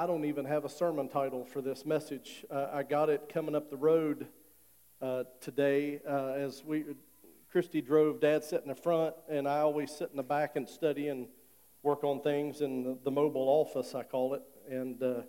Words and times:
I 0.00 0.06
don't 0.06 0.24
even 0.24 0.46
have 0.46 0.64
a 0.64 0.68
sermon 0.70 1.10
title 1.10 1.44
for 1.44 1.60
this 1.60 1.84
message. 1.84 2.46
Uh, 2.50 2.68
I 2.72 2.84
got 2.84 3.10
it 3.10 3.30
coming 3.30 3.54
up 3.54 3.68
the 3.68 3.76
road 3.76 4.28
uh, 5.02 5.24
today 5.42 6.00
uh, 6.08 6.32
as 6.38 6.64
we 6.64 6.84
Christy 7.52 7.82
drove. 7.82 8.18
Dad 8.18 8.42
sat 8.42 8.62
in 8.62 8.68
the 8.68 8.74
front, 8.74 9.14
and 9.28 9.46
I 9.46 9.58
always 9.58 9.90
sit 9.90 10.08
in 10.08 10.16
the 10.16 10.22
back 10.22 10.56
and 10.56 10.66
study 10.66 11.08
and 11.08 11.28
work 11.82 12.02
on 12.02 12.22
things 12.22 12.62
in 12.62 12.82
the, 12.82 12.96
the 13.04 13.10
mobile 13.10 13.46
office, 13.46 13.94
I 13.94 14.02
call 14.02 14.32
it. 14.32 14.40
And 14.70 15.02
uh, 15.02 15.20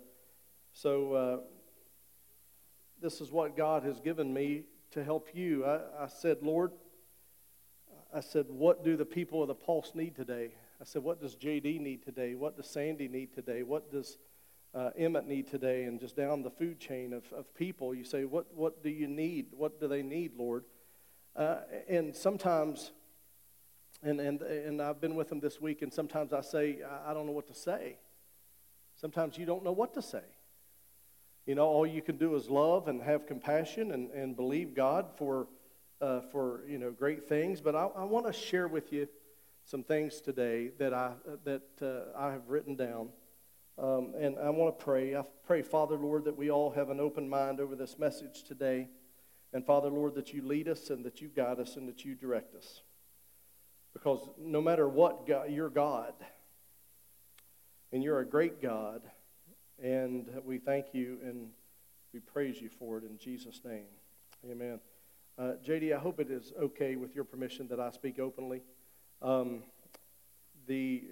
so 0.72 1.12
uh, 1.12 1.36
this 2.98 3.20
is 3.20 3.30
what 3.30 3.54
God 3.54 3.82
has 3.82 4.00
given 4.00 4.32
me 4.32 4.62
to 4.92 5.04
help 5.04 5.28
you. 5.34 5.66
I, 5.66 6.04
I 6.04 6.06
said, 6.06 6.38
Lord, 6.40 6.72
I 8.10 8.20
said, 8.20 8.46
what 8.48 8.82
do 8.82 8.96
the 8.96 9.04
people 9.04 9.42
of 9.42 9.48
the 9.48 9.54
Pulse 9.54 9.92
need 9.94 10.16
today? 10.16 10.54
I 10.80 10.84
said, 10.84 11.02
what 11.02 11.20
does 11.20 11.36
JD 11.36 11.78
need 11.78 12.02
today? 12.02 12.34
What 12.34 12.56
does 12.56 12.70
Sandy 12.70 13.06
need 13.06 13.34
today? 13.34 13.64
What 13.64 13.92
does 13.92 14.16
uh, 14.74 14.90
Emmett 14.96 15.26
need 15.26 15.46
today? 15.48 15.84
And 15.84 16.00
just 16.00 16.16
down 16.16 16.42
the 16.42 16.50
food 16.50 16.78
chain 16.78 17.12
of, 17.12 17.24
of 17.32 17.54
people, 17.54 17.94
you 17.94 18.04
say, 18.04 18.24
what, 18.24 18.46
what 18.54 18.82
do 18.82 18.90
you 18.90 19.06
need? 19.06 19.46
What 19.52 19.80
do 19.80 19.88
they 19.88 20.02
need, 20.02 20.32
Lord? 20.36 20.64
Uh, 21.34 21.60
and 21.88 22.14
sometimes, 22.14 22.92
and, 24.02 24.20
and, 24.20 24.42
and 24.42 24.82
I've 24.82 25.00
been 25.00 25.14
with 25.14 25.28
them 25.28 25.40
this 25.40 25.60
week, 25.60 25.82
and 25.82 25.92
sometimes 25.92 26.32
I 26.32 26.42
say, 26.42 26.78
I, 27.06 27.14
don't 27.14 27.26
know 27.26 27.32
what 27.32 27.46
to 27.48 27.54
say. 27.54 27.96
Sometimes 29.00 29.38
you 29.38 29.46
don't 29.46 29.64
know 29.64 29.72
what 29.72 29.94
to 29.94 30.02
say. 30.02 30.24
You 31.46 31.54
know, 31.54 31.66
all 31.66 31.86
you 31.86 32.02
can 32.02 32.18
do 32.18 32.34
is 32.36 32.48
love 32.50 32.86
and 32.86 33.02
have 33.02 33.26
compassion 33.26 33.92
and, 33.92 34.10
and 34.10 34.36
believe 34.36 34.74
God 34.74 35.06
for, 35.16 35.48
uh, 36.00 36.20
for 36.30 36.60
you 36.68 36.78
know, 36.78 36.90
great 36.90 37.28
things. 37.28 37.60
But 37.60 37.74
I, 37.74 37.86
I 37.96 38.04
want 38.04 38.26
to 38.26 38.32
share 38.32 38.68
with 38.68 38.92
you 38.92 39.08
some 39.64 39.82
things 39.82 40.20
today 40.20 40.70
that 40.78 40.92
I, 40.92 41.12
that, 41.44 41.62
uh, 41.80 42.16
I 42.16 42.32
have 42.32 42.48
written 42.48 42.76
down. 42.76 43.08
Um, 43.82 44.14
and 44.16 44.38
I 44.38 44.48
want 44.50 44.78
to 44.78 44.84
pray. 44.84 45.16
I 45.16 45.24
pray, 45.44 45.60
Father, 45.60 45.96
Lord, 45.96 46.26
that 46.26 46.38
we 46.38 46.52
all 46.52 46.70
have 46.70 46.88
an 46.88 47.00
open 47.00 47.28
mind 47.28 47.58
over 47.58 47.74
this 47.74 47.98
message 47.98 48.44
today. 48.44 48.86
And 49.52 49.66
Father, 49.66 49.88
Lord, 49.88 50.14
that 50.14 50.32
you 50.32 50.40
lead 50.42 50.68
us 50.68 50.88
and 50.88 51.04
that 51.04 51.20
you 51.20 51.26
guide 51.26 51.58
us 51.58 51.74
and 51.74 51.88
that 51.88 52.04
you 52.04 52.14
direct 52.14 52.54
us. 52.54 52.82
Because 53.92 54.20
no 54.38 54.62
matter 54.62 54.88
what, 54.88 55.26
God, 55.26 55.50
you're 55.50 55.68
God. 55.68 56.14
And 57.90 58.04
you're 58.04 58.20
a 58.20 58.24
great 58.24 58.62
God. 58.62 59.02
And 59.82 60.30
we 60.44 60.58
thank 60.58 60.94
you 60.94 61.18
and 61.24 61.48
we 62.14 62.20
praise 62.20 62.62
you 62.62 62.68
for 62.68 62.98
it 62.98 63.04
in 63.04 63.18
Jesus' 63.18 63.62
name. 63.64 63.86
Amen. 64.48 64.78
Uh, 65.36 65.54
JD, 65.66 65.92
I 65.92 65.98
hope 65.98 66.20
it 66.20 66.30
is 66.30 66.52
okay 66.56 66.94
with 66.94 67.16
your 67.16 67.24
permission 67.24 67.66
that 67.66 67.80
I 67.80 67.90
speak 67.90 68.20
openly. 68.20 68.62
Um, 69.20 69.64
the, 70.68 71.02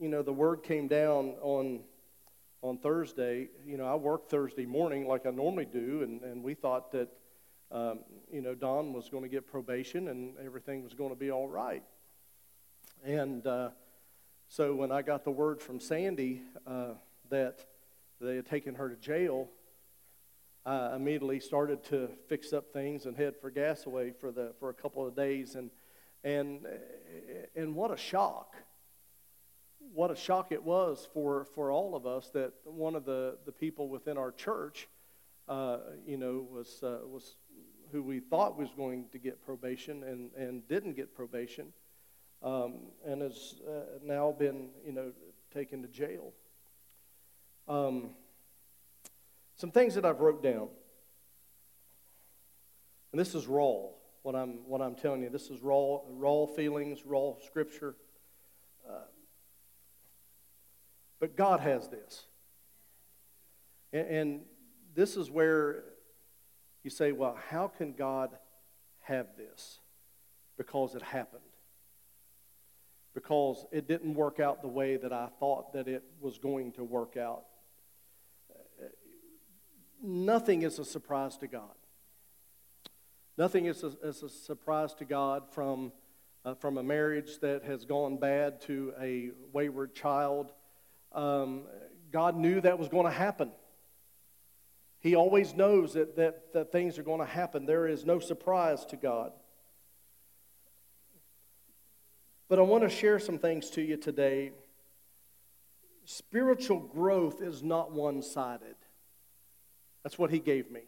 you 0.00 0.08
know, 0.08 0.22
the 0.22 0.32
word 0.32 0.62
came 0.62 0.88
down 0.88 1.34
on 1.42 1.80
on 2.62 2.78
Thursday. 2.78 3.48
You 3.66 3.76
know, 3.76 3.86
I 3.86 3.94
work 3.94 4.28
Thursday 4.28 4.66
morning 4.66 5.06
like 5.06 5.26
I 5.26 5.30
normally 5.30 5.66
do, 5.66 6.02
and, 6.02 6.22
and 6.22 6.42
we 6.42 6.54
thought 6.54 6.92
that, 6.92 7.08
um, 7.70 8.00
you 8.32 8.42
know, 8.42 8.54
Dawn 8.54 8.92
was 8.92 9.08
going 9.08 9.22
to 9.22 9.28
get 9.28 9.46
probation 9.46 10.08
and 10.08 10.34
everything 10.44 10.82
was 10.82 10.94
going 10.94 11.10
to 11.10 11.16
be 11.16 11.30
all 11.30 11.48
right. 11.48 11.82
And 13.04 13.46
uh, 13.46 13.70
so 14.48 14.74
when 14.74 14.92
I 14.92 15.02
got 15.02 15.24
the 15.24 15.30
word 15.30 15.60
from 15.60 15.80
Sandy 15.80 16.42
uh, 16.66 16.94
that 17.30 17.64
they 18.20 18.36
had 18.36 18.46
taken 18.46 18.74
her 18.74 18.88
to 18.88 18.96
jail, 18.96 19.48
I 20.66 20.96
immediately 20.96 21.40
started 21.40 21.82
to 21.84 22.10
fix 22.28 22.52
up 22.52 22.72
things 22.72 23.06
and 23.06 23.16
head 23.16 23.34
for 23.40 23.50
Gassaway 23.50 24.14
for 24.14 24.30
the 24.30 24.52
for 24.60 24.68
a 24.68 24.74
couple 24.74 25.06
of 25.06 25.16
days, 25.16 25.54
and 25.54 25.70
and 26.22 26.66
and 27.56 27.74
what 27.74 27.90
a 27.90 27.96
shock! 27.96 28.54
What 29.92 30.10
a 30.10 30.16
shock 30.16 30.52
it 30.52 30.62
was 30.62 31.08
for 31.12 31.44
for 31.54 31.70
all 31.70 31.96
of 31.96 32.06
us 32.06 32.30
that 32.30 32.52
one 32.64 32.94
of 32.94 33.04
the 33.04 33.38
the 33.44 33.52
people 33.52 33.88
within 33.88 34.16
our 34.16 34.32
church, 34.32 34.88
uh, 35.48 35.78
you 36.06 36.16
know, 36.16 36.46
was 36.50 36.82
uh, 36.82 36.98
was 37.04 37.36
who 37.92 38.02
we 38.02 38.20
thought 38.20 38.56
was 38.56 38.70
going 38.76 39.06
to 39.12 39.18
get 39.18 39.44
probation 39.44 40.04
and 40.04 40.30
and 40.34 40.66
didn't 40.68 40.94
get 40.94 41.14
probation 41.14 41.72
um, 42.42 42.74
and 43.04 43.22
has 43.22 43.56
uh, 43.68 43.98
now 44.02 44.32
been, 44.32 44.68
you 44.84 44.92
know, 44.92 45.12
taken 45.52 45.82
to 45.82 45.88
jail. 45.88 46.32
Um, 47.68 48.10
some 49.56 49.70
things 49.70 49.94
that 49.94 50.04
I've 50.04 50.20
wrote 50.20 50.42
down, 50.42 50.68
and 53.12 53.20
this 53.20 53.34
is 53.34 53.46
raw. 53.46 53.88
What 54.22 54.34
I'm 54.34 54.66
what 54.66 54.80
I'm 54.80 54.94
telling 54.94 55.22
you, 55.22 55.30
this 55.30 55.50
is 55.50 55.60
raw, 55.62 55.98
raw 56.08 56.46
feelings, 56.46 57.04
raw 57.04 57.34
scripture. 57.46 57.94
Uh, 58.88 59.04
but 61.20 61.36
God 61.36 61.60
has 61.60 61.88
this, 61.88 62.26
and, 63.92 64.06
and 64.08 64.40
this 64.94 65.16
is 65.16 65.30
where 65.30 65.84
you 66.82 66.90
say, 66.90 67.12
well, 67.12 67.38
how 67.50 67.68
can 67.68 67.92
God 67.92 68.30
have 69.02 69.26
this? 69.36 69.78
Because 70.56 70.94
it 70.94 71.02
happened 71.02 71.42
because 73.14 73.66
it 73.72 73.88
didn't 73.88 74.14
work 74.14 74.40
out 74.40 74.62
the 74.62 74.68
way 74.68 74.96
that 74.96 75.12
I 75.12 75.28
thought 75.38 75.72
that 75.72 75.88
it 75.88 76.04
was 76.20 76.38
going 76.38 76.72
to 76.72 76.84
work 76.84 77.16
out. 77.16 77.44
Nothing 80.02 80.62
is 80.62 80.78
a 80.78 80.84
surprise 80.84 81.36
to 81.38 81.46
God. 81.46 81.74
Nothing 83.36 83.66
is 83.66 83.82
a, 83.82 83.92
is 84.02 84.22
a 84.22 84.28
surprise 84.28 84.94
to 84.94 85.04
God 85.04 85.44
from, 85.52 85.92
uh, 86.44 86.54
from 86.54 86.78
a 86.78 86.82
marriage 86.82 87.38
that 87.40 87.64
has 87.64 87.84
gone 87.84 88.16
bad 88.16 88.60
to 88.62 88.94
a 89.00 89.30
wayward 89.52 89.94
child. 89.94 90.52
Um, 91.12 91.62
God 92.10 92.36
knew 92.36 92.60
that 92.60 92.78
was 92.78 92.88
going 92.88 93.06
to 93.06 93.12
happen. 93.12 93.50
He 95.00 95.14
always 95.14 95.54
knows 95.54 95.94
that, 95.94 96.16
that, 96.16 96.52
that 96.52 96.72
things 96.72 96.98
are 96.98 97.02
going 97.02 97.20
to 97.20 97.26
happen. 97.26 97.66
There 97.66 97.86
is 97.86 98.04
no 98.04 98.18
surprise 98.18 98.84
to 98.86 98.96
God. 98.96 99.32
But 102.48 102.58
I 102.58 102.62
want 102.62 102.82
to 102.82 102.90
share 102.90 103.18
some 103.18 103.38
things 103.38 103.70
to 103.70 103.82
you 103.82 103.96
today. 103.96 104.52
Spiritual 106.04 106.80
growth 106.80 107.40
is 107.40 107.62
not 107.62 107.92
one 107.92 108.22
sided. 108.22 108.74
That's 110.02 110.18
what 110.18 110.30
he 110.30 110.38
gave 110.38 110.70
me. 110.70 110.82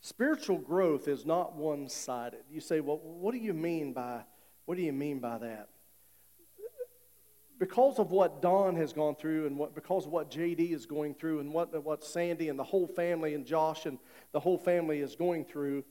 Spiritual 0.00 0.58
growth 0.58 1.08
is 1.08 1.24
not 1.24 1.56
one 1.56 1.88
sided. 1.88 2.44
You 2.50 2.60
say, 2.60 2.80
well, 2.80 3.00
what 3.02 3.32
do 3.32 3.38
you 3.38 3.54
mean 3.54 3.92
by 3.92 4.22
what 4.66 4.76
do 4.76 4.82
you 4.82 4.92
mean 4.92 5.20
by 5.20 5.38
that? 5.38 5.68
Because 7.58 7.98
of 7.98 8.10
what 8.10 8.42
Dawn 8.42 8.76
has 8.76 8.92
gone 8.92 9.16
through 9.16 9.46
and 9.46 9.56
what 9.56 9.74
because 9.74 10.04
of 10.04 10.12
what 10.12 10.30
JD 10.30 10.72
is 10.72 10.84
going 10.84 11.14
through 11.14 11.40
and 11.40 11.52
what, 11.52 11.82
what 11.82 12.04
Sandy 12.04 12.50
and 12.50 12.58
the 12.58 12.64
whole 12.64 12.86
family 12.86 13.34
and 13.34 13.46
Josh 13.46 13.86
and 13.86 13.98
the 14.32 14.40
whole 14.40 14.58
family 14.58 15.00
is 15.00 15.16
going 15.16 15.44
through, 15.46 15.84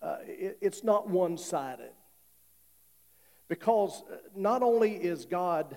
uh, 0.00 0.16
it, 0.22 0.58
it's 0.62 0.82
not 0.82 1.08
one 1.08 1.36
sided. 1.36 1.92
Because 3.48 4.02
uh, 4.10 4.16
not 4.34 4.62
only 4.62 4.92
is 4.92 5.26
God 5.26 5.76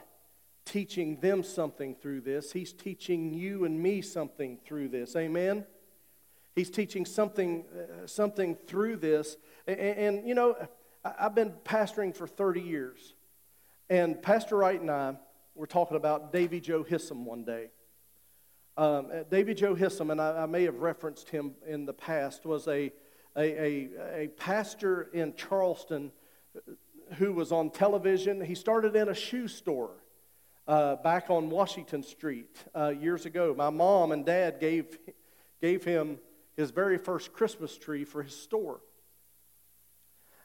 teaching 0.66 1.20
them 1.20 1.44
something 1.44 1.96
through 1.96 2.22
this, 2.22 2.54
He's 2.54 2.72
teaching 2.72 3.34
you 3.34 3.66
and 3.66 3.82
me 3.82 4.02
something 4.02 4.60
through 4.66 4.90
this. 4.90 5.16
Amen? 5.16 5.66
He's 6.56 6.70
teaching 6.70 7.06
something, 7.06 7.66
uh, 7.76 8.08
something 8.08 8.56
through 8.68 8.98
this. 8.98 9.38
And, 9.68 9.80
and, 9.80 10.28
you 10.28 10.36
know, 10.36 10.56
I've 11.04 11.36
been 11.36 11.52
pastoring 11.66 12.16
for 12.16 12.28
30 12.28 12.62
years. 12.62 13.14
And 13.90 14.22
Pastor 14.22 14.58
Wright 14.58 14.80
and 14.80 14.90
I 14.90 15.16
were 15.56 15.68
talking 15.68 15.98
about 15.98 16.32
Davy 16.32 16.60
Joe 16.60 16.84
Hissam 16.84 17.24
one 17.26 17.44
day. 17.44 17.70
Um, 18.76 19.08
uh, 19.14 19.24
Davy 19.30 19.54
Joe 19.54 19.76
Hissam, 19.76 20.12
and 20.12 20.20
I, 20.20 20.44
I, 20.44 20.46
may 20.48 20.64
have 20.64 20.80
referenced 20.80 21.30
him 21.30 21.54
in 21.68 21.86
the 21.86 21.94
past, 21.94 22.44
was 22.46 22.68
a, 22.68 22.92
a, 23.38 23.40
a, 23.40 23.90
a 24.24 24.28
pastor 24.30 25.10
in 25.14 25.36
Charleston 25.36 26.12
who 27.18 27.34
was 27.34 27.52
on 27.52 27.70
television. 27.70 28.44
He 28.44 28.56
started 28.56 28.96
in 28.96 29.10
a 29.10 29.14
shoe 29.14 29.48
store 29.48 29.92
uh, 30.68 30.96
back 30.98 31.30
on 31.30 31.52
Washington 31.52 32.02
Street 32.02 32.58
uh, 32.74 32.90
years 32.90 33.28
ago. 33.28 33.54
My 33.56 33.70
mom 33.70 34.12
and 34.12 34.26
dad 34.26 34.60
gave, 34.60 34.98
gave 35.62 35.84
him 35.84 36.18
his 36.58 36.72
very 36.72 36.98
first 36.98 37.32
Christmas 37.32 37.78
tree 37.78 38.06
for 38.06 38.24
his 38.24 38.36
store. 38.36 38.82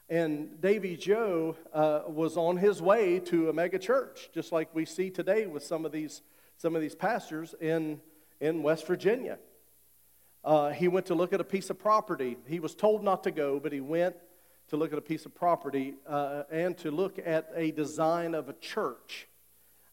And 0.09 0.59
Davy 0.59 0.97
Joe 0.97 1.55
uh, 1.71 2.01
was 2.07 2.35
on 2.35 2.57
his 2.57 2.81
way 2.81 3.19
to 3.19 3.49
a 3.49 3.53
mega 3.53 3.77
church, 3.77 4.29
just 4.33 4.51
like 4.51 4.73
we 4.73 4.83
see 4.85 5.11
today 5.11 5.45
with 5.45 5.63
some 5.63 5.85
of 5.85 5.91
these, 5.91 6.23
some 6.57 6.75
of 6.75 6.81
these 6.81 6.95
pastors 6.95 7.53
in, 7.61 8.01
in 8.41 8.63
West 8.63 8.87
Virginia. 8.87 9.37
Uh, 10.43 10.71
he 10.71 10.87
went 10.87 11.05
to 11.07 11.13
look 11.13 11.31
at 11.31 11.39
a 11.39 11.43
piece 11.43 11.69
of 11.69 11.77
property. 11.77 12.37
He 12.47 12.59
was 12.59 12.73
told 12.73 13.03
not 13.03 13.23
to 13.25 13.31
go, 13.31 13.59
but 13.59 13.71
he 13.71 13.81
went 13.81 14.15
to 14.69 14.77
look 14.77 14.91
at 14.91 14.97
a 14.97 15.01
piece 15.01 15.27
of 15.27 15.35
property 15.35 15.93
uh, 16.07 16.43
and 16.49 16.75
to 16.79 16.89
look 16.89 17.19
at 17.23 17.51
a 17.55 17.69
design 17.69 18.33
of 18.33 18.49
a 18.49 18.53
church. 18.53 19.27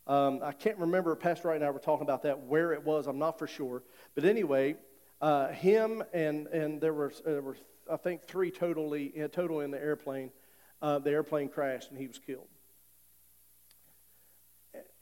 Um, 0.06 0.40
I 0.42 0.52
can't 0.52 0.78
remember, 0.78 1.14
Pastor 1.14 1.48
Wright 1.48 1.56
and 1.56 1.64
I 1.64 1.70
were 1.70 1.78
talking 1.78 2.04
about 2.04 2.22
that, 2.22 2.40
where 2.44 2.72
it 2.72 2.82
was, 2.84 3.06
I'm 3.06 3.18
not 3.18 3.38
for 3.38 3.46
sure. 3.46 3.82
But 4.14 4.24
anyway, 4.24 4.76
uh, 5.20 5.48
him 5.48 6.02
and, 6.14 6.46
and 6.46 6.80
there 6.80 6.94
were, 6.94 7.12
there 7.22 7.42
were, 7.42 7.56
I 7.90 7.96
think, 7.96 8.22
three 8.22 8.50
totally, 8.50 9.12
total 9.32 9.60
in 9.60 9.70
the 9.70 9.82
airplane. 9.82 10.30
Uh, 10.82 10.98
the 10.98 11.10
airplane 11.10 11.48
crashed 11.48 11.90
and 11.90 11.98
he 11.98 12.06
was 12.06 12.18
killed. 12.18 12.48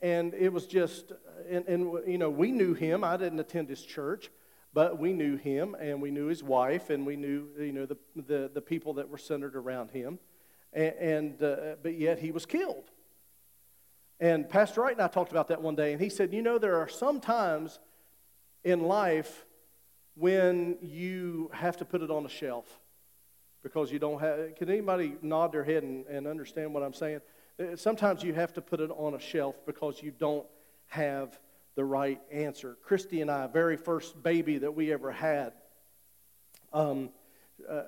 and 0.00 0.34
it 0.34 0.52
was 0.52 0.66
just, 0.66 1.12
and, 1.48 1.66
and 1.66 1.98
you 2.06 2.18
know, 2.18 2.30
we 2.30 2.52
knew 2.52 2.74
him. 2.74 3.02
I 3.02 3.16
didn't 3.16 3.40
attend 3.40 3.68
his 3.68 3.82
church, 3.82 4.30
but 4.72 4.98
we 4.98 5.12
knew 5.12 5.36
him, 5.36 5.74
and 5.80 6.02
we 6.02 6.10
knew 6.10 6.26
his 6.26 6.42
wife, 6.42 6.90
and 6.90 7.06
we 7.06 7.16
knew, 7.16 7.48
you 7.58 7.72
know, 7.72 7.86
the, 7.86 7.96
the, 8.14 8.50
the 8.52 8.60
people 8.60 8.94
that 8.94 9.08
were 9.08 9.18
centered 9.18 9.56
around 9.56 9.90
him. 9.90 10.18
And, 10.72 10.94
and 10.94 11.42
uh, 11.42 11.56
but 11.82 11.98
yet 11.98 12.18
he 12.18 12.32
was 12.32 12.44
killed. 12.44 12.90
And 14.20 14.48
Pastor 14.48 14.82
Wright 14.82 14.92
and 14.92 15.02
I 15.02 15.08
talked 15.08 15.32
about 15.32 15.48
that 15.48 15.62
one 15.62 15.74
day, 15.74 15.92
and 15.92 16.00
he 16.00 16.08
said, 16.08 16.32
You 16.32 16.42
know, 16.42 16.58
there 16.58 16.76
are 16.76 16.88
some 16.88 17.20
times 17.20 17.78
in 18.62 18.80
life 18.80 19.44
when 20.14 20.78
you 20.80 21.50
have 21.52 21.76
to 21.78 21.84
put 21.84 22.02
it 22.02 22.10
on 22.10 22.24
a 22.24 22.28
shelf 22.28 22.66
because 23.62 23.90
you 23.90 23.98
don't 23.98 24.20
have. 24.20 24.54
Can 24.56 24.68
anybody 24.68 25.16
nod 25.22 25.52
their 25.52 25.64
head 25.64 25.82
and, 25.82 26.06
and 26.06 26.26
understand 26.26 26.72
what 26.72 26.82
I'm 26.82 26.92
saying? 26.92 27.20
Uh, 27.58 27.76
sometimes 27.76 28.22
you 28.22 28.34
have 28.34 28.52
to 28.54 28.60
put 28.60 28.80
it 28.80 28.90
on 28.90 29.14
a 29.14 29.20
shelf 29.20 29.56
because 29.66 30.02
you 30.02 30.10
don't 30.10 30.46
have 30.86 31.38
the 31.74 31.84
right 31.84 32.20
answer. 32.30 32.76
Christy 32.82 33.20
and 33.20 33.30
I, 33.30 33.46
very 33.46 33.76
first 33.76 34.22
baby 34.22 34.58
that 34.58 34.74
we 34.74 34.92
ever 34.92 35.10
had, 35.10 35.52
um, 36.72 37.10
uh, 37.68 37.82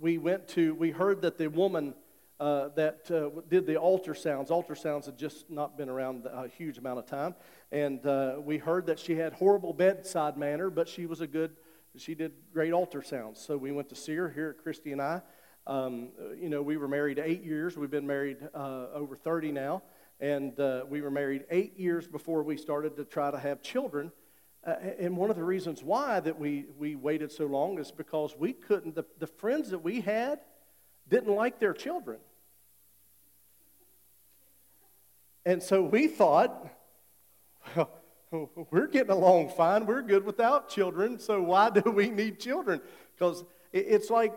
we 0.00 0.18
went 0.18 0.48
to, 0.48 0.74
we 0.74 0.90
heard 0.90 1.22
that 1.22 1.38
the 1.38 1.48
woman 1.48 1.94
uh, 2.38 2.68
that 2.74 3.10
uh, 3.10 3.40
did 3.48 3.66
the 3.66 3.74
ultrasounds. 3.74 4.48
Ultrasounds 4.48 5.04
had 5.04 5.18
just 5.18 5.50
not 5.50 5.76
been 5.76 5.90
around 5.90 6.26
a 6.26 6.48
huge 6.48 6.78
amount 6.78 6.98
of 6.98 7.06
time. 7.06 7.34
And 7.72 8.04
uh, 8.04 8.36
we 8.40 8.58
heard 8.58 8.86
that 8.86 8.98
she 8.98 9.14
had 9.14 9.32
horrible 9.32 9.72
bedside 9.72 10.36
manner, 10.36 10.70
but 10.70 10.88
she 10.88 11.06
was 11.06 11.20
a 11.20 11.26
good, 11.26 11.52
she 11.96 12.14
did 12.14 12.32
great 12.52 12.72
ultrasounds. 12.72 13.38
So 13.38 13.56
we 13.56 13.70
went 13.70 13.88
to 13.90 13.94
see 13.94 14.14
her 14.16 14.28
here 14.28 14.50
at 14.56 14.62
Christy 14.62 14.92
and 14.92 15.00
I. 15.00 15.22
Um, 15.66 16.08
you 16.36 16.48
know, 16.48 16.62
we 16.62 16.76
were 16.76 16.88
married 16.88 17.20
eight 17.22 17.44
years. 17.44 17.76
We've 17.76 17.90
been 17.90 18.06
married 18.06 18.38
uh, 18.54 18.86
over 18.92 19.14
30 19.14 19.52
now. 19.52 19.82
And 20.18 20.58
uh, 20.58 20.84
we 20.88 21.00
were 21.00 21.10
married 21.10 21.44
eight 21.50 21.78
years 21.78 22.08
before 22.08 22.42
we 22.42 22.56
started 22.56 22.96
to 22.96 23.04
try 23.04 23.30
to 23.30 23.38
have 23.38 23.62
children. 23.62 24.10
Uh, 24.66 24.74
and 24.98 25.16
one 25.16 25.30
of 25.30 25.36
the 25.36 25.44
reasons 25.44 25.82
why 25.82 26.20
that 26.20 26.38
we, 26.38 26.66
we 26.76 26.96
waited 26.96 27.30
so 27.30 27.46
long 27.46 27.78
is 27.78 27.92
because 27.92 28.34
we 28.36 28.52
couldn't, 28.52 28.94
the, 28.96 29.04
the 29.18 29.26
friends 29.26 29.70
that 29.70 29.78
we 29.78 30.00
had 30.00 30.40
didn't 31.08 31.34
like 31.34 31.60
their 31.60 31.72
children. 31.72 32.18
And 35.46 35.62
so 35.62 35.82
we 35.82 36.06
thought, 36.06 36.68
well, 37.76 37.90
we're 38.70 38.86
getting 38.86 39.10
along 39.10 39.50
fine. 39.50 39.86
We're 39.86 40.02
good 40.02 40.24
without 40.24 40.68
children, 40.68 41.18
so 41.18 41.42
why 41.42 41.70
do 41.70 41.90
we 41.90 42.10
need 42.10 42.38
children? 42.38 42.80
Because 43.14 43.44
it's 43.72 44.10
like 44.10 44.32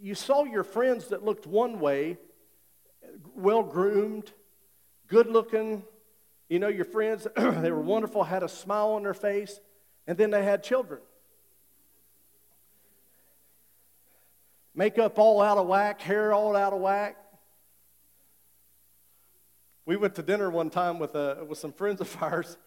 you 0.00 0.14
saw 0.14 0.44
your 0.44 0.64
friends 0.64 1.08
that 1.08 1.24
looked 1.24 1.46
one 1.46 1.80
way, 1.80 2.18
well 3.34 3.62
groomed, 3.62 4.32
good 5.08 5.26
looking. 5.26 5.84
You 6.48 6.58
know, 6.58 6.68
your 6.68 6.84
friends, 6.84 7.26
they 7.36 7.70
were 7.70 7.80
wonderful, 7.80 8.22
had 8.22 8.42
a 8.42 8.48
smile 8.48 8.90
on 8.90 9.02
their 9.02 9.14
face, 9.14 9.58
and 10.06 10.16
then 10.16 10.30
they 10.30 10.44
had 10.44 10.62
children. 10.62 11.00
Makeup 14.74 15.18
all 15.18 15.40
out 15.40 15.56
of 15.58 15.66
whack, 15.66 16.00
hair 16.02 16.32
all 16.34 16.54
out 16.54 16.72
of 16.72 16.80
whack. 16.80 17.16
We 19.86 19.96
went 19.96 20.16
to 20.16 20.22
dinner 20.22 20.50
one 20.50 20.68
time 20.68 20.98
with, 20.98 21.14
a, 21.14 21.46
with 21.48 21.58
some 21.58 21.72
friends 21.72 22.00
of 22.00 22.14
ours, 22.20 22.58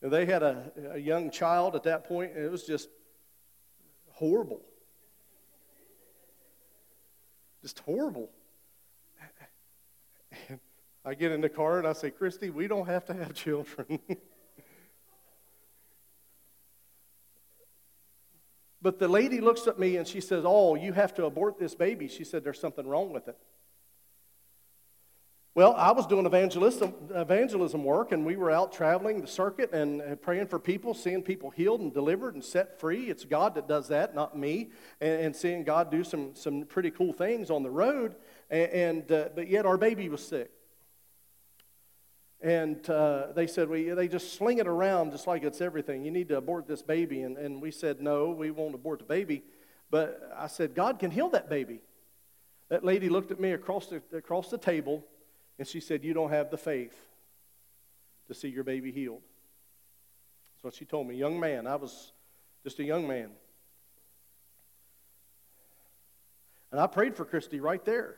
and 0.00 0.12
they 0.12 0.24
had 0.24 0.44
a, 0.44 0.70
a 0.92 0.98
young 0.98 1.30
child 1.30 1.74
at 1.74 1.82
that 1.82 2.04
point, 2.04 2.32
and 2.34 2.44
it 2.44 2.50
was 2.50 2.62
just 2.64 2.88
horrible. 4.12 4.62
Just 7.62 7.80
horrible. 7.80 8.30
And 10.48 10.60
I 11.04 11.14
get 11.14 11.32
in 11.32 11.40
the 11.40 11.48
car 11.48 11.78
and 11.78 11.88
I 11.88 11.92
say, 11.92 12.10
Christy, 12.10 12.50
we 12.50 12.68
don't 12.68 12.86
have 12.86 13.04
to 13.06 13.14
have 13.14 13.34
children. 13.34 13.98
but 18.80 18.98
the 18.98 19.08
lady 19.08 19.40
looks 19.40 19.66
at 19.66 19.78
me 19.78 19.96
and 19.96 20.06
she 20.06 20.20
says, 20.20 20.44
Oh, 20.46 20.74
you 20.74 20.92
have 20.92 21.14
to 21.14 21.24
abort 21.24 21.58
this 21.58 21.74
baby. 21.74 22.08
She 22.08 22.24
said, 22.24 22.44
There's 22.44 22.60
something 22.60 22.86
wrong 22.86 23.12
with 23.12 23.28
it. 23.28 23.36
Well, 25.52 25.74
I 25.76 25.90
was 25.90 26.06
doing 26.06 26.26
evangelism, 26.26 26.94
evangelism 27.12 27.82
work, 27.82 28.12
and 28.12 28.24
we 28.24 28.36
were 28.36 28.52
out 28.52 28.72
traveling 28.72 29.20
the 29.20 29.26
circuit 29.26 29.72
and 29.72 30.22
praying 30.22 30.46
for 30.46 30.60
people, 30.60 30.94
seeing 30.94 31.22
people 31.22 31.50
healed 31.50 31.80
and 31.80 31.92
delivered 31.92 32.34
and 32.34 32.44
set 32.44 32.78
free. 32.78 33.10
It's 33.10 33.24
God 33.24 33.56
that 33.56 33.66
does 33.66 33.88
that, 33.88 34.14
not 34.14 34.38
me. 34.38 34.70
And, 35.00 35.20
and 35.20 35.36
seeing 35.36 35.64
God 35.64 35.90
do 35.90 36.04
some, 36.04 36.36
some 36.36 36.62
pretty 36.66 36.92
cool 36.92 37.12
things 37.12 37.50
on 37.50 37.64
the 37.64 37.70
road. 37.70 38.14
And, 38.48 38.70
and 38.70 39.12
uh, 39.12 39.28
but 39.34 39.48
yet 39.48 39.66
our 39.66 39.76
baby 39.76 40.08
was 40.08 40.24
sick. 40.24 40.52
And 42.40 42.88
uh, 42.88 43.32
they 43.34 43.48
said, 43.48 43.68
well, 43.68 43.96
they 43.96 44.06
just 44.06 44.34
sling 44.34 44.58
it 44.58 44.68
around 44.68 45.10
just 45.10 45.26
like 45.26 45.42
it's 45.42 45.60
everything. 45.60 46.04
You 46.04 46.12
need 46.12 46.28
to 46.28 46.36
abort 46.36 46.68
this 46.68 46.80
baby. 46.80 47.22
And, 47.22 47.36
and 47.36 47.60
we 47.60 47.72
said, 47.72 48.00
no, 48.00 48.30
we 48.30 48.52
won't 48.52 48.76
abort 48.76 49.00
the 49.00 49.04
baby. 49.04 49.42
But 49.90 50.32
I 50.38 50.46
said, 50.46 50.76
God 50.76 51.00
can 51.00 51.10
heal 51.10 51.28
that 51.30 51.50
baby. 51.50 51.80
That 52.68 52.84
lady 52.84 53.08
looked 53.08 53.32
at 53.32 53.40
me 53.40 53.50
across 53.50 53.86
the, 53.86 54.00
across 54.16 54.48
the 54.48 54.56
table 54.56 55.04
and 55.60 55.68
she 55.68 55.78
said, 55.78 56.02
You 56.02 56.12
don't 56.12 56.30
have 56.30 56.50
the 56.50 56.56
faith 56.56 56.96
to 58.26 58.34
see 58.34 58.48
your 58.48 58.64
baby 58.64 58.90
healed. 58.90 59.22
That's 60.54 60.64
what 60.64 60.74
she 60.74 60.84
told 60.84 61.06
me. 61.06 61.14
Young 61.14 61.38
man, 61.38 61.68
I 61.68 61.76
was 61.76 62.10
just 62.64 62.80
a 62.80 62.84
young 62.84 63.06
man. 63.06 63.30
And 66.72 66.80
I 66.80 66.88
prayed 66.88 67.14
for 67.14 67.24
Christy 67.24 67.60
right 67.60 67.84
there. 67.84 68.16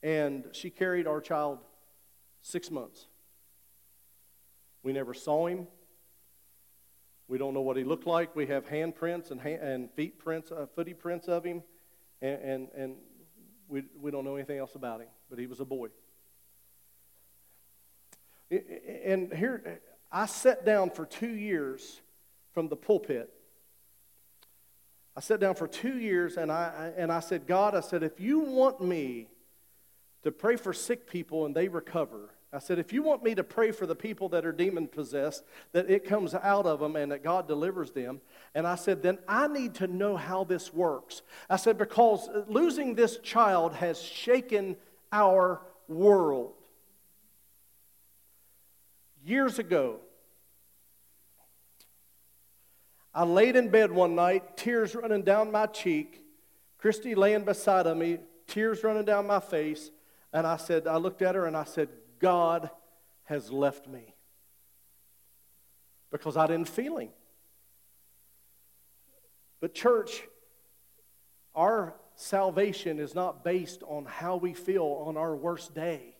And 0.00 0.44
she 0.52 0.70
carried 0.70 1.08
our 1.08 1.20
child 1.20 1.58
Six 2.42 2.70
months. 2.70 3.06
We 4.82 4.92
never 4.92 5.12
saw 5.12 5.46
him. 5.46 5.66
We 7.26 7.36
don't 7.36 7.52
know 7.52 7.60
what 7.60 7.76
he 7.76 7.84
looked 7.84 8.06
like. 8.06 8.34
We 8.34 8.46
have 8.46 8.66
handprints 8.66 9.30
and, 9.30 9.40
hand, 9.40 9.60
and 9.60 9.90
feet 9.90 10.18
prints, 10.18 10.50
uh, 10.50 10.66
footy 10.74 10.94
prints 10.94 11.28
of 11.28 11.44
him, 11.44 11.62
and, 12.22 12.40
and, 12.40 12.68
and 12.74 12.94
we, 13.68 13.82
we 14.00 14.10
don't 14.10 14.24
know 14.24 14.36
anything 14.36 14.57
else 14.68 14.74
about 14.74 15.00
him, 15.00 15.08
but 15.30 15.38
he 15.38 15.46
was 15.46 15.60
a 15.60 15.64
boy. 15.64 15.88
And 18.50 19.32
here, 19.32 19.80
I 20.12 20.26
sat 20.26 20.64
down 20.66 20.90
for 20.90 21.06
two 21.06 21.30
years 21.30 22.00
from 22.52 22.68
the 22.68 22.76
pulpit. 22.76 23.30
I 25.16 25.20
sat 25.20 25.40
down 25.40 25.54
for 25.54 25.66
two 25.66 25.98
years 25.98 26.36
and 26.36 26.52
I, 26.52 26.92
and 26.96 27.10
I 27.10 27.20
said, 27.20 27.46
God, 27.46 27.74
I 27.74 27.80
said, 27.80 28.02
if 28.02 28.20
you 28.20 28.40
want 28.40 28.80
me 28.82 29.28
to 30.22 30.30
pray 30.30 30.56
for 30.56 30.72
sick 30.72 31.08
people 31.10 31.46
and 31.46 31.54
they 31.54 31.68
recover. 31.68 32.30
I 32.50 32.60
said, 32.60 32.78
if 32.78 32.94
you 32.94 33.02
want 33.02 33.22
me 33.22 33.34
to 33.34 33.44
pray 33.44 33.72
for 33.72 33.84
the 33.84 33.94
people 33.94 34.30
that 34.30 34.46
are 34.46 34.52
demon 34.52 34.88
possessed, 34.88 35.44
that 35.72 35.90
it 35.90 36.06
comes 36.06 36.34
out 36.34 36.64
of 36.64 36.80
them 36.80 36.96
and 36.96 37.12
that 37.12 37.22
God 37.22 37.46
delivers 37.46 37.90
them, 37.90 38.22
and 38.54 38.66
I 38.66 38.74
said, 38.74 39.02
then 39.02 39.18
I 39.28 39.48
need 39.48 39.74
to 39.76 39.86
know 39.86 40.16
how 40.16 40.44
this 40.44 40.72
works. 40.72 41.20
I 41.50 41.56
said, 41.56 41.76
because 41.76 42.28
losing 42.48 42.94
this 42.94 43.18
child 43.18 43.74
has 43.74 44.00
shaken 44.00 44.76
our 45.12 45.60
world. 45.88 46.54
Years 49.22 49.58
ago, 49.58 50.00
I 53.14 53.24
laid 53.24 53.56
in 53.56 53.68
bed 53.68 53.92
one 53.92 54.14
night, 54.14 54.56
tears 54.56 54.94
running 54.94 55.22
down 55.22 55.52
my 55.52 55.66
cheek, 55.66 56.24
Christy 56.78 57.14
laying 57.14 57.44
beside 57.44 57.86
of 57.86 57.98
me, 57.98 58.18
tears 58.46 58.82
running 58.84 59.04
down 59.04 59.26
my 59.26 59.40
face. 59.40 59.90
And 60.32 60.46
I 60.46 60.56
said, 60.56 60.86
I 60.86 60.96
looked 60.96 61.20
at 61.20 61.34
her 61.34 61.44
and 61.46 61.56
I 61.56 61.64
said, 61.64 61.88
God 62.18 62.70
has 63.24 63.50
left 63.50 63.86
me. 63.86 64.14
Because 66.10 66.36
I 66.36 66.46
didn't 66.46 66.68
feel 66.68 66.96
him. 66.96 67.10
But, 69.60 69.74
church, 69.74 70.22
our 71.54 71.94
salvation 72.14 72.98
is 72.98 73.14
not 73.14 73.44
based 73.44 73.82
on 73.86 74.06
how 74.06 74.36
we 74.36 74.54
feel 74.54 75.04
on 75.06 75.16
our 75.16 75.34
worst 75.36 75.74
day. 75.74 76.16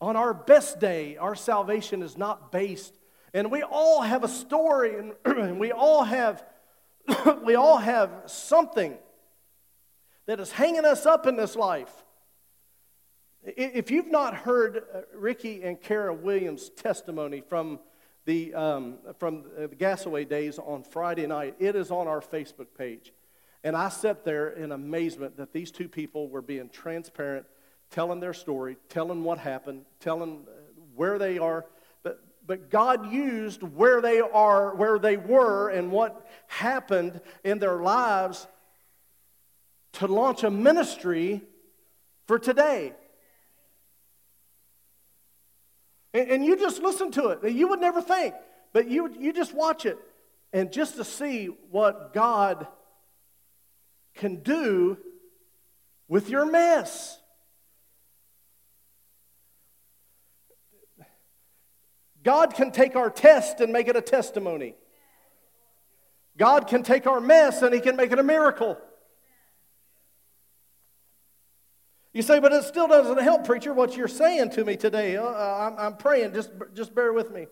On 0.00 0.16
our 0.16 0.34
best 0.34 0.78
day, 0.78 1.16
our 1.16 1.34
salvation 1.34 2.02
is 2.02 2.16
not 2.16 2.52
based. 2.52 2.94
And 3.34 3.50
we 3.50 3.62
all 3.62 4.02
have 4.02 4.24
a 4.24 4.28
story, 4.28 4.96
and, 5.24 5.58
we 5.58 5.72
all 5.72 6.04
have 6.04 6.44
we 7.44 7.54
all 7.54 7.78
have 7.78 8.10
something 8.26 8.96
that 10.26 10.40
is 10.40 10.52
hanging 10.52 10.84
us 10.84 11.06
up 11.06 11.26
in 11.26 11.36
this 11.36 11.56
life. 11.56 12.04
If 13.44 13.90
you've 13.90 14.10
not 14.10 14.34
heard 14.34 14.84
uh, 14.94 15.00
Ricky 15.14 15.64
and 15.64 15.80
Kara 15.80 16.14
Williams' 16.14 16.70
testimony 16.70 17.40
from 17.40 17.80
the, 18.24 18.54
um, 18.54 18.98
from 19.18 19.44
the 19.58 19.66
Gassaway 19.66 20.28
days 20.28 20.60
on 20.60 20.84
Friday 20.84 21.26
night, 21.26 21.56
it 21.58 21.74
is 21.74 21.90
on 21.90 22.06
our 22.06 22.20
Facebook 22.20 22.68
page. 22.78 23.12
And 23.64 23.76
I 23.76 23.88
sat 23.88 24.24
there 24.24 24.50
in 24.50 24.70
amazement 24.70 25.36
that 25.38 25.52
these 25.52 25.72
two 25.72 25.88
people 25.88 26.28
were 26.28 26.42
being 26.42 26.68
transparent, 26.68 27.46
telling 27.90 28.20
their 28.20 28.32
story, 28.32 28.76
telling 28.88 29.24
what 29.24 29.38
happened, 29.38 29.86
telling 29.98 30.46
uh, 30.46 30.52
where 30.94 31.18
they 31.18 31.38
are. 31.38 31.66
But, 32.04 32.20
but 32.46 32.70
God 32.70 33.12
used 33.12 33.64
where 33.64 34.00
they 34.00 34.20
are, 34.20 34.72
where 34.76 35.00
they 35.00 35.16
were, 35.16 35.68
and 35.68 35.90
what 35.90 36.28
happened 36.46 37.20
in 37.42 37.58
their 37.58 37.82
lives 37.82 38.46
to 39.94 40.06
launch 40.06 40.44
a 40.44 40.50
ministry 40.50 41.42
for 42.28 42.38
today. 42.38 42.92
And, 46.14 46.30
and 46.30 46.44
you 46.44 46.56
just 46.56 46.82
listen 46.82 47.10
to 47.12 47.28
it. 47.28 47.52
You 47.52 47.68
would 47.68 47.80
never 47.80 48.02
think, 48.02 48.34
but 48.72 48.88
you, 48.88 49.14
you 49.18 49.32
just 49.32 49.54
watch 49.54 49.86
it. 49.86 49.98
And 50.52 50.70
just 50.70 50.96
to 50.96 51.04
see 51.04 51.46
what 51.70 52.12
God 52.12 52.66
can 54.14 54.36
do 54.42 54.98
with 56.08 56.28
your 56.28 56.44
mess. 56.44 57.18
God 62.22 62.54
can 62.54 62.70
take 62.70 62.94
our 62.94 63.10
test 63.10 63.60
and 63.60 63.72
make 63.72 63.88
it 63.88 63.96
a 63.96 64.02
testimony. 64.02 64.74
God 66.36 66.66
can 66.68 66.82
take 66.82 67.06
our 67.06 67.20
mess 67.20 67.62
and 67.62 67.74
He 67.74 67.80
can 67.80 67.96
make 67.96 68.12
it 68.12 68.18
a 68.18 68.22
miracle. 68.22 68.78
You 72.12 72.22
say, 72.22 72.40
but 72.40 72.52
it 72.52 72.64
still 72.64 72.88
doesn't 72.88 73.18
help, 73.18 73.46
preacher, 73.46 73.72
what 73.72 73.96
you're 73.96 74.08
saying 74.08 74.50
to 74.50 74.64
me 74.64 74.76
today. 74.76 75.16
Uh, 75.16 75.24
uh 75.24 75.70
I'm, 75.70 75.78
I'm 75.78 75.96
praying, 75.96 76.34
just, 76.34 76.50
just 76.74 76.94
bear 76.94 77.12
with 77.12 77.30
me. 77.30 77.46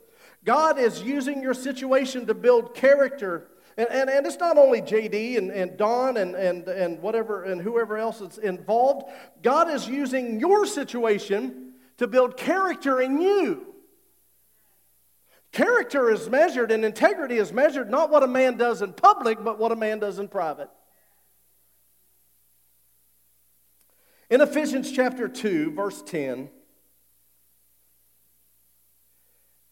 God 0.45 0.79
is 0.79 1.02
using 1.02 1.43
your 1.43 1.55
situation 1.55 2.26
to 2.26 2.35
build 2.35 2.75
character. 2.75 3.49
And, 3.76 3.88
and, 3.90 4.11
and 4.11 4.26
it's 4.26 4.38
not 4.38 4.59
only 4.59 4.83
JD 4.83 5.38
and, 5.38 5.50
and 5.50 5.76
Dawn 5.79 6.19
and, 6.19 6.35
and, 6.35 6.69
and 6.69 7.00
whatever 7.00 7.45
and 7.45 7.61
whoever 7.61 7.97
else 7.97 8.21
is 8.21 8.38
involved. 8.38 9.11
God 9.43 9.71
is 9.71 9.88
using 9.88 10.40
your 10.40 10.67
situation 10.67 11.73
to 11.97 12.07
build 12.07 12.37
character 12.37 13.00
in 13.00 13.21
you. 13.21 13.67
Character 15.52 16.11
is 16.11 16.29
measured 16.29 16.71
and 16.71 16.85
integrity 16.85 17.38
is 17.38 17.52
measured 17.52 17.90
not 17.90 18.11
what 18.11 18.23
a 18.23 18.29
man 18.29 18.57
does 18.57 18.83
in 18.83 18.93
public, 18.93 19.43
but 19.43 19.59
what 19.59 19.73
a 19.73 19.76
man 19.76 19.99
does 19.99 20.19
in 20.19 20.29
private. 20.29 20.71
In 24.30 24.40
Ephesians 24.40 24.92
chapter 24.92 25.28
2, 25.28 25.72
verse 25.72 26.02
10, 26.02 26.50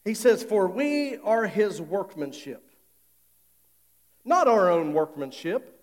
he 0.05 0.15
says, 0.15 0.43
For 0.43 0.67
we 0.67 1.17
are 1.19 1.47
his 1.47 1.81
workmanship. 1.81 2.69
Not 4.25 4.49
our 4.49 4.69
own 4.69 4.95
workmanship, 4.95 5.81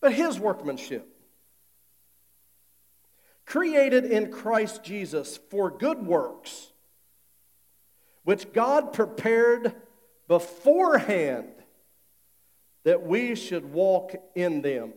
but 0.00 0.12
his 0.12 0.38
workmanship. 0.38 1.08
Created 3.44 4.04
in 4.04 4.30
Christ 4.30 4.84
Jesus 4.84 5.40
for 5.50 5.68
good 5.68 6.06
works, 6.06 6.70
which 8.22 8.52
God 8.52 8.92
prepared 8.92 9.74
beforehand 10.28 11.48
that 12.84 13.02
we 13.02 13.34
should 13.34 13.72
walk 13.72 14.14
in 14.36 14.62
them. 14.62 14.92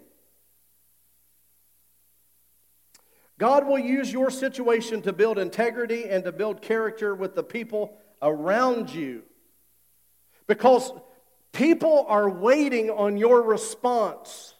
God 3.39 3.65
will 3.65 3.79
use 3.79 4.11
your 4.11 4.29
situation 4.29 5.01
to 5.03 5.13
build 5.13 5.39
integrity 5.39 6.09
and 6.09 6.25
to 6.25 6.31
build 6.33 6.61
character 6.61 7.15
with 7.15 7.35
the 7.35 7.43
people 7.43 7.97
around 8.21 8.93
you. 8.93 9.23
Because 10.45 10.91
people 11.53 12.05
are 12.09 12.29
waiting 12.29 12.89
on 12.89 13.15
your 13.15 13.41
response. 13.41 14.55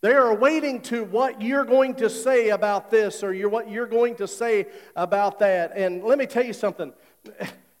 They 0.00 0.14
are 0.14 0.34
waiting 0.34 0.82
to 0.82 1.04
what 1.04 1.40
you're 1.40 1.64
going 1.64 1.94
to 1.96 2.10
say 2.10 2.48
about 2.48 2.90
this 2.90 3.22
or 3.22 3.32
what 3.48 3.70
you're 3.70 3.86
going 3.86 4.16
to 4.16 4.26
say 4.26 4.66
about 4.96 5.38
that. 5.38 5.76
And 5.76 6.02
let 6.02 6.18
me 6.18 6.26
tell 6.26 6.44
you 6.44 6.52
something. 6.52 6.92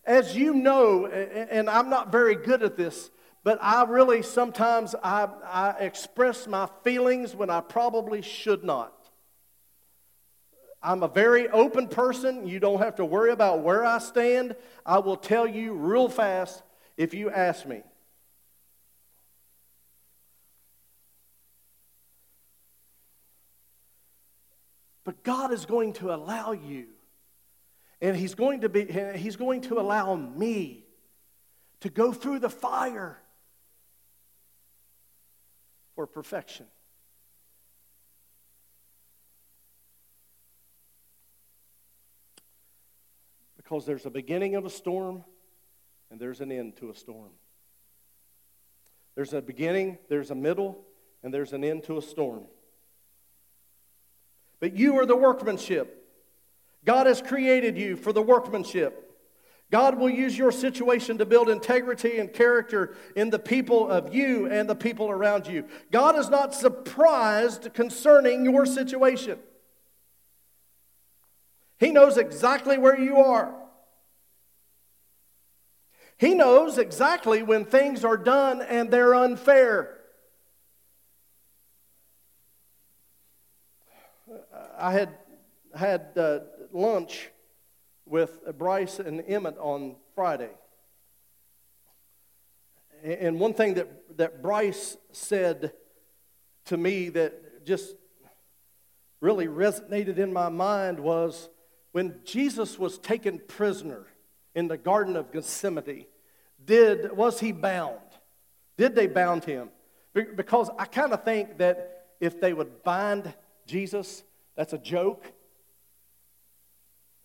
As 0.04 0.36
you 0.36 0.54
know, 0.54 1.06
and 1.06 1.68
I'm 1.68 1.90
not 1.90 2.12
very 2.12 2.36
good 2.36 2.62
at 2.62 2.76
this, 2.76 3.10
but 3.42 3.58
I 3.60 3.82
really 3.84 4.22
sometimes 4.22 4.94
I, 5.02 5.28
I 5.44 5.70
express 5.80 6.46
my 6.46 6.68
feelings 6.84 7.34
when 7.34 7.50
I 7.50 7.60
probably 7.60 8.22
should 8.22 8.62
not. 8.62 8.95
I'm 10.86 11.02
a 11.02 11.08
very 11.08 11.48
open 11.48 11.88
person. 11.88 12.46
You 12.46 12.60
don't 12.60 12.78
have 12.78 12.94
to 12.96 13.04
worry 13.04 13.32
about 13.32 13.60
where 13.60 13.84
I 13.84 13.98
stand. 13.98 14.54
I 14.86 15.00
will 15.00 15.16
tell 15.16 15.44
you 15.44 15.72
real 15.72 16.08
fast 16.08 16.62
if 16.96 17.12
you 17.12 17.28
ask 17.28 17.66
me. 17.66 17.82
But 25.02 25.24
God 25.24 25.52
is 25.52 25.66
going 25.66 25.94
to 25.94 26.14
allow 26.14 26.52
you, 26.52 26.86
and 28.00 28.16
He's 28.16 28.36
going 28.36 28.60
to 28.60 28.68
be, 28.68 28.84
He's 29.16 29.34
going 29.34 29.62
to 29.62 29.80
allow 29.80 30.14
me 30.14 30.84
to 31.80 31.88
go 31.88 32.12
through 32.12 32.38
the 32.38 32.50
fire 32.50 33.18
for 35.96 36.06
perfection. 36.06 36.66
Because 43.68 43.84
there's 43.84 44.06
a 44.06 44.10
beginning 44.10 44.54
of 44.54 44.64
a 44.64 44.70
storm 44.70 45.24
and 46.12 46.20
there's 46.20 46.40
an 46.40 46.52
end 46.52 46.76
to 46.76 46.90
a 46.90 46.94
storm. 46.94 47.32
There's 49.16 49.32
a 49.32 49.42
beginning, 49.42 49.98
there's 50.08 50.30
a 50.30 50.36
middle, 50.36 50.84
and 51.24 51.34
there's 51.34 51.52
an 51.52 51.64
end 51.64 51.82
to 51.84 51.98
a 51.98 52.02
storm. 52.02 52.44
But 54.60 54.76
you 54.76 54.96
are 55.00 55.06
the 55.06 55.16
workmanship. 55.16 56.06
God 56.84 57.08
has 57.08 57.20
created 57.20 57.76
you 57.76 57.96
for 57.96 58.12
the 58.12 58.22
workmanship. 58.22 59.02
God 59.72 59.98
will 59.98 60.10
use 60.10 60.38
your 60.38 60.52
situation 60.52 61.18
to 61.18 61.26
build 61.26 61.48
integrity 61.48 62.20
and 62.20 62.32
character 62.32 62.94
in 63.16 63.30
the 63.30 63.38
people 63.40 63.90
of 63.90 64.14
you 64.14 64.46
and 64.46 64.70
the 64.70 64.76
people 64.76 65.10
around 65.10 65.48
you. 65.48 65.64
God 65.90 66.16
is 66.16 66.30
not 66.30 66.54
surprised 66.54 67.74
concerning 67.74 68.44
your 68.44 68.64
situation. 68.64 69.40
He 71.78 71.90
knows 71.90 72.16
exactly 72.16 72.78
where 72.78 72.98
you 72.98 73.18
are. 73.18 73.54
He 76.18 76.34
knows 76.34 76.78
exactly 76.78 77.42
when 77.42 77.66
things 77.66 78.04
are 78.04 78.16
done 78.16 78.62
and 78.62 78.90
they're 78.90 79.14
unfair. 79.14 79.98
I 84.78 84.92
had 84.92 85.14
had 85.74 86.08
uh, 86.16 86.40
lunch 86.72 87.30
with 88.06 88.38
Bryce 88.56 88.98
and 88.98 89.22
Emmett 89.26 89.58
on 89.58 89.96
Friday. 90.14 90.50
And 93.02 93.38
one 93.38 93.52
thing 93.52 93.74
that, 93.74 94.16
that 94.16 94.42
Bryce 94.42 94.96
said 95.12 95.72
to 96.66 96.76
me 96.76 97.10
that 97.10 97.66
just 97.66 97.94
really 99.20 99.48
resonated 99.48 100.18
in 100.18 100.32
my 100.32 100.48
mind 100.48 100.98
was 100.98 101.50
when 101.96 102.20
Jesus 102.24 102.78
was 102.78 102.98
taken 102.98 103.40
prisoner 103.48 104.04
in 104.54 104.68
the 104.68 104.76
Garden 104.76 105.16
of 105.16 105.32
Gethsemane, 105.32 106.04
did, 106.62 107.10
was 107.16 107.40
he 107.40 107.52
bound? 107.52 108.02
Did 108.76 108.94
they 108.94 109.06
bound 109.06 109.46
him? 109.46 109.70
Because 110.12 110.68
I 110.78 110.84
kind 110.84 111.14
of 111.14 111.24
think 111.24 111.56
that 111.56 112.08
if 112.20 112.38
they 112.38 112.52
would 112.52 112.84
bind 112.84 113.32
Jesus, 113.66 114.24
that's 114.54 114.74
a 114.74 114.78
joke. 114.78 115.24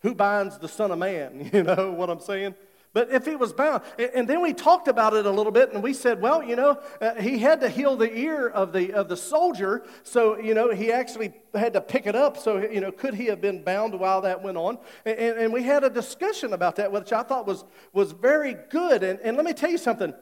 Who 0.03 0.15
binds 0.15 0.57
the 0.57 0.69
Son 0.69 0.89
of 0.91 0.99
Man? 0.99 1.49
You 1.53 1.63
know 1.63 1.91
what 1.91 2.09
I'm 2.09 2.21
saying? 2.21 2.55
But 2.93 3.09
if 3.09 3.25
he 3.25 3.37
was 3.37 3.53
bound, 3.53 3.83
and 3.97 4.27
then 4.27 4.41
we 4.41 4.53
talked 4.53 4.89
about 4.89 5.13
it 5.13 5.25
a 5.25 5.31
little 5.31 5.53
bit, 5.53 5.71
and 5.71 5.81
we 5.81 5.93
said, 5.93 6.21
well, 6.21 6.43
you 6.43 6.57
know, 6.57 6.77
uh, 6.99 7.15
he 7.15 7.37
had 7.37 7.61
to 7.61 7.69
heal 7.69 7.95
the 7.95 8.13
ear 8.13 8.49
of 8.49 8.73
the 8.73 8.91
of 8.91 9.07
the 9.07 9.15
soldier, 9.15 9.85
so 10.03 10.37
you 10.37 10.53
know 10.53 10.71
he 10.71 10.91
actually 10.91 11.31
had 11.53 11.71
to 11.73 11.79
pick 11.79 12.05
it 12.05 12.17
up. 12.17 12.37
So 12.37 12.57
you 12.57 12.81
know, 12.81 12.91
could 12.91 13.13
he 13.13 13.27
have 13.27 13.39
been 13.39 13.63
bound 13.63 13.97
while 13.97 14.21
that 14.21 14.43
went 14.43 14.57
on? 14.57 14.77
And, 15.05 15.37
and 15.37 15.53
we 15.53 15.63
had 15.63 15.85
a 15.85 15.89
discussion 15.89 16.51
about 16.51 16.75
that, 16.75 16.91
which 16.91 17.13
I 17.13 17.23
thought 17.23 17.47
was 17.47 17.63
was 17.93 18.11
very 18.11 18.57
good. 18.69 19.03
And, 19.03 19.19
and 19.21 19.37
let 19.37 19.45
me 19.45 19.53
tell 19.53 19.71
you 19.71 19.77
something. 19.77 20.13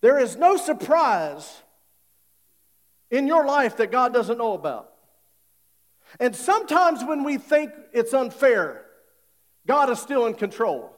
There 0.00 0.18
is 0.18 0.36
no 0.36 0.56
surprise 0.56 1.62
in 3.10 3.26
your 3.26 3.44
life 3.44 3.76
that 3.76 3.92
God 3.92 4.14
doesn't 4.14 4.38
know 4.38 4.54
about. 4.54 4.90
And 6.18 6.34
sometimes 6.34 7.04
when 7.04 7.22
we 7.22 7.36
think 7.36 7.70
it's 7.92 8.14
unfair, 8.14 8.86
God 9.66 9.90
is 9.90 10.00
still 10.00 10.26
in 10.26 10.34
control. 10.34 10.96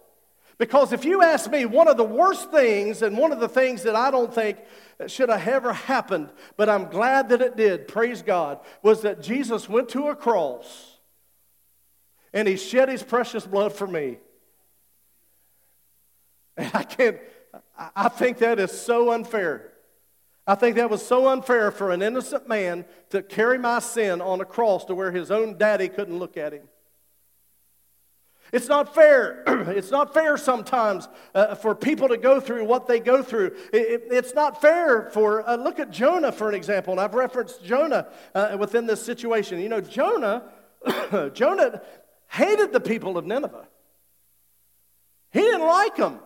Because 0.58 0.92
if 0.92 1.04
you 1.04 1.22
ask 1.22 1.50
me, 1.50 1.64
one 1.64 1.88
of 1.88 1.96
the 1.96 2.04
worst 2.04 2.50
things, 2.50 3.02
and 3.02 3.18
one 3.18 3.32
of 3.32 3.40
the 3.40 3.48
things 3.48 3.82
that 3.82 3.96
I 3.96 4.10
don't 4.10 4.32
think 4.32 4.58
should 5.06 5.28
have 5.28 5.46
ever 5.48 5.72
happened, 5.72 6.30
but 6.56 6.68
I'm 6.68 6.90
glad 6.90 7.30
that 7.30 7.42
it 7.42 7.56
did, 7.56 7.88
praise 7.88 8.22
God, 8.22 8.60
was 8.82 9.02
that 9.02 9.20
Jesus 9.20 9.68
went 9.68 9.88
to 9.90 10.08
a 10.08 10.16
cross 10.16 10.98
and 12.32 12.46
he 12.46 12.56
shed 12.56 12.88
his 12.88 13.02
precious 13.02 13.46
blood 13.46 13.72
for 13.72 13.86
me. 13.86 14.18
And 16.56 16.70
I 16.72 16.84
can't, 16.84 17.18
I 17.96 18.08
think 18.08 18.38
that 18.38 18.60
is 18.60 18.70
so 18.70 19.12
unfair. 19.12 19.72
I 20.46 20.54
think 20.54 20.76
that 20.76 20.90
was 20.90 21.04
so 21.04 21.28
unfair 21.28 21.70
for 21.70 21.90
an 21.90 22.02
innocent 22.02 22.48
man 22.48 22.84
to 23.10 23.22
carry 23.22 23.58
my 23.58 23.78
sin 23.78 24.20
on 24.20 24.40
a 24.40 24.44
cross 24.44 24.84
to 24.84 24.94
where 24.94 25.10
his 25.10 25.30
own 25.30 25.58
daddy 25.58 25.88
couldn't 25.88 26.18
look 26.18 26.36
at 26.36 26.52
him. 26.52 26.68
It's 28.54 28.68
not 28.68 28.94
fair. 28.94 29.42
it's 29.76 29.90
not 29.90 30.14
fair 30.14 30.36
sometimes 30.36 31.08
uh, 31.34 31.56
for 31.56 31.74
people 31.74 32.06
to 32.06 32.16
go 32.16 32.38
through 32.38 32.64
what 32.66 32.86
they 32.86 33.00
go 33.00 33.20
through. 33.20 33.56
It, 33.72 33.76
it, 33.76 34.02
it's 34.12 34.32
not 34.32 34.60
fair 34.60 35.10
for, 35.10 35.46
uh, 35.48 35.56
look 35.56 35.80
at 35.80 35.90
Jonah 35.90 36.30
for 36.30 36.48
an 36.50 36.54
example, 36.54 36.92
and 36.92 37.00
I've 37.00 37.14
referenced 37.14 37.64
Jonah 37.64 38.06
uh, 38.32 38.56
within 38.56 38.86
this 38.86 39.04
situation. 39.04 39.58
You 39.58 39.68
know, 39.68 39.80
Jonah, 39.80 40.44
Jonah 41.34 41.82
hated 42.28 42.72
the 42.72 42.78
people 42.78 43.18
of 43.18 43.26
Nineveh. 43.26 43.66
He 45.32 45.40
didn't 45.40 45.66
like 45.66 45.96
them. 45.96 46.20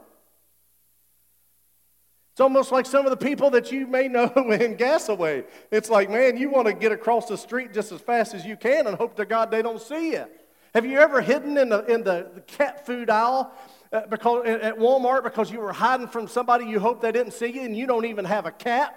It's 2.33 2.41
almost 2.43 2.71
like 2.71 2.85
some 2.85 3.07
of 3.07 3.11
the 3.11 3.17
people 3.17 3.49
that 3.53 3.73
you 3.73 3.87
may 3.87 4.07
know 4.07 4.25
in 4.37 4.77
Gassaway. 4.77 5.47
It's 5.71 5.89
like, 5.89 6.11
man, 6.11 6.37
you 6.37 6.51
want 6.51 6.67
to 6.67 6.75
get 6.75 6.93
across 6.93 7.27
the 7.27 7.39
street 7.39 7.73
just 7.73 7.91
as 7.91 8.03
fast 8.03 8.35
as 8.35 8.45
you 8.45 8.55
can 8.55 8.87
and 8.87 8.99
hope 8.99 9.17
to 9.17 9.25
God 9.25 9.51
they 9.51 9.63
don't 9.63 9.81
see 9.81 10.13
you. 10.13 10.27
Have 10.79 10.87
you 10.87 11.01
ever 11.01 11.21
hidden 11.21 11.59
in 11.59 11.71
the, 11.71 11.85
in 11.87 12.05
the, 12.05 12.31
cat 12.47 12.87
food 12.87 13.11
aisle 13.11 13.53
uh, 13.93 14.03
because, 14.07 14.47
at 14.47 14.79
Walmart 14.79 15.25
because 15.25 15.51
you 15.51 15.59
were 15.59 15.73
hiding 15.73 16.07
from 16.07 16.29
somebody 16.29 16.67
you 16.67 16.79
hope 16.79 17.01
they 17.01 17.11
didn't 17.11 17.33
see 17.33 17.49
you 17.49 17.63
and 17.63 17.77
you 17.77 17.85
don't 17.85 18.05
even 18.05 18.25
have 18.25 18.47
a 18.47 18.53
cat? 18.53 18.97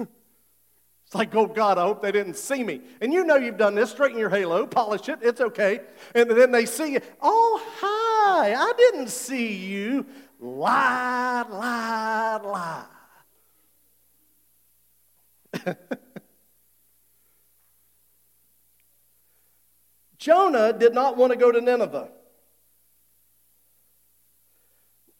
It's 0.00 1.14
like, 1.14 1.32
oh 1.36 1.46
God, 1.46 1.78
I 1.78 1.82
hope 1.82 2.02
they 2.02 2.10
didn't 2.10 2.36
see 2.36 2.64
me. 2.64 2.80
And 3.00 3.12
you 3.12 3.22
know 3.22 3.36
you've 3.36 3.58
done 3.58 3.76
this. 3.76 3.92
Straighten 3.92 4.18
your 4.18 4.28
halo, 4.28 4.66
polish 4.66 5.08
it, 5.08 5.20
it's 5.22 5.40
okay. 5.40 5.82
And 6.12 6.28
then 6.28 6.50
they 6.50 6.66
see 6.66 6.94
you. 6.94 7.00
Oh, 7.22 7.62
hi, 7.78 8.54
I 8.54 8.72
didn't 8.76 9.10
see 9.10 9.54
you. 9.54 10.04
Lie, 10.40 11.44
lie, 11.48 12.86
lie. 15.64 15.76
Jonah 20.20 20.72
did 20.74 20.94
not 20.94 21.16
want 21.16 21.32
to 21.32 21.38
go 21.38 21.50
to 21.50 21.60
Nineveh. 21.62 22.10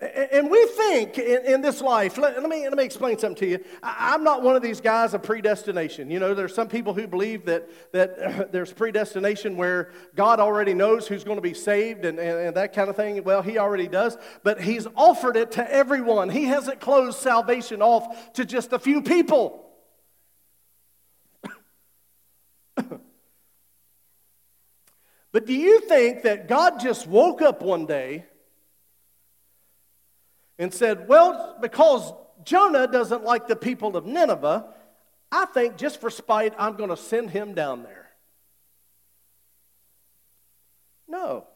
And 0.01 0.51
we 0.51 0.65
think 0.67 1.19
in, 1.19 1.45
in 1.45 1.61
this 1.61 1.83
life, 1.83 2.17
let, 2.17 2.43
me, 2.43 2.67
let 2.67 2.77
me 2.77 2.85
explain 2.85 3.19
something 3.19 3.37
to 3.41 3.47
you. 3.47 3.65
I, 3.83 4.15
am 4.15 4.25
not 4.25 4.43
one 4.43 4.57
of 4.57 4.63
these 4.63 4.81
guys 4.81 5.13
of 5.13 5.23
predestination. 5.23 6.11
You 6.11 6.19
know, 6.19 6.33
there's 6.33 6.55
some 6.55 6.69
people 6.69 6.95
who 6.95 7.07
believe 7.07 7.45
that, 7.47 7.69
that 7.93 8.51
there's 8.53 8.73
predestination 8.73 9.59
where 9.59 9.91
God 10.15 10.41
already 10.41 10.73
knows 10.73 11.07
who's 11.07 11.25
going 11.25 11.37
to 11.37 11.43
be 11.43 11.53
saved 11.53 12.07
and, 12.07 12.19
and, 12.19 12.39
and 12.39 12.57
that 12.57 12.75
kind 12.75 12.89
of 12.89 12.97
thing. 12.97 13.23
Well, 13.25 13.43
He 13.43 13.59
already 13.59 13.89
does, 13.89 14.17
but 14.43 14.61
He's 14.61 14.87
offered 14.97 15.37
it 15.37 15.53
to 15.53 15.71
everyone. 15.71 16.31
He 16.31 16.45
hasn't 16.45 16.81
closed 16.81 17.19
salvation 17.19 17.83
off 17.83 18.33
to 18.35 18.47
just 18.47 18.73
a 18.73 18.79
few 18.79 19.03
people. 19.03 19.67
but 25.33 25.47
do 25.47 25.55
you 25.55 25.81
think 25.81 26.23
that 26.23 26.49
God 26.49 26.81
just 26.81 27.07
woke 27.07 27.43
up 27.43 27.63
one 27.63 27.87
day? 27.87 28.27
and 30.61 30.73
said, 30.73 31.09
Well, 31.09 31.57
because 31.61 32.13
Jonah 32.45 32.87
doesn't 32.87 33.25
like 33.25 33.49
the 33.49 33.57
people 33.57 33.97
of 33.97 34.07
Nineveh, 34.07 34.67
I 35.33 35.47
think 35.47 35.79
just 35.79 36.01
for 36.01 36.11
spite, 36.11 36.53
I'm 36.59 36.77
going 36.77 36.91
to 36.91 36.99
send 36.99 37.31
him 37.31 37.55
down 37.55 37.83
there. 37.83 38.11
No. 41.09 41.47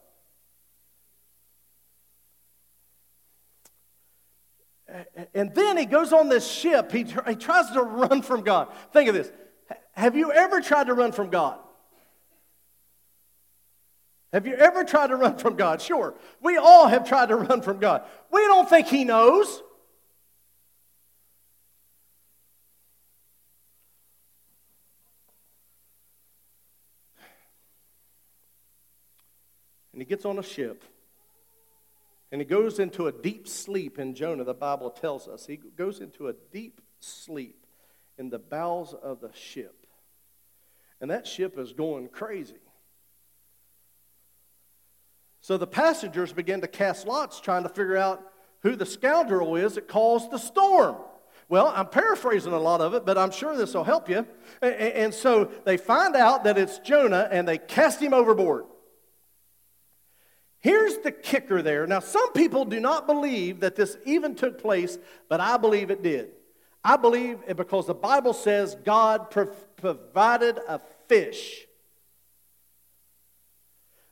And 5.35 5.55
then 5.55 5.77
he 5.77 5.85
goes 5.85 6.13
on 6.13 6.29
this 6.29 6.49
ship. 6.51 6.91
He, 6.91 7.05
he 7.05 7.35
tries 7.35 7.71
to 7.73 7.83
run 7.83 8.23
from 8.23 8.43
God. 8.43 8.73
Think 8.93 9.09
of 9.09 9.15
this. 9.15 9.31
Have 9.93 10.17
you 10.17 10.33
ever 10.33 10.61
tried 10.61 10.87
to 10.87 10.95
run 10.95 11.13
from 11.13 11.31
God? 11.31 11.59
Have 14.35 14.49
you 14.49 14.55
ever 14.55 14.83
tried 14.83 15.07
to 15.07 15.17
run 15.17 15.39
from 15.39 15.55
God? 15.55 15.81
Sure. 15.81 16.13
We 16.43 16.57
all 16.57 16.89
have 16.89 17.09
tried 17.09 17.29
to 17.29 17.37
run 17.37 17.63
from 17.63 17.79
God. 17.79 18.03
We 18.33 18.41
don't 18.41 18.69
think 18.69 18.89
He 18.89 19.05
knows. 19.05 19.63
And 29.93 30.03
he 30.03 30.05
gets 30.05 30.25
on 30.25 30.41
a 30.41 30.43
ship 30.43 30.83
and 32.33 32.41
he 32.41 32.45
goes 32.45 32.81
into 32.81 33.07
a 33.07 33.13
deep 33.13 33.47
sleep 33.47 34.01
in 34.01 34.17
Jonah, 34.17 34.43
the 34.43 34.53
Bible 34.53 34.91
tells 34.91 35.29
us. 35.29 35.47
He 35.47 35.57
goes 35.57 36.01
into 36.01 36.27
a 36.27 36.33
deep 36.51 36.81
sleep 36.99 37.65
in 38.19 38.31
the 38.31 38.41
bowels 38.41 38.93
of 39.01 39.21
the 39.21 39.31
ship. 39.33 39.87
And 41.01 41.09
that 41.13 41.29
ship 41.29 41.57
is 41.57 41.73
going 41.73 42.09
crazy. 42.09 42.64
So 45.45 45.59
the 45.59 45.67
passengers 45.67 46.33
begin 46.33 46.63
to 46.63 46.67
cast 46.67 47.07
lots 47.07 47.39
trying 47.39 47.65
to 47.65 47.69
figure 47.69 47.99
out 47.99 48.33
who 48.63 48.77
the 48.77 48.87
scoundrel 48.87 49.57
is 49.57 49.75
that 49.75 49.89
caused 49.89 50.31
the 50.31 50.39
storm. 50.39 50.97
Well, 51.51 51.71
I'm 51.77 51.85
paraphrasing 51.85 52.55
a 52.55 52.59
lot 52.59 52.81
of 52.81 52.95
it, 52.95 53.05
but 53.05 53.19
I'm 53.19 53.31
sure 53.31 53.55
this 53.55 53.75
will 53.75 53.85
help 53.85 54.09
you. 54.09 54.27
And 54.63 55.13
so 55.13 55.51
they 55.67 55.77
find 55.77 56.17
out 56.17 56.45
that 56.45 56.57
it's 56.57 56.79
Jonah 56.79 57.29
and 57.31 57.47
they 57.47 57.59
cast 57.59 58.01
him 58.01 58.15
overboard. 58.15 58.65
Here's 60.61 60.97
the 60.97 61.13
kicker 61.13 61.61
there. 61.61 61.87
Now, 61.87 62.01
some 62.01 62.33
people 62.33 62.65
do 62.65 62.81
not 62.81 63.07
believe 63.07 63.61
that 63.61 63.77
this 63.77 63.99
even 64.07 64.35
took 64.37 64.59
place, 64.59 64.97
but 65.29 65.43
I 65.43 65.59
believe 65.59 65.91
it 65.91 66.03
did. 66.03 66.31
I 66.83 66.97
believe 66.97 67.41
it 67.47 67.59
because 67.59 67.87
the 67.87 67.93
Bible 67.93 68.33
says 68.33 68.79
God 68.83 69.31
provided 69.77 70.59
a 70.67 70.81
fish 71.07 71.64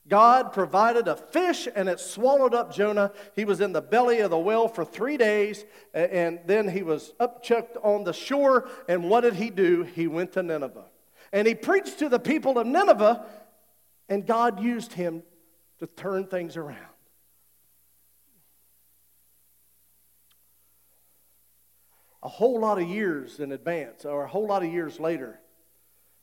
God 0.09 0.53
provided 0.53 1.07
a 1.07 1.17
fish 1.17 1.69
and 1.73 1.89
it 1.89 2.01
swallowed 2.01 2.55
up 2.55 2.75
Jonah. 2.75 3.13
He 3.37 3.45
was 3.45 3.61
in 3.61 3.73
the 3.73 3.81
belly 3.81 4.21
of 4.21 4.31
the 4.31 4.39
whale 4.39 4.67
for 4.67 4.85
three 4.85 5.17
days 5.17 5.65
and 5.95 6.41
then 6.47 6.69
he 6.69 6.83
was 6.83 7.13
upchucked 7.21 7.77
on 7.85 8.05
the 8.05 8.13
shore. 8.13 8.69
And 8.89 9.09
what 9.09 9.21
did 9.21 9.35
he 9.35 9.51
do? 9.51 9.85
He 9.85 10.09
went 10.09 10.33
to 10.33 10.43
Nineveh. 10.43 10.87
And 11.33 11.47
he 11.47 11.55
preached 11.55 12.01
to 12.01 12.09
the 12.09 12.19
people 12.19 12.59
of 12.59 12.67
Nineveh 12.67 13.25
and 14.09 14.27
God 14.27 14.61
used 14.61 14.93
him 14.93 15.23
to 15.79 15.87
turn 15.87 16.27
things 16.27 16.57
around. 16.57 16.79
A 22.25 22.29
whole 22.29 22.61
lot 22.61 22.81
of 22.81 22.89
years 22.89 23.41
in 23.41 23.51
advance, 23.51 24.05
or 24.05 24.23
a 24.23 24.29
whole 24.29 24.47
lot 24.47 24.63
of 24.63 24.73
years 24.73 25.01
later, 25.01 25.41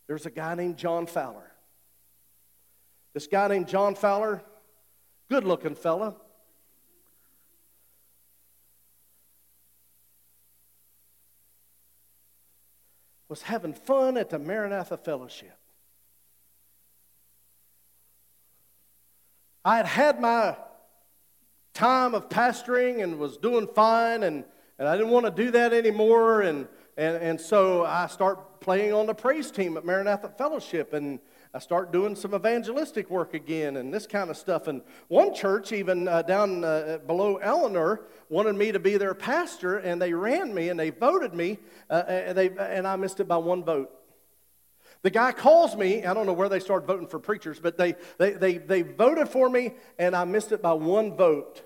there's 0.08 0.26
a 0.26 0.30
guy 0.30 0.56
named 0.56 0.78
John 0.78 1.06
Fowler. 1.08 1.49
This 3.20 3.28
guy 3.28 3.50
named 3.50 3.68
John 3.68 3.96
Fowler, 3.96 4.42
good 5.28 5.44
looking 5.44 5.76
fella. 5.76 6.16
Was 13.28 13.42
having 13.42 13.74
fun 13.74 14.16
at 14.16 14.30
the 14.30 14.40
Maranatha 14.40 14.96
Fellowship. 14.96 15.58
I 19.66 19.76
had 19.76 19.86
had 19.86 20.22
my 20.22 20.56
time 21.74 22.16
of 22.16 22.30
pastoring 22.30 23.04
and 23.04 23.20
was 23.20 23.36
doing 23.36 23.68
fine, 23.68 24.24
and, 24.24 24.46
and 24.78 24.88
I 24.88 24.96
didn't 24.96 25.12
want 25.12 25.26
to 25.26 25.32
do 25.44 25.52
that 25.52 25.74
anymore. 25.74 26.44
And, 26.44 26.70
and, 26.96 27.18
and 27.18 27.42
so 27.42 27.84
I 27.84 28.08
start 28.08 28.62
playing 28.62 28.94
on 28.94 29.08
the 29.08 29.14
praise 29.14 29.52
team 29.52 29.76
at 29.76 29.84
Maranatha 29.84 30.30
Fellowship. 30.30 30.94
And, 30.94 31.20
I 31.52 31.58
start 31.58 31.92
doing 31.92 32.16
some 32.16 32.36
evangelistic 32.36 33.10
work 33.10 33.34
again 33.34 33.78
and 33.78 33.92
this 33.92 34.06
kind 34.06 34.30
of 34.30 34.38
stuff. 34.38 34.68
And 34.68 34.84
one 35.08 35.34
church, 35.34 35.72
even 35.72 36.08
uh, 36.08 36.22
down 36.22 36.64
uh, 36.64 37.00
below 37.08 37.38
Eleanor, 37.38 38.02
wanted 38.30 38.56
me 38.56 38.72
to 38.72 38.80
be 38.80 38.98
their 38.98 39.16
pastor, 39.16 39.78
and 39.78 40.00
they 40.00 40.14
ran 40.14 40.54
me 40.54 40.70
and 40.70 40.80
they 40.80 40.92
voted 40.92 41.34
me, 41.34 41.58
uh, 41.90 42.04
and, 42.08 42.38
they, 42.38 42.50
and 42.50 42.88
I 42.88 42.96
missed 42.98 43.20
it 43.20 43.28
by 43.28 43.38
one 43.38 43.64
vote. 43.64 43.90
The 45.02 45.10
guy 45.10 45.32
calls 45.32 45.76
me, 45.76 46.06
I 46.06 46.14
don't 46.14 46.28
know 46.28 46.34
where 46.34 46.50
they 46.50 46.60
started 46.60 46.86
voting 46.86 47.08
for 47.08 47.20
preachers, 47.20 47.60
but 47.60 47.78
they, 47.78 47.96
they, 48.20 48.34
they, 48.34 48.58
they 48.58 48.82
voted 48.84 49.30
for 49.30 49.50
me, 49.50 49.74
and 49.98 50.16
I 50.16 50.26
missed 50.26 50.52
it 50.52 50.62
by 50.62 50.74
one 50.74 51.16
vote. 51.16 51.64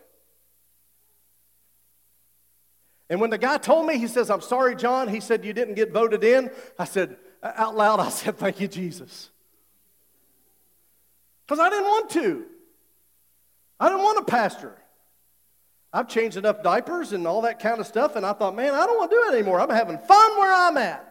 And 3.09 3.19
when 3.19 3.31
the 3.31 3.37
guy 3.37 3.57
told 3.57 3.85
me, 3.85 3.97
he 3.97 4.07
says, 4.07 4.29
I'm 4.29 4.41
sorry, 4.41 4.75
John. 4.75 5.09
He 5.09 5.19
said, 5.19 5.43
You 5.43 5.51
didn't 5.51 5.75
get 5.75 5.91
voted 5.91 6.23
in. 6.23 6.49
I 6.79 6.85
said, 6.85 7.17
out 7.43 7.75
loud, 7.75 7.99
I 7.99 8.09
said, 8.09 8.37
Thank 8.37 8.61
you, 8.61 8.67
Jesus. 8.69 9.29
Because 11.53 11.67
I 11.67 11.69
didn't 11.69 11.85
want 11.85 12.09
to. 12.09 12.45
I 13.79 13.87
didn't 13.87 14.01
want 14.01 14.17
a 14.17 14.23
pastor. 14.23 14.75
I've 15.93 16.07
changed 16.07 16.35
enough 16.35 16.63
diapers 16.63 17.13
and 17.13 17.27
all 17.27 17.43
that 17.43 17.59
kind 17.59 17.79
of 17.79 17.85
stuff, 17.85 18.15
and 18.15 18.25
I 18.25 18.33
thought, 18.33 18.55
man, 18.55 18.73
I 18.73 18.87
don't 18.87 18.97
want 18.97 19.11
to 19.11 19.15
do 19.15 19.23
it 19.27 19.37
anymore. 19.37 19.59
I'm 19.59 19.69
having 19.69 19.99
fun 19.99 20.31
where 20.39 20.51
I'm 20.51 20.77
at. 20.77 21.07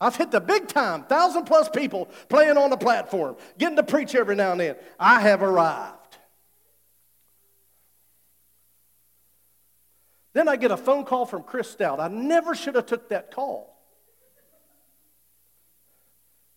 I've 0.00 0.14
hit 0.14 0.30
the 0.30 0.40
big 0.40 0.68
time, 0.68 1.02
thousand 1.06 1.46
plus 1.46 1.68
people 1.68 2.08
playing 2.28 2.56
on 2.56 2.70
the 2.70 2.76
platform, 2.76 3.34
getting 3.58 3.74
to 3.74 3.82
preach 3.82 4.14
every 4.14 4.36
now 4.36 4.52
and 4.52 4.60
then. 4.60 4.76
I 4.96 5.20
have 5.20 5.42
arrived. 5.42 6.18
Then 10.34 10.46
I 10.46 10.54
get 10.54 10.70
a 10.70 10.76
phone 10.76 11.04
call 11.04 11.26
from 11.26 11.42
Chris 11.42 11.68
Stout. 11.68 11.98
I 11.98 12.06
never 12.06 12.54
should 12.54 12.76
have 12.76 12.86
took 12.86 13.08
that 13.08 13.32
call. 13.32 13.71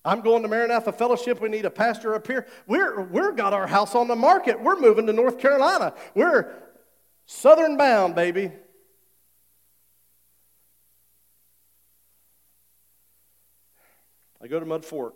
I'm 0.06 0.22
going 0.22 0.44
to 0.44 0.48
Maranatha 0.48 0.92
Fellowship. 0.92 1.42
We 1.42 1.50
need 1.50 1.66
a 1.66 1.72
pastor 1.72 2.14
up 2.14 2.28
here. 2.28 2.46
We're, 2.68 3.02
we're 3.02 3.32
got 3.32 3.54
our 3.54 3.66
house 3.66 3.96
on 3.96 4.08
the 4.08 4.16
market. 4.16 4.62
We're 4.62 4.80
moving 4.80 5.08
to 5.08 5.14
North 5.14 5.40
Carolina. 5.40 5.96
We're 6.14 6.54
southern 7.26 7.76
bound, 7.76 8.14
baby. 8.14 8.52
I 14.42 14.48
go 14.48 14.60
to 14.60 14.66
Mud 14.66 14.86
Fork. 14.86 15.16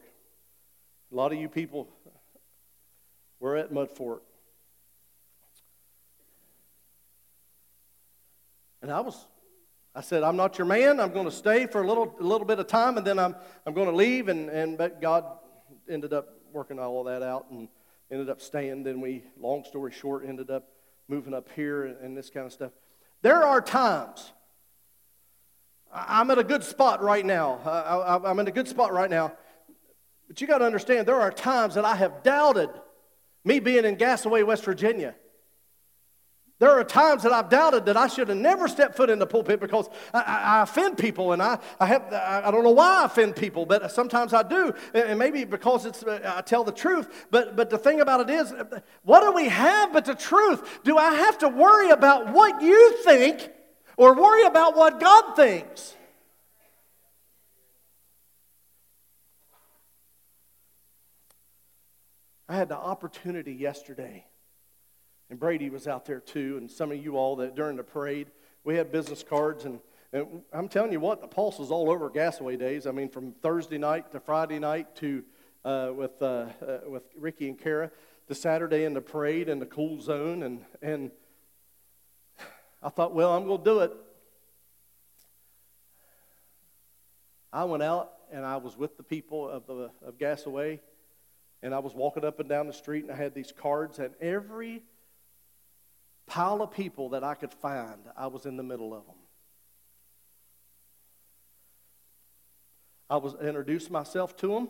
A 1.12 1.16
lot 1.16 1.32
of 1.32 1.40
you 1.40 1.48
people 1.48 1.88
were 3.40 3.56
at 3.56 3.72
Mud 3.72 3.92
Fork. 3.92 4.24
And 8.82 8.92
I 8.92 9.02
was, 9.02 9.24
I 9.96 10.02
said, 10.02 10.24
I'm 10.24 10.36
not 10.36 10.58
your 10.58 10.68
man. 10.68 11.00
I'm 11.00 11.12
going 11.12 11.26
to 11.26 11.32
stay 11.32 11.66
for 11.66 11.82
a 11.82 11.88
little, 11.88 12.16
a 12.20 12.24
little 12.24 12.46
bit 12.46 12.60
of 12.60 12.68
time, 12.68 12.98
and 12.98 13.06
then 13.06 13.18
I'm, 13.18 13.36
I'm 13.66 13.74
going 13.74 13.90
to 13.90 13.96
leave. 13.96 14.28
And, 14.30 14.50
and 14.50 14.78
but 14.78 15.02
God 15.02 15.26
ended 15.90 16.14
up 16.14 16.28
working 16.54 16.80
all 16.80 17.00
of 17.00 17.06
that 17.08 17.26
out 17.26 17.48
and 17.52 17.68
ended 18.12 18.30
up 18.30 18.42
staying. 18.42 18.84
Then 18.84 19.02
we, 19.02 19.24
long 19.40 19.64
story 19.64 19.92
short, 19.92 20.26
ended 20.28 20.52
up 20.52 20.68
moving 21.08 21.34
up 21.34 21.50
here 21.56 21.86
and, 21.86 21.98
and 21.98 22.18
this 22.18 22.30
kind 22.30 22.46
of 22.46 22.54
stuff. 22.54 22.72
There 23.22 23.44
are 23.44 23.62
times. 23.62 24.32
I'm 25.92 26.30
at 26.30 26.38
a 26.38 26.44
good 26.44 26.64
spot 26.64 27.02
right 27.02 27.26
now. 27.26 27.60
I, 27.66 28.30
am 28.30 28.40
in 28.40 28.48
a 28.48 28.52
good 28.52 28.68
spot 28.68 28.94
right 28.94 29.10
now. 29.10 29.34
But 30.28 30.40
you 30.40 30.46
got 30.46 30.60
to 30.60 30.66
understand, 30.66 31.08
there 31.08 31.20
are 31.20 31.32
times 31.32 31.74
that 31.74 31.86
I 31.86 31.96
have 31.96 32.22
doubted 32.22 32.70
me 33.44 33.60
being 33.60 33.86
in 33.86 33.98
Gassaway, 33.98 34.46
West 34.46 34.64
Virginia. 34.64 35.16
There 36.60 36.72
are 36.72 36.84
times 36.84 37.24
that 37.24 37.32
I've 37.32 37.48
doubted 37.48 37.86
that 37.86 37.96
I 37.96 38.08
should 38.08 38.28
have 38.28 38.38
never 38.38 38.68
stepped 38.68 38.96
foot 38.96 39.10
in 39.10 39.18
the 39.18 39.26
pulpit 39.26 39.62
because 39.62 39.90
I, 40.14 40.20
I, 40.20 40.38
I 40.60 40.64
offend 40.64 40.98
people, 40.98 41.32
and 41.32 41.42
I, 41.42 41.58
I, 41.80 41.86
have, 41.86 42.14
I 42.14 42.52
don't 42.52 42.66
know 42.66 42.72
why 42.72 43.04
I 43.04 43.06
offend 43.06 43.38
people, 43.38 43.66
but 43.66 43.90
sometimes 43.94 44.34
I 44.34 44.44
do, 44.44 44.74
and 44.94 45.18
maybe 45.18 45.46
because 45.46 45.86
it's, 45.86 46.04
uh, 46.04 46.20
I 46.38 46.42
tell 46.42 46.66
the 46.66 46.74
truth. 46.74 47.28
But, 47.32 47.56
but 47.56 47.70
the 47.70 47.78
thing 47.78 48.02
about 48.02 48.30
it 48.30 48.30
is, 48.30 48.54
what 49.04 49.22
do 49.22 49.32
we 49.32 49.48
have 49.48 49.94
but 49.94 50.04
the 50.04 50.16
truth? 50.16 50.82
Do 50.84 50.98
I 50.98 51.14
have 51.14 51.38
to 51.40 51.48
worry 51.48 51.92
about 51.92 52.34
what 52.34 52.62
you 52.62 52.98
think 53.04 53.52
or 53.96 54.14
worry 54.14 54.44
about 54.44 54.76
what 54.76 55.00
God 55.00 55.38
thinks? 55.38 55.96
I 62.50 62.56
had 62.56 62.68
the 62.68 62.78
opportunity 62.78 63.54
yesterday 63.54 64.26
and 65.30 65.40
Brady 65.40 65.70
was 65.70 65.88
out 65.88 66.06
there 66.06 66.20
too, 66.20 66.58
and 66.58 66.70
some 66.70 66.92
of 66.92 67.04
you 67.04 67.18
all 67.18 67.36
that 67.38 67.56
during 67.56 67.78
the 67.78 67.84
parade, 67.84 68.28
we 68.64 68.76
had 68.76 68.92
business 68.92 69.24
cards, 69.24 69.66
and, 69.66 69.80
and 70.12 70.42
I'm 70.52 70.68
telling 70.68 70.92
you 70.92 71.00
what, 71.00 71.22
the 71.22 71.28
pulse 71.28 71.60
was 71.60 71.72
all 71.72 71.90
over 71.90 72.10
Gassaway 72.10 72.58
days. 72.58 72.88
I 72.88 72.92
mean, 72.92 73.10
from 73.10 73.34
Thursday 73.34 73.78
night 73.78 74.12
to 74.12 74.20
Friday 74.20 74.60
night 74.60 74.96
to 74.98 75.24
uh, 75.64 75.92
with 75.94 76.22
uh, 76.22 76.48
uh, 76.66 76.80
with 76.88 77.04
Ricky 77.18 77.48
and 77.48 77.60
Kara, 77.60 77.92
to 78.28 78.36
Saturday 78.36 78.86
in 78.86 78.94
the 78.94 79.02
parade 79.02 79.50
and 79.50 79.62
the 79.62 79.66
cool 79.66 80.02
zone, 80.02 80.44
and 80.44 80.66
and 80.82 81.12
I 82.82 82.90
thought, 82.90 83.14
well, 83.14 83.36
I'm 83.36 83.46
going 83.46 83.60
to 83.60 83.64
do 83.64 83.80
it. 83.82 83.92
I 87.52 87.64
went 87.66 87.84
out 87.84 88.14
and 88.32 88.46
I 88.46 88.58
was 88.58 88.78
with 88.78 88.96
the 88.96 89.04
people 89.04 89.50
of 89.50 89.68
the 89.68 89.92
of 90.06 90.18
Gassaway, 90.18 90.80
and 91.62 91.74
I 91.76 91.80
was 91.80 91.94
walking 91.94 92.24
up 92.26 92.40
and 92.40 92.48
down 92.48 92.68
the 92.68 92.74
street, 92.74 93.04
and 93.04 93.12
I 93.12 93.16
had 93.16 93.36
these 93.36 93.52
cards, 93.52 94.00
and 94.00 94.14
every 94.22 94.84
pile 96.30 96.62
of 96.62 96.72
people 96.72 97.10
that 97.10 97.24
I 97.24 97.34
could 97.34 97.52
find, 97.52 98.00
I 98.16 98.28
was 98.28 98.46
in 98.46 98.56
the 98.56 98.64
middle 98.64 98.94
of 98.94 99.06
them. 99.06 99.16
I 103.10 103.18
was 103.18 103.34
introduced 103.42 103.90
myself 103.90 104.38
to 104.38 104.48
them, 104.48 104.70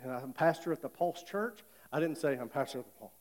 and 0.00 0.12
I'm 0.12 0.32
pastor 0.32 0.72
at 0.72 0.80
the 0.80 0.88
Pulse 0.88 1.24
Church. 1.24 1.58
I 1.92 1.98
didn't 1.98 2.18
say 2.18 2.38
I'm 2.38 2.48
pastor 2.48 2.78
of 2.78 2.84
the 2.84 2.90
Pulse. 3.00 3.12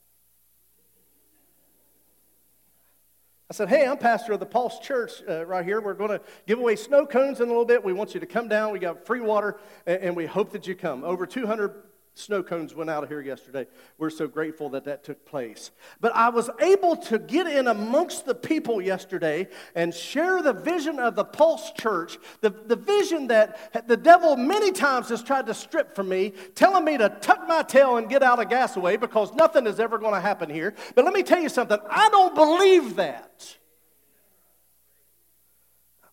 I 3.50 3.54
said, 3.54 3.68
Hey, 3.68 3.86
I'm 3.86 3.98
pastor 3.98 4.32
of 4.34 4.40
the 4.40 4.46
Pulse 4.46 4.80
Church 4.80 5.12
uh, 5.28 5.46
right 5.46 5.66
here. 5.66 5.82
We're 5.82 5.96
going 5.96 6.12
to 6.12 6.22
give 6.48 6.60
away 6.60 6.76
snow 6.76 7.06
cones 7.06 7.42
in 7.42 7.48
a 7.48 7.52
little 7.52 7.66
bit. 7.66 7.84
We 7.84 7.92
want 7.92 8.14
you 8.14 8.20
to 8.20 8.26
come 8.26 8.48
down. 8.48 8.72
We 8.72 8.80
got 8.80 9.06
free 9.06 9.20
water, 9.20 9.58
and, 9.86 10.02
and 10.02 10.16
we 10.16 10.28
hope 10.28 10.52
that 10.52 10.68
you 10.68 10.76
come. 10.76 11.04
Over 11.04 11.26
200 11.26 11.74
snow 12.14 12.44
cones 12.44 12.76
went 12.76 12.90
out 12.90 13.04
of 13.04 13.10
here 13.10 13.22
yesterday. 13.22 13.68
We're 13.98 14.10
so 14.10 14.28
grateful 14.28 14.70
that 14.72 14.86
that 14.86 15.04
took 15.04 15.26
place. 15.26 15.72
But 16.00 16.16
I 16.16 16.30
was 16.30 16.50
able 16.60 16.96
to 16.98 17.18
get 17.20 17.48
in 17.48 17.68
amongst 17.68 18.26
the 18.26 18.36
people 18.36 18.82
yesterday 18.82 19.48
and 19.76 19.94
share 19.94 20.42
the 20.42 20.54
vision 20.54 21.00
of 21.00 21.16
the 21.16 21.24
Pulse 21.24 21.72
Church, 21.72 22.18
the, 22.42 22.50
the 22.50 22.76
vision 22.76 23.28
that 23.28 23.88
the 23.88 23.98
devil 23.98 24.36
many 24.36 24.72
times 24.72 25.10
has 25.10 25.24
tried 25.24 25.46
to 25.48 25.54
strip 25.54 25.96
from 25.96 26.10
me, 26.10 26.34
telling 26.56 26.84
me 26.84 26.98
to 26.98 27.10
tuck 27.22 27.48
my 27.48 27.64
tail 27.64 27.98
and 27.98 28.10
get 28.10 28.24
out 28.24 28.40
of 28.40 28.50
Gassaway 28.50 29.00
because 29.00 29.34
nothing 29.34 29.66
is 29.66 29.80
ever 29.80 29.98
going 29.98 30.14
to 30.14 30.22
happen 30.22 30.50
here. 30.50 30.74
But 30.96 31.06
let 31.06 31.14
me 31.14 31.24
tell 31.24 31.42
you 31.42 31.50
something, 31.50 31.80
I 31.90 32.10
don't 32.10 32.36
believe 32.36 32.96
that. 32.98 33.58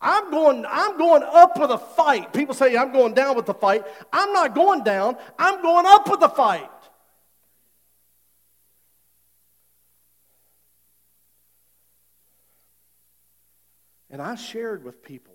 I'm 0.01 0.31
going, 0.31 0.65
I'm 0.69 0.97
going 0.97 1.23
up 1.25 1.59
with 1.59 1.71
a 1.71 1.79
fight. 1.79 2.33
People 2.33 2.55
say 2.55 2.77
I'm 2.77 2.93
going 2.93 3.15
down 3.15 3.37
with 3.37 3.47
the 3.47 3.55
fight. 3.55 3.85
I'm 4.13 4.33
not 4.33 4.55
going 4.55 4.85
down, 4.85 5.17
I'm 5.39 5.61
going 5.61 5.87
up 5.87 6.09
with 6.09 6.21
the 6.21 6.29
fight. 6.29 6.71
And 14.11 14.23
I 14.23 14.37
shared 14.37 14.85
with 14.85 15.03
people 15.03 15.35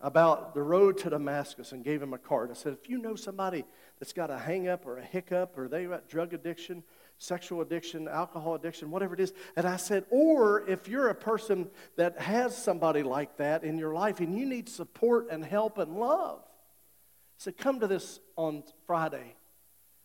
about 0.00 0.54
the 0.54 0.62
road 0.62 0.96
to 0.98 1.10
Damascus 1.10 1.72
and 1.72 1.84
gave 1.84 2.00
them 2.00 2.14
a 2.14 2.18
card. 2.18 2.50
I 2.50 2.54
said, 2.54 2.72
if 2.72 2.88
you 2.88 2.98
know 2.98 3.16
somebody 3.16 3.64
that's 3.98 4.12
got 4.12 4.30
a 4.30 4.38
hang 4.38 4.68
up 4.68 4.86
or 4.86 4.98
a 4.98 5.04
hiccup 5.04 5.58
or 5.58 5.68
they've 5.68 5.88
got 5.88 6.08
drug 6.08 6.32
addiction, 6.32 6.84
sexual 7.18 7.60
addiction, 7.60 8.08
alcohol 8.08 8.54
addiction, 8.54 8.90
whatever 8.90 9.14
it 9.14 9.20
is. 9.20 9.32
And 9.56 9.66
I 9.66 9.76
said, 9.76 10.04
or 10.10 10.68
if 10.68 10.88
you're 10.88 11.08
a 11.08 11.14
person 11.14 11.68
that 11.96 12.18
has 12.20 12.56
somebody 12.56 13.02
like 13.02 13.36
that 13.38 13.64
in 13.64 13.76
your 13.76 13.92
life 13.92 14.20
and 14.20 14.38
you 14.38 14.46
need 14.46 14.68
support 14.68 15.28
and 15.30 15.44
help 15.44 15.78
and 15.78 15.96
love, 15.96 16.38
I 16.40 17.38
said, 17.38 17.56
come 17.58 17.80
to 17.80 17.88
this 17.88 18.20
on 18.36 18.62
Friday. 18.86 19.34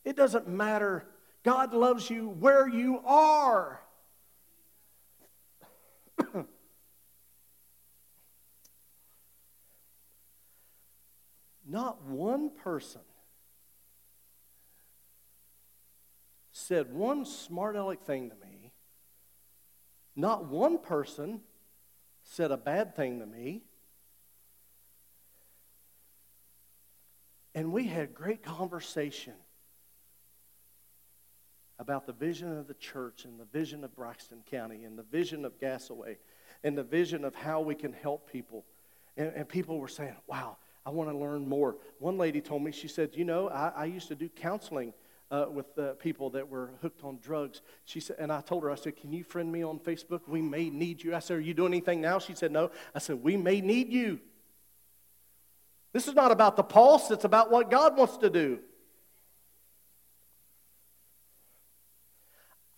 It 0.04 0.15
doesn't 0.15 0.47
matter. 0.47 1.06
God 1.43 1.73
loves 1.73 2.10
you 2.10 2.30
where 2.30 2.67
you 2.67 2.99
are. 3.06 3.80
Not 11.65 12.04
one 12.04 12.49
person 12.49 13.02
said 16.63 16.93
one 16.93 17.26
smart 17.26 17.76
aleck 17.76 18.04
thing 18.04 18.30
to 18.30 18.36
me. 18.36 18.71
Not 20.15 20.45
one 20.45 20.78
person 20.78 21.41
said 22.23 22.52
a 22.52 22.58
bad 22.58 22.95
thing 22.95 23.19
to 23.19 23.26
me. 23.26 23.63
And 27.56 27.71
we 27.71 27.86
had 27.86 28.13
great 28.13 28.43
conversation 28.43 29.34
about 31.80 32.06
the 32.08 32.13
vision 32.13 32.58
of 32.58 32.67
the 32.67 32.73
church 32.76 33.26
and 33.26 33.39
the 33.39 33.45
vision 33.45 33.84
of 33.84 33.95
Braxton 33.95 34.43
County 34.49 34.86
and 34.86 34.97
the 34.97 35.04
vision 35.04 35.45
of 35.45 35.60
Gassaway 35.60 36.17
and 36.63 36.78
the 36.78 36.84
vision 36.84 37.26
of 37.26 37.36
how 37.36 37.62
we 37.62 37.76
can 37.76 37.93
help 37.93 38.32
people. 38.32 38.65
And, 39.17 39.32
and 39.36 39.47
people 39.47 39.80
were 39.80 39.88
saying, 39.88 40.15
wow, 40.28 40.58
I 40.86 40.91
want 40.91 41.10
to 41.10 41.17
learn 41.17 41.47
more. 41.47 41.76
One 41.99 42.17
lady 42.17 42.41
told 42.41 42.63
me, 42.63 42.71
she 42.71 42.88
said, 42.88 43.12
you 43.13 43.26
know, 43.26 43.49
I, 43.49 43.69
I 43.76 43.86
used 43.86 44.08
to 44.08 44.15
do 44.15 44.30
counseling 44.30 44.93
uh, 45.34 45.48
with 45.50 45.78
uh, 45.80 45.93
people 45.93 46.30
that 46.30 46.48
were 46.48 46.69
hooked 46.84 47.04
on 47.04 47.17
drugs. 47.19 47.63
She 47.86 48.00
said, 48.00 48.17
and 48.19 48.32
I 48.32 48.41
told 48.41 48.62
her, 48.62 48.69
I 48.69 48.76
said, 48.76 48.96
"Can 48.96 49.12
you 49.12 49.24
friend 49.24 49.52
me 49.52 49.63
on 49.63 49.80
Facebook? 49.80 50.22
We 50.28 50.43
may 50.43 50.69
need 50.69 51.04
you." 51.04 51.15
I 51.15 51.19
said, 51.19 51.38
"Are 51.38 51.41
you 51.41 51.56
doing 51.56 51.74
anything 51.74 52.02
now?" 52.02 52.19
She 52.19 52.36
said, 52.36 52.52
"No." 52.52 52.69
I 52.93 53.00
said, 53.00 53.24
"We 53.24 53.36
may 53.36 53.60
need 53.60 53.91
you." 53.91 54.19
This 55.91 56.08
is 56.08 56.13
not 56.13 56.32
about 56.32 56.56
the 56.56 56.62
pulse; 56.62 57.10
it's 57.10 57.26
about 57.26 57.50
what 57.50 57.72
God 57.72 57.98
wants 57.98 58.17
to 58.17 58.30
do. 58.30 58.60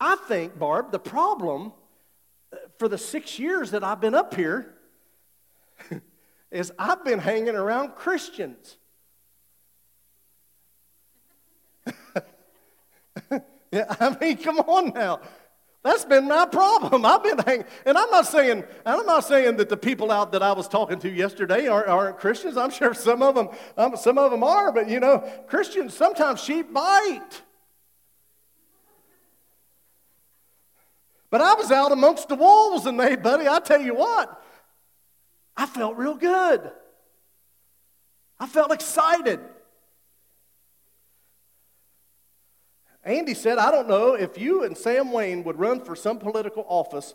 I 0.00 0.16
think, 0.26 0.58
Barb, 0.58 0.92
the 0.92 0.98
problem 0.98 1.74
uh, 2.52 2.56
for 2.78 2.88
the 2.88 2.98
six 2.98 3.38
years 3.38 3.72
that 3.72 3.84
I've 3.84 4.00
been 4.00 4.14
up 4.14 4.34
here 4.34 4.74
is 6.50 6.72
I've 6.78 7.04
been 7.04 7.18
hanging 7.18 7.54
around 7.54 7.96
Christians. 7.96 8.78
yeah, 13.72 13.94
I 14.00 14.16
mean, 14.20 14.36
come 14.38 14.58
on 14.60 14.92
now. 14.94 15.20
That's 15.82 16.04
been 16.04 16.26
my 16.26 16.46
problem. 16.46 17.06
I've 17.06 17.22
been 17.22 17.38
hanging, 17.38 17.64
and 17.84 17.96
I'm 17.96 18.10
not 18.10 18.26
saying, 18.26 18.64
I'm 18.84 19.06
not 19.06 19.24
saying 19.24 19.56
that 19.58 19.68
the 19.68 19.76
people 19.76 20.10
out 20.10 20.32
that 20.32 20.42
I 20.42 20.50
was 20.50 20.66
talking 20.66 20.98
to 20.98 21.08
yesterday 21.08 21.68
aren't, 21.68 21.86
aren't 21.86 22.18
Christians. 22.18 22.56
I'm 22.56 22.70
sure 22.70 22.92
some 22.92 23.22
of 23.22 23.36
them, 23.36 23.48
um, 23.76 23.96
some 23.96 24.18
of 24.18 24.32
them 24.32 24.42
are, 24.42 24.72
but 24.72 24.88
you 24.88 24.98
know, 24.98 25.18
Christians 25.46 25.94
sometimes 25.94 26.42
sheep 26.42 26.72
bite. 26.72 27.42
But 31.30 31.40
I 31.40 31.54
was 31.54 31.70
out 31.70 31.92
amongst 31.92 32.28
the 32.28 32.34
wolves, 32.34 32.86
and 32.86 32.98
they, 32.98 33.14
buddy, 33.14 33.46
I 33.46 33.60
tell 33.60 33.80
you 33.80 33.94
what, 33.94 34.42
I 35.56 35.66
felt 35.66 35.96
real 35.96 36.16
good. 36.16 36.68
I 38.40 38.46
felt 38.46 38.72
excited. 38.72 39.38
Andy 43.06 43.34
said, 43.34 43.56
I 43.56 43.70
don't 43.70 43.88
know 43.88 44.14
if 44.14 44.36
you 44.36 44.64
and 44.64 44.76
Sam 44.76 45.12
Wayne 45.12 45.44
would 45.44 45.58
run 45.58 45.80
for 45.80 45.96
some 45.96 46.18
political 46.18 46.66
office 46.68 47.14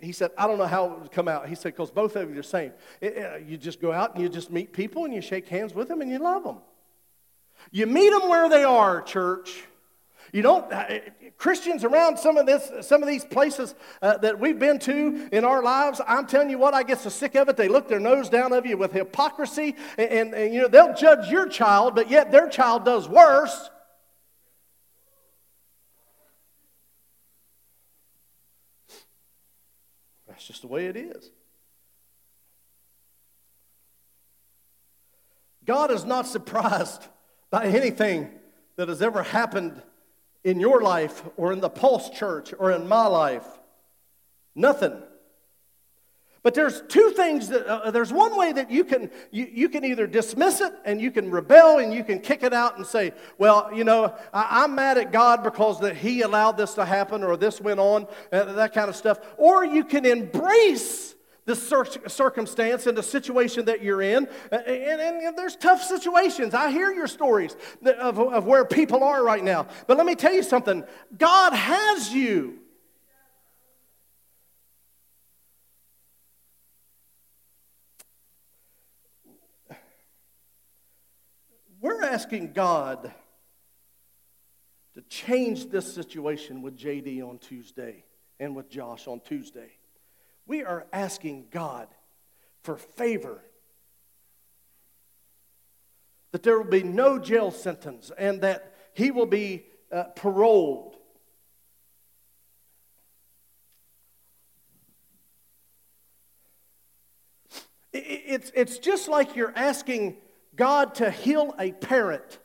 He 0.00 0.12
said, 0.12 0.30
I 0.38 0.46
don't 0.46 0.58
know 0.58 0.66
how 0.66 0.86
it 0.86 1.00
would 1.00 1.10
come 1.10 1.26
out. 1.26 1.48
He 1.48 1.56
said, 1.56 1.72
because 1.72 1.90
both 1.90 2.14
of 2.14 2.28
you 2.28 2.34
are 2.34 2.36
the 2.36 2.42
same. 2.42 2.72
It, 3.00 3.16
it, 3.16 3.46
you 3.46 3.56
just 3.56 3.80
go 3.80 3.92
out 3.92 4.14
and 4.14 4.22
you 4.22 4.28
just 4.28 4.50
meet 4.50 4.72
people 4.72 5.04
and 5.04 5.12
you 5.12 5.20
shake 5.20 5.48
hands 5.48 5.74
with 5.74 5.88
them 5.88 6.00
and 6.00 6.10
you 6.10 6.18
love 6.18 6.44
them. 6.44 6.58
You 7.72 7.86
meet 7.86 8.10
them 8.10 8.28
where 8.28 8.48
they 8.48 8.62
are, 8.62 9.02
church. 9.02 9.64
You 10.32 10.42
don't, 10.42 10.72
uh, 10.72 11.00
Christians 11.36 11.82
around 11.82 12.18
some 12.18 12.36
of, 12.36 12.46
this, 12.46 12.86
some 12.86 13.02
of 13.02 13.08
these 13.08 13.24
places 13.24 13.74
uh, 14.00 14.18
that 14.18 14.38
we've 14.38 14.58
been 14.58 14.78
to 14.80 15.28
in 15.32 15.44
our 15.44 15.62
lives, 15.62 16.00
I'm 16.06 16.26
telling 16.26 16.50
you 16.50 16.58
what, 16.58 16.74
I 16.74 16.84
get 16.84 17.00
so 17.00 17.08
sick 17.08 17.34
of 17.34 17.48
it. 17.48 17.56
They 17.56 17.66
look 17.66 17.88
their 17.88 17.98
nose 17.98 18.28
down 18.28 18.52
of 18.52 18.66
you 18.66 18.76
with 18.76 18.92
hypocrisy, 18.92 19.74
and, 19.96 20.10
and, 20.10 20.34
and 20.34 20.54
you 20.54 20.60
know, 20.62 20.68
they'll 20.68 20.94
judge 20.94 21.28
your 21.28 21.48
child, 21.48 21.96
but 21.96 22.10
yet 22.10 22.30
their 22.30 22.48
child 22.48 22.84
does 22.84 23.08
worse. 23.08 23.70
That's 30.38 30.46
just 30.46 30.62
the 30.62 30.68
way 30.68 30.86
it 30.86 30.96
is. 30.96 31.32
God 35.64 35.90
is 35.90 36.04
not 36.04 36.28
surprised 36.28 37.02
by 37.50 37.64
anything 37.64 38.30
that 38.76 38.88
has 38.88 39.02
ever 39.02 39.24
happened 39.24 39.82
in 40.44 40.60
your 40.60 40.80
life 40.80 41.24
or 41.36 41.52
in 41.52 41.58
the 41.58 41.68
Pulse 41.68 42.08
Church 42.10 42.54
or 42.56 42.70
in 42.70 42.86
my 42.86 43.08
life. 43.08 43.44
Nothing. 44.54 45.02
But 46.42 46.54
there's 46.54 46.82
two 46.88 47.10
things 47.10 47.48
that, 47.48 47.66
uh, 47.66 47.90
there's 47.90 48.12
one 48.12 48.36
way 48.36 48.52
that 48.52 48.70
you 48.70 48.84
can, 48.84 49.10
you, 49.30 49.48
you 49.52 49.68
can 49.68 49.84
either 49.84 50.06
dismiss 50.06 50.60
it 50.60 50.72
and 50.84 51.00
you 51.00 51.10
can 51.10 51.30
rebel 51.30 51.78
and 51.78 51.92
you 51.92 52.04
can 52.04 52.20
kick 52.20 52.42
it 52.42 52.54
out 52.54 52.76
and 52.76 52.86
say, 52.86 53.12
well, 53.38 53.70
you 53.74 53.84
know, 53.84 54.14
I, 54.32 54.64
am 54.64 54.74
mad 54.74 54.98
at 54.98 55.10
God 55.10 55.42
because 55.42 55.80
that 55.80 55.96
he 55.96 56.22
allowed 56.22 56.56
this 56.56 56.74
to 56.74 56.84
happen 56.84 57.24
or 57.24 57.36
this 57.36 57.60
went 57.60 57.80
on, 57.80 58.06
uh, 58.32 58.52
that 58.54 58.72
kind 58.72 58.88
of 58.88 58.94
stuff. 58.94 59.18
Or 59.36 59.64
you 59.64 59.84
can 59.84 60.06
embrace 60.06 61.16
the 61.44 61.56
circumstance 61.56 62.86
and 62.86 62.96
the 62.96 63.02
situation 63.02 63.64
that 63.64 63.82
you're 63.82 64.02
in. 64.02 64.28
And, 64.52 64.66
and, 64.66 65.00
and, 65.00 65.38
there's 65.38 65.56
tough 65.56 65.82
situations. 65.82 66.52
I 66.52 66.70
hear 66.70 66.92
your 66.92 67.06
stories 67.06 67.56
of, 67.82 68.18
of 68.18 68.44
where 68.44 68.66
people 68.66 69.02
are 69.02 69.24
right 69.24 69.42
now. 69.42 69.66
But 69.86 69.96
let 69.96 70.04
me 70.04 70.14
tell 70.14 70.34
you 70.34 70.42
something 70.42 70.84
God 71.16 71.54
has 71.54 72.12
you. 72.12 72.58
We're 81.88 82.04
asking 82.04 82.52
God 82.52 83.10
to 84.94 85.00
change 85.08 85.70
this 85.70 85.90
situation 85.90 86.60
with 86.60 86.76
JD 86.76 87.26
on 87.26 87.38
Tuesday 87.38 88.04
and 88.38 88.54
with 88.54 88.68
Josh 88.68 89.06
on 89.06 89.20
Tuesday. 89.20 89.72
We 90.46 90.64
are 90.64 90.86
asking 90.92 91.46
God 91.50 91.88
for 92.62 92.76
favor. 92.76 93.42
That 96.32 96.42
there 96.42 96.58
will 96.58 96.70
be 96.70 96.82
no 96.82 97.18
jail 97.18 97.50
sentence 97.50 98.12
and 98.18 98.42
that 98.42 98.74
he 98.92 99.10
will 99.10 99.24
be 99.24 99.64
uh, 99.90 100.04
paroled. 100.14 100.94
It's, 107.94 108.52
it's 108.54 108.78
just 108.78 109.08
like 109.08 109.36
you're 109.36 109.54
asking 109.56 110.18
God 110.58 110.96
to 110.96 111.10
heal 111.10 111.54
a 111.58 111.72
parent 111.72 112.40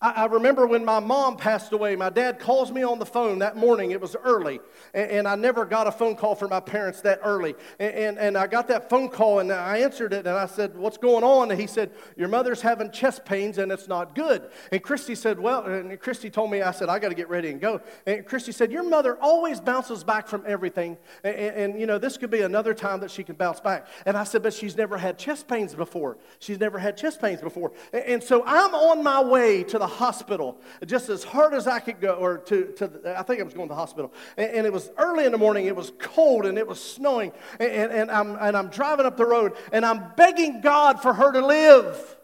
I, 0.00 0.10
I 0.10 0.24
remember 0.26 0.66
when 0.66 0.84
my 0.84 1.00
mom 1.00 1.36
passed 1.36 1.72
away, 1.72 1.96
my 1.96 2.10
dad 2.10 2.38
calls 2.38 2.70
me 2.70 2.82
on 2.82 2.98
the 2.98 3.06
phone 3.06 3.38
that 3.38 3.56
morning. 3.56 3.92
It 3.92 4.00
was 4.00 4.14
early, 4.24 4.60
and, 4.92 5.10
and 5.10 5.28
I 5.28 5.36
never 5.36 5.64
got 5.64 5.86
a 5.86 5.92
phone 5.92 6.16
call 6.16 6.34
from 6.34 6.50
my 6.50 6.60
parents 6.60 7.00
that 7.02 7.20
early. 7.24 7.54
And, 7.78 7.94
and, 7.94 8.18
and, 8.18 8.36
I 8.36 8.46
got 8.46 8.68
that 8.68 8.90
phone 8.90 9.08
call, 9.08 9.38
and 9.38 9.50
I 9.50 9.78
answered 9.78 10.12
it, 10.12 10.26
and 10.26 10.36
I 10.36 10.46
said, 10.46 10.76
What's 10.76 10.98
going 10.98 11.24
on? 11.24 11.50
And 11.50 11.58
he 11.58 11.66
said, 11.66 11.90
Your 12.16 12.28
mother's 12.28 12.60
having 12.60 12.90
chest 12.90 13.24
pains, 13.24 13.58
and 13.58 13.72
it's 13.72 13.88
not 13.88 14.14
good. 14.14 14.50
And 14.70 14.82
Christy 14.82 15.14
said, 15.14 15.38
Well, 15.38 15.64
and 15.64 15.98
Christy 15.98 16.28
told 16.28 16.50
me, 16.50 16.60
I 16.60 16.72
said, 16.72 16.88
I 16.88 16.98
got 16.98 17.08
to 17.08 17.14
get 17.14 17.30
ready 17.30 17.50
and 17.50 17.60
go. 17.60 17.80
And 18.06 18.26
Christy 18.26 18.52
said, 18.52 18.70
Your 18.70 18.82
mother 18.82 19.16
always 19.20 19.60
bounces 19.60 20.04
back 20.04 20.28
from 20.28 20.44
everything, 20.46 20.98
and, 21.24 21.36
and 21.36 21.80
you 21.80 21.86
know, 21.86 21.98
this 21.98 22.18
could 22.18 22.30
be 22.30 22.42
another 22.42 22.74
time 22.74 23.00
that 23.00 23.10
she 23.10 23.24
can 23.24 23.36
bounce 23.36 23.60
back. 23.60 23.86
And 24.04 24.16
I 24.16 24.24
said, 24.24 24.42
But 24.42 24.52
she's 24.52 24.76
never 24.76 24.98
had 24.98 25.18
chest 25.18 25.48
pains 25.48 25.74
before. 25.74 26.18
She's 26.38 26.60
never 26.60 26.78
had 26.78 26.96
chest 26.98 27.20
pains 27.20 27.40
before. 27.40 27.72
And 27.92 28.22
so 28.22 28.42
I'm 28.44 28.74
on 28.74 29.02
my 29.02 29.22
way 29.24 29.64
to 29.64 29.78
the 29.78 29.85
hospital 29.86 30.58
just 30.86 31.08
as 31.08 31.24
hard 31.24 31.54
as 31.54 31.66
I 31.66 31.80
could 31.80 32.00
go, 32.00 32.14
or 32.14 32.38
to, 32.38 32.72
to 32.76 32.86
the, 32.88 33.18
I 33.18 33.22
think 33.22 33.40
I 33.40 33.42
was 33.42 33.54
going 33.54 33.68
to 33.68 33.72
the 33.72 33.78
hospital. 33.78 34.12
And, 34.36 34.50
and, 34.50 34.66
it 34.66 34.72
was 34.72 34.90
early 34.98 35.24
in 35.24 35.32
the 35.32 35.38
morning, 35.38 35.66
it 35.66 35.76
was 35.76 35.92
cold 35.98 36.46
and 36.46 36.58
it 36.58 36.66
was 36.66 36.80
snowing. 36.80 37.32
And, 37.58 37.70
and, 37.70 37.92
and, 37.92 38.10
I'm, 38.10 38.36
and 38.36 38.56
I'm 38.56 38.68
driving 38.68 39.06
up 39.06 39.16
the 39.16 39.26
road 39.26 39.52
and 39.72 39.84
I'm 39.84 40.12
begging 40.16 40.60
God 40.60 41.00
for 41.00 41.12
her 41.12 41.32
to 41.32 41.46
live. 41.46 42.15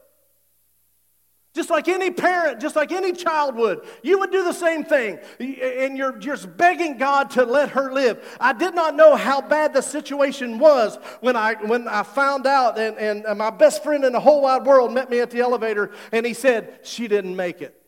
Just 1.55 1.69
like 1.69 1.87
any 1.87 2.11
parent, 2.11 2.61
just 2.61 2.77
like 2.77 2.93
any 2.93 3.13
child 3.13 3.57
would. 3.57 3.83
You 4.03 4.19
would 4.21 4.33
do 4.33 4.43
the 4.43 4.55
same 4.55 4.85
thing. 4.85 5.19
And 5.39 5.99
you're 5.99 6.17
just 6.17 6.57
begging 6.57 6.97
God 6.97 7.29
to 7.31 7.45
let 7.45 7.71
her 7.71 7.93
live. 7.93 8.39
I 8.41 8.55
did 8.55 8.75
not 8.75 8.97
know 8.97 9.17
how 9.17 9.43
bad 9.43 9.75
the 9.75 9.83
situation 9.83 10.59
was 10.59 10.97
when 11.21 11.37
I, 11.37 11.55
when 11.55 11.89
I 11.89 12.05
found 12.05 12.47
out. 12.47 12.79
And, 12.79 12.97
and 12.97 13.39
my 13.39 13.51
best 13.51 13.83
friend 13.83 14.03
in 14.03 14.13
the 14.13 14.21
whole 14.21 14.41
wide 14.41 14.65
world 14.65 14.95
met 14.95 15.11
me 15.11 15.21
at 15.21 15.31
the 15.31 15.41
elevator 15.41 15.91
and 16.11 16.25
he 16.25 16.33
said, 16.33 16.81
She 16.85 17.07
didn't 17.07 17.37
make 17.37 17.61
it. 17.61 17.79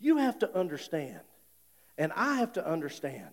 You 0.00 0.16
have 0.16 0.38
to 0.40 0.58
understand, 0.58 1.20
and 1.96 2.10
I 2.16 2.36
have 2.36 2.54
to 2.54 2.66
understand 2.66 3.28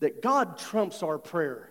that 0.00 0.22
God 0.22 0.58
trumps 0.58 1.02
our 1.02 1.18
prayer. 1.18 1.70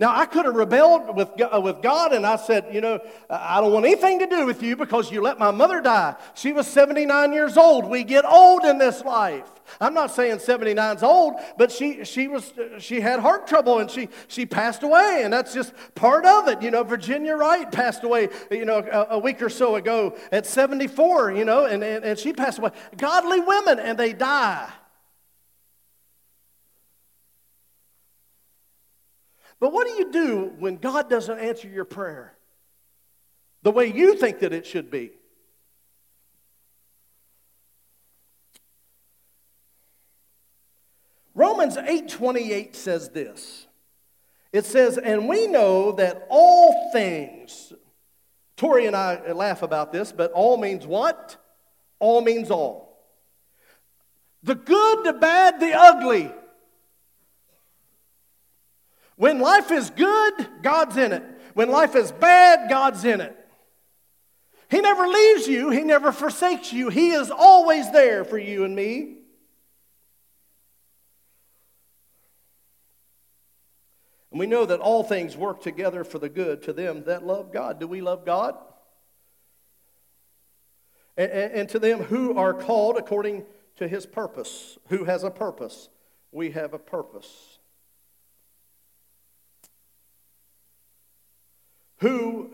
Now, 0.00 0.16
I 0.16 0.24
could 0.24 0.46
have 0.46 0.54
rebelled 0.54 1.14
with, 1.14 1.28
uh, 1.38 1.60
with 1.60 1.82
God 1.82 2.14
and 2.14 2.26
I 2.26 2.36
said, 2.36 2.68
You 2.72 2.80
know, 2.80 3.00
I 3.28 3.60
don't 3.60 3.70
want 3.70 3.84
anything 3.84 4.18
to 4.20 4.26
do 4.26 4.46
with 4.46 4.62
you 4.62 4.74
because 4.74 5.12
you 5.12 5.20
let 5.20 5.38
my 5.38 5.50
mother 5.50 5.82
die. 5.82 6.16
She 6.34 6.54
was 6.54 6.66
79 6.66 7.34
years 7.34 7.58
old. 7.58 7.84
We 7.84 8.02
get 8.02 8.24
old 8.24 8.64
in 8.64 8.78
this 8.78 9.04
life. 9.04 9.44
I'm 9.78 9.92
not 9.92 10.10
saying 10.10 10.38
79's 10.38 11.02
old, 11.02 11.34
but 11.58 11.70
she, 11.70 12.02
she, 12.04 12.28
was, 12.28 12.50
she 12.78 13.00
had 13.00 13.20
heart 13.20 13.46
trouble 13.46 13.78
and 13.78 13.90
she, 13.90 14.08
she 14.26 14.46
passed 14.46 14.82
away, 14.82 15.20
and 15.22 15.32
that's 15.32 15.52
just 15.52 15.74
part 15.94 16.24
of 16.24 16.48
it. 16.48 16.62
You 16.62 16.70
know, 16.70 16.82
Virginia 16.82 17.36
Wright 17.36 17.70
passed 17.70 18.02
away, 18.02 18.30
you 18.50 18.64
know, 18.64 18.78
a, 18.78 19.14
a 19.16 19.18
week 19.18 19.42
or 19.42 19.50
so 19.50 19.76
ago 19.76 20.16
at 20.32 20.46
74, 20.46 21.32
you 21.32 21.44
know, 21.44 21.66
and, 21.66 21.84
and, 21.84 22.04
and 22.04 22.18
she 22.18 22.32
passed 22.32 22.58
away. 22.58 22.70
Godly 22.96 23.40
women, 23.40 23.78
and 23.78 23.98
they 23.98 24.14
die. 24.14 24.68
But 29.60 29.72
what 29.72 29.86
do 29.86 29.92
you 29.92 30.10
do 30.10 30.52
when 30.58 30.76
God 30.76 31.08
doesn't 31.08 31.38
answer 31.38 31.68
your 31.68 31.84
prayer 31.84 32.34
the 33.62 33.70
way 33.70 33.86
you 33.86 34.16
think 34.16 34.40
that 34.40 34.52
it 34.52 34.66
should 34.66 34.90
be? 34.90 35.12
Romans 41.34 41.76
8:28 41.76 42.74
says 42.74 43.10
this. 43.10 43.66
It 44.52 44.64
says, 44.64 44.98
"And 44.98 45.28
we 45.28 45.46
know 45.46 45.92
that 45.92 46.26
all 46.28 46.90
things 46.90 47.72
Tori 48.60 48.84
and 48.84 48.94
I 48.94 49.32
laugh 49.32 49.62
about 49.62 49.90
this, 49.90 50.12
but 50.12 50.32
all 50.32 50.58
means 50.58 50.86
what? 50.86 51.38
All 51.98 52.20
means 52.20 52.50
all. 52.50 52.94
The 54.42 54.54
good, 54.54 55.02
the 55.02 55.14
bad, 55.14 55.60
the 55.60 55.72
ugly. 55.72 56.30
When 59.20 59.38
life 59.38 59.70
is 59.70 59.90
good, 59.90 60.48
God's 60.62 60.96
in 60.96 61.12
it. 61.12 61.22
When 61.52 61.68
life 61.68 61.94
is 61.94 62.10
bad, 62.10 62.70
God's 62.70 63.04
in 63.04 63.20
it. 63.20 63.36
He 64.70 64.80
never 64.80 65.06
leaves 65.06 65.46
you, 65.46 65.68
He 65.68 65.82
never 65.82 66.10
forsakes 66.10 66.72
you. 66.72 66.88
He 66.88 67.10
is 67.10 67.30
always 67.30 67.92
there 67.92 68.24
for 68.24 68.38
you 68.38 68.64
and 68.64 68.74
me. 68.74 69.18
And 74.30 74.40
we 74.40 74.46
know 74.46 74.64
that 74.64 74.80
all 74.80 75.04
things 75.04 75.36
work 75.36 75.60
together 75.60 76.02
for 76.02 76.18
the 76.18 76.30
good 76.30 76.62
to 76.62 76.72
them 76.72 77.04
that 77.04 77.22
love 77.22 77.52
God. 77.52 77.78
Do 77.78 77.86
we 77.86 78.00
love 78.00 78.24
God? 78.24 78.56
And, 81.18 81.30
and, 81.30 81.52
and 81.52 81.68
to 81.68 81.78
them 81.78 82.04
who 82.04 82.38
are 82.38 82.54
called 82.54 82.96
according 82.96 83.44
to 83.76 83.86
his 83.86 84.06
purpose. 84.06 84.78
Who 84.88 85.04
has 85.04 85.24
a 85.24 85.30
purpose? 85.30 85.90
We 86.32 86.52
have 86.52 86.72
a 86.72 86.78
purpose. 86.78 87.49
Who 92.00 92.50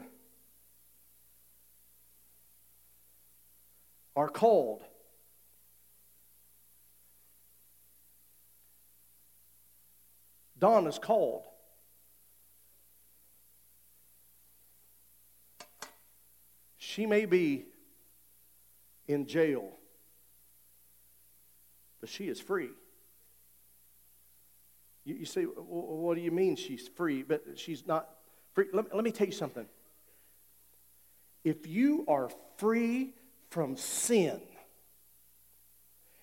are 4.15 4.29
called. 4.29 4.83
Dawn 10.59 10.87
is 10.87 10.99
called. 10.99 11.43
She 16.79 17.05
may 17.05 17.27
be 17.27 17.67
in 19.07 19.27
jail, 19.27 19.71
but 22.01 22.09
she 22.09 22.29
is 22.29 22.41
free. 22.41 22.71
You, 25.05 25.17
you 25.17 25.25
say, 25.27 25.43
what 25.45 26.15
do 26.15 26.23
you 26.23 26.31
mean 26.31 26.57
she's 26.57 26.89
free? 26.89 27.23
But 27.23 27.43
she's 27.57 27.87
not. 27.87 28.09
Let, 28.57 28.95
let 28.95 29.05
me 29.05 29.11
tell 29.11 29.27
you 29.27 29.33
something. 29.33 29.67
If 31.45 31.67
you 31.67 32.05
are 32.09 32.31
free 32.57 33.13
from 33.51 33.77
sin, 33.77 34.41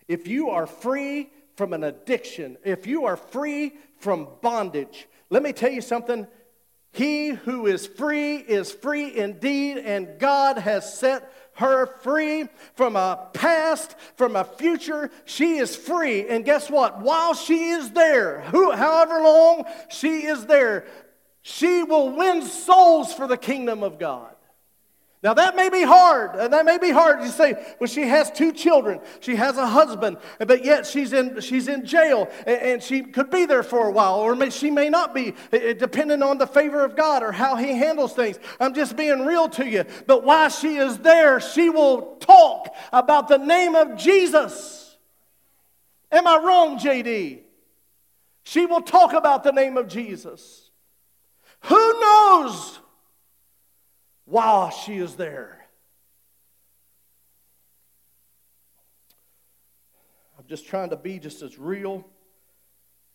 if 0.07 0.27
you 0.27 0.49
are 0.49 0.67
free 0.67 1.29
from 1.55 1.73
an 1.73 1.83
addiction, 1.83 2.57
if 2.63 2.87
you 2.87 3.05
are 3.05 3.15
free 3.15 3.73
from 3.99 4.27
bondage, 4.41 5.07
let 5.29 5.43
me 5.43 5.53
tell 5.53 5.71
you 5.71 5.81
something. 5.81 6.27
He 6.91 7.29
who 7.29 7.67
is 7.67 7.87
free 7.87 8.35
is 8.37 8.71
free 8.71 9.15
indeed, 9.15 9.77
and 9.77 10.19
God 10.19 10.57
has 10.57 10.97
set 10.97 11.31
her 11.55 11.85
free 12.01 12.47
from 12.75 12.95
a 12.95 13.29
past, 13.33 13.95
from 14.15 14.35
a 14.35 14.43
future. 14.43 15.09
She 15.25 15.57
is 15.57 15.75
free. 15.75 16.27
And 16.27 16.43
guess 16.45 16.69
what? 16.69 17.01
While 17.01 17.33
she 17.33 17.69
is 17.69 17.91
there, 17.91 18.41
who, 18.41 18.71
however 18.71 19.21
long 19.21 19.65
she 19.89 20.25
is 20.25 20.45
there, 20.45 20.85
she 21.43 21.83
will 21.83 22.09
win 22.15 22.41
souls 22.41 23.13
for 23.13 23.27
the 23.27 23.37
kingdom 23.37 23.83
of 23.83 23.99
God. 23.99 24.33
Now, 25.21 25.33
that 25.35 25.55
may 25.55 25.69
be 25.69 25.83
hard. 25.83 26.35
And 26.35 26.51
that 26.51 26.65
may 26.65 26.77
be 26.77 26.89
hard. 26.89 27.21
You 27.21 27.29
say, 27.29 27.53
well, 27.79 27.87
she 27.87 28.01
has 28.01 28.29
two 28.29 28.51
children. 28.51 28.99
She 29.21 29.37
has 29.37 29.57
a 29.57 29.65
husband, 29.65 30.17
but 30.39 30.65
yet 30.65 30.85
she's 30.85 31.13
in, 31.13 31.39
she's 31.39 31.69
in 31.69 31.85
jail 31.85 32.29
and, 32.45 32.61
and 32.61 32.83
she 32.83 33.03
could 33.03 33.29
be 33.29 33.45
there 33.45 33.63
for 33.63 33.87
a 33.87 33.91
while, 33.91 34.15
or 34.15 34.35
may, 34.35 34.49
she 34.49 34.69
may 34.69 34.89
not 34.89 35.13
be, 35.13 35.29
eh, 35.53 35.59
eh, 35.59 35.73
depending 35.73 36.21
on 36.21 36.37
the 36.37 36.47
favor 36.47 36.83
of 36.83 36.97
God 36.97 37.23
or 37.23 37.31
how 37.31 37.55
He 37.55 37.69
handles 37.69 38.13
things. 38.13 38.37
I'm 38.59 38.73
just 38.73 38.97
being 38.97 39.25
real 39.25 39.47
to 39.49 39.65
you. 39.65 39.85
But 40.07 40.25
while 40.25 40.49
she 40.49 40.75
is 40.75 40.97
there, 40.97 41.39
she 41.39 41.69
will 41.69 42.17
talk 42.17 42.75
about 42.91 43.29
the 43.29 43.37
name 43.37 43.75
of 43.75 43.95
Jesus. 43.95 44.97
Am 46.11 46.27
I 46.27 46.37
wrong, 46.37 46.77
JD? 46.77 47.39
She 48.43 48.65
will 48.65 48.81
talk 48.81 49.13
about 49.13 49.45
the 49.45 49.53
name 49.53 49.77
of 49.77 49.87
Jesus. 49.87 50.62
Who 51.63 51.99
knows? 51.99 52.79
while 54.33 54.69
she 54.69 54.97
is 54.97 55.15
there. 55.15 55.65
I'm 60.37 60.47
just 60.47 60.65
trying 60.65 60.89
to 60.89 60.95
be 60.95 61.19
just 61.19 61.41
as 61.41 61.59
real 61.59 62.03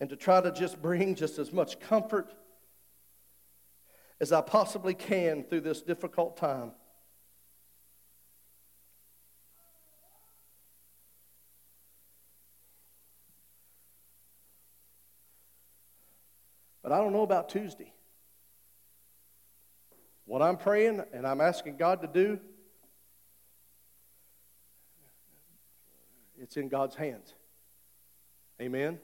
and 0.01 0.09
to 0.11 0.17
try 0.17 0.41
to 0.41 0.53
just 0.53 0.81
bring 0.81 1.15
just 1.15 1.39
as 1.39 1.53
much 1.53 1.81
comfort 1.81 2.33
as 4.21 4.33
I 4.33 4.41
possibly 4.41 4.95
can 4.95 5.45
through 5.45 5.63
this 5.63 5.83
difficult 5.83 6.37
time. 6.37 6.73
But 16.83 16.93
I 16.93 16.99
don't 16.99 17.13
know 17.13 17.23
about 17.23 17.49
Tuesday. 17.49 17.93
What 20.29 20.43
I'm 20.43 20.59
praying 20.59 21.03
and 21.14 21.27
I'm 21.27 21.41
asking 21.41 21.79
God 21.79 22.03
to 22.03 22.07
do, 22.07 22.38
it's 26.38 26.59
in 26.59 26.69
God's 26.69 26.95
hands. 26.95 27.33
Amen. 28.61 28.99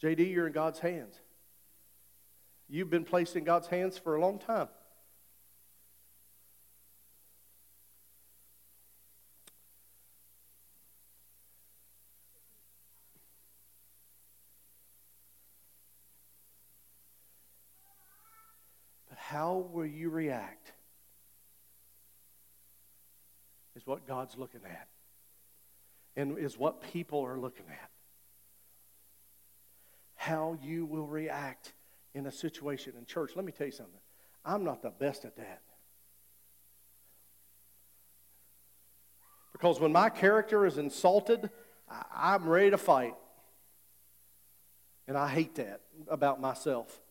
JD, 0.00 0.30
you're 0.30 0.46
in 0.46 0.52
God's 0.52 0.78
hands. 0.78 1.18
You've 2.68 2.88
been 2.88 3.02
placed 3.02 3.34
in 3.34 3.42
God's 3.42 3.66
hands 3.66 3.98
for 3.98 4.14
a 4.14 4.20
long 4.20 4.38
time. 4.38 4.68
How 19.36 19.66
will 19.70 19.84
you 19.84 20.08
react? 20.08 20.72
Is 23.74 23.86
what 23.86 24.06
God's 24.06 24.34
looking 24.38 24.62
at, 24.64 24.88
and 26.16 26.38
is 26.38 26.56
what 26.56 26.80
people 26.80 27.22
are 27.22 27.38
looking 27.38 27.66
at. 27.68 27.90
How 30.14 30.56
you 30.62 30.86
will 30.86 31.06
react 31.06 31.74
in 32.14 32.24
a 32.24 32.32
situation 32.32 32.94
in 32.98 33.04
church. 33.04 33.32
Let 33.36 33.44
me 33.44 33.52
tell 33.52 33.66
you 33.66 33.72
something. 33.74 34.00
I'm 34.42 34.64
not 34.64 34.80
the 34.80 34.88
best 34.88 35.26
at 35.26 35.36
that. 35.36 35.60
Because 39.52 39.78
when 39.78 39.92
my 39.92 40.08
character 40.08 40.64
is 40.64 40.78
insulted, 40.78 41.50
I'm 42.14 42.48
ready 42.48 42.70
to 42.70 42.78
fight. 42.78 43.14
And 45.06 45.18
I 45.18 45.28
hate 45.28 45.56
that 45.56 45.82
about 46.08 46.40
myself 46.40 47.02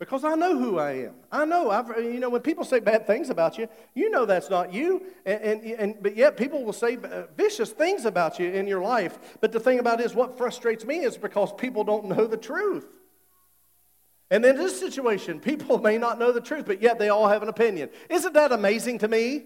because 0.00 0.24
I 0.24 0.34
know 0.34 0.58
who 0.58 0.78
I 0.78 0.92
am. 0.92 1.14
I 1.30 1.44
know. 1.44 1.70
I've, 1.70 1.88
you 1.98 2.20
know, 2.20 2.30
when 2.30 2.40
people 2.40 2.64
say 2.64 2.80
bad 2.80 3.06
things 3.06 3.28
about 3.28 3.58
you, 3.58 3.68
you 3.94 4.08
know 4.08 4.24
that's 4.24 4.48
not 4.48 4.72
you. 4.72 5.04
And, 5.26 5.42
and, 5.42 5.62
and, 5.62 6.02
but 6.02 6.16
yet 6.16 6.38
people 6.38 6.64
will 6.64 6.72
say 6.72 6.96
uh, 6.96 7.24
vicious 7.36 7.70
things 7.70 8.06
about 8.06 8.38
you 8.38 8.50
in 8.50 8.66
your 8.66 8.80
life. 8.80 9.18
But 9.42 9.52
the 9.52 9.60
thing 9.60 9.78
about 9.78 10.00
it 10.00 10.06
is, 10.06 10.14
what 10.14 10.38
frustrates 10.38 10.86
me 10.86 11.00
is 11.00 11.18
because 11.18 11.52
people 11.52 11.84
don't 11.84 12.06
know 12.06 12.26
the 12.26 12.38
truth. 12.38 12.86
And 14.30 14.42
in 14.42 14.56
this 14.56 14.80
situation, 14.80 15.38
people 15.40 15.78
may 15.78 15.98
not 15.98 16.18
know 16.18 16.32
the 16.32 16.40
truth, 16.40 16.64
but 16.64 16.80
yet 16.80 16.98
they 16.98 17.10
all 17.10 17.28
have 17.28 17.42
an 17.42 17.50
opinion. 17.50 17.90
Isn't 18.08 18.32
that 18.32 18.52
amazing 18.52 19.00
to 19.00 19.08
me? 19.08 19.44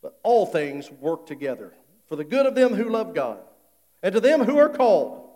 But 0.00 0.16
all 0.22 0.46
things 0.46 0.92
work 0.92 1.26
together 1.26 1.74
for 2.06 2.14
the 2.14 2.22
good 2.22 2.46
of 2.46 2.54
them 2.54 2.72
who 2.72 2.88
love 2.88 3.16
God 3.16 3.40
and 4.02 4.14
to 4.14 4.20
them 4.20 4.44
who 4.44 4.58
are 4.58 4.68
called, 4.68 5.28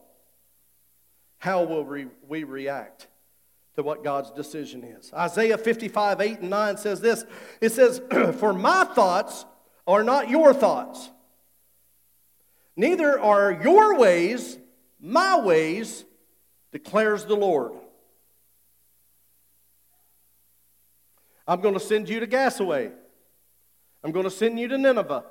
how 1.38 1.64
will 1.64 1.84
we 1.84 2.44
react 2.44 3.08
to 3.74 3.82
what 3.82 4.04
God's 4.04 4.30
decision 4.30 4.84
is? 4.84 5.12
Isaiah 5.12 5.58
55, 5.58 6.20
8 6.20 6.40
and 6.40 6.50
9 6.50 6.76
says 6.76 7.00
this 7.00 7.24
It 7.60 7.70
says, 7.70 8.00
For 8.38 8.52
my 8.52 8.84
thoughts 8.84 9.44
are 9.86 10.04
not 10.04 10.30
your 10.30 10.54
thoughts, 10.54 11.10
neither 12.76 13.18
are 13.18 13.52
your 13.62 13.98
ways 13.98 14.58
my 15.02 15.40
ways, 15.40 16.04
declares 16.70 17.24
the 17.24 17.34
Lord. 17.34 17.72
I'm 21.46 21.60
going 21.60 21.74
to 21.74 21.80
send 21.80 22.08
you 22.08 22.20
to 22.20 22.26
Gassaway. 22.28 22.92
I'm 24.04 24.12
going 24.12 24.24
to 24.24 24.30
send 24.30 24.60
you 24.60 24.68
to 24.68 24.78
Nineveh. 24.78 25.24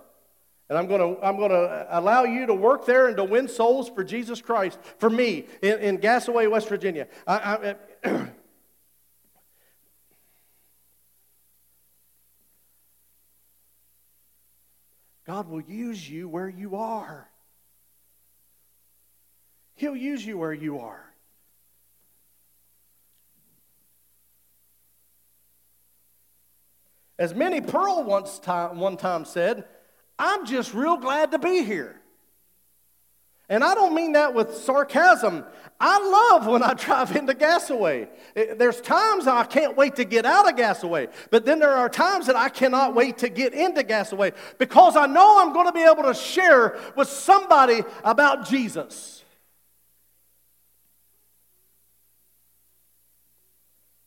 And 0.71 0.77
I'm 0.77 0.88
going 0.88 1.01
to 1.01 1.21
I'm 1.21 1.36
going 1.36 1.51
to 1.51 1.86
allow 1.89 2.23
you 2.23 2.45
to 2.45 2.53
work 2.53 2.86
there 2.86 3.10
and 3.10 3.17
to 3.17 3.25
win 3.25 3.49
souls 3.49 3.89
for 3.89 4.05
Jesus 4.05 4.39
Christ 4.39 4.79
for 4.99 5.10
me 5.10 5.45
in, 5.62 5.79
in 5.79 5.97
Gassaway, 5.97 6.49
West 6.49 6.69
Virginia. 6.69 7.10
I, 7.27 7.75
I, 8.05 8.07
uh, 8.07 8.25
God 15.25 15.49
will 15.49 15.60
use 15.60 16.10
you 16.10 16.29
where 16.29 16.47
you 16.47 16.77
are. 16.77 17.29
He'll 19.73 19.97
use 19.97 20.25
you 20.25 20.38
where 20.38 20.53
you 20.53 20.79
are. 20.79 21.03
As 27.19 27.36
Minnie 27.36 27.60
Pearl 27.60 28.05
once 28.05 28.39
time, 28.39 28.79
one 28.79 28.95
time 28.95 29.25
said, 29.25 29.65
I'm 30.21 30.45
just 30.45 30.75
real 30.75 30.97
glad 30.97 31.31
to 31.31 31.39
be 31.39 31.63
here. 31.63 31.99
And 33.49 33.63
I 33.63 33.74
don't 33.74 33.95
mean 33.95 34.11
that 34.11 34.36
with 34.36 34.55
sarcasm. 34.55 35.43
I 35.80 35.97
love 35.99 36.45
when 36.45 36.61
I 36.61 36.74
drive 36.76 37.15
into 37.15 37.34
Gassaway. 37.34 38.07
Eh, 38.36 38.53
there's 38.53 38.80
times 38.82 39.26
I 39.26 39.43
can't 39.45 39.76
wait 39.76 39.95
to 39.95 40.05
get 40.05 40.28
out 40.28 40.47
of 40.47 40.55
Gassaway, 40.55 41.11
but 41.32 41.43
then 41.43 41.57
there 41.57 41.74
are 41.74 41.89
times 41.89 42.28
that 42.28 42.36
I 42.36 42.49
cannot 42.49 42.93
wait 42.93 43.17
to 43.17 43.30
get 43.30 43.55
into 43.55 43.82
Gassaway 43.82 44.34
because 44.59 44.95
I 44.95 45.07
know 45.07 45.41
I'm 45.41 45.53
going 45.53 45.65
to 45.65 45.74
be 45.74 45.82
able 45.82 46.03
to 46.03 46.13
share 46.13 46.80
with 46.95 47.09
somebody 47.09 47.82
about 48.03 48.47
Jesus. 48.47 49.24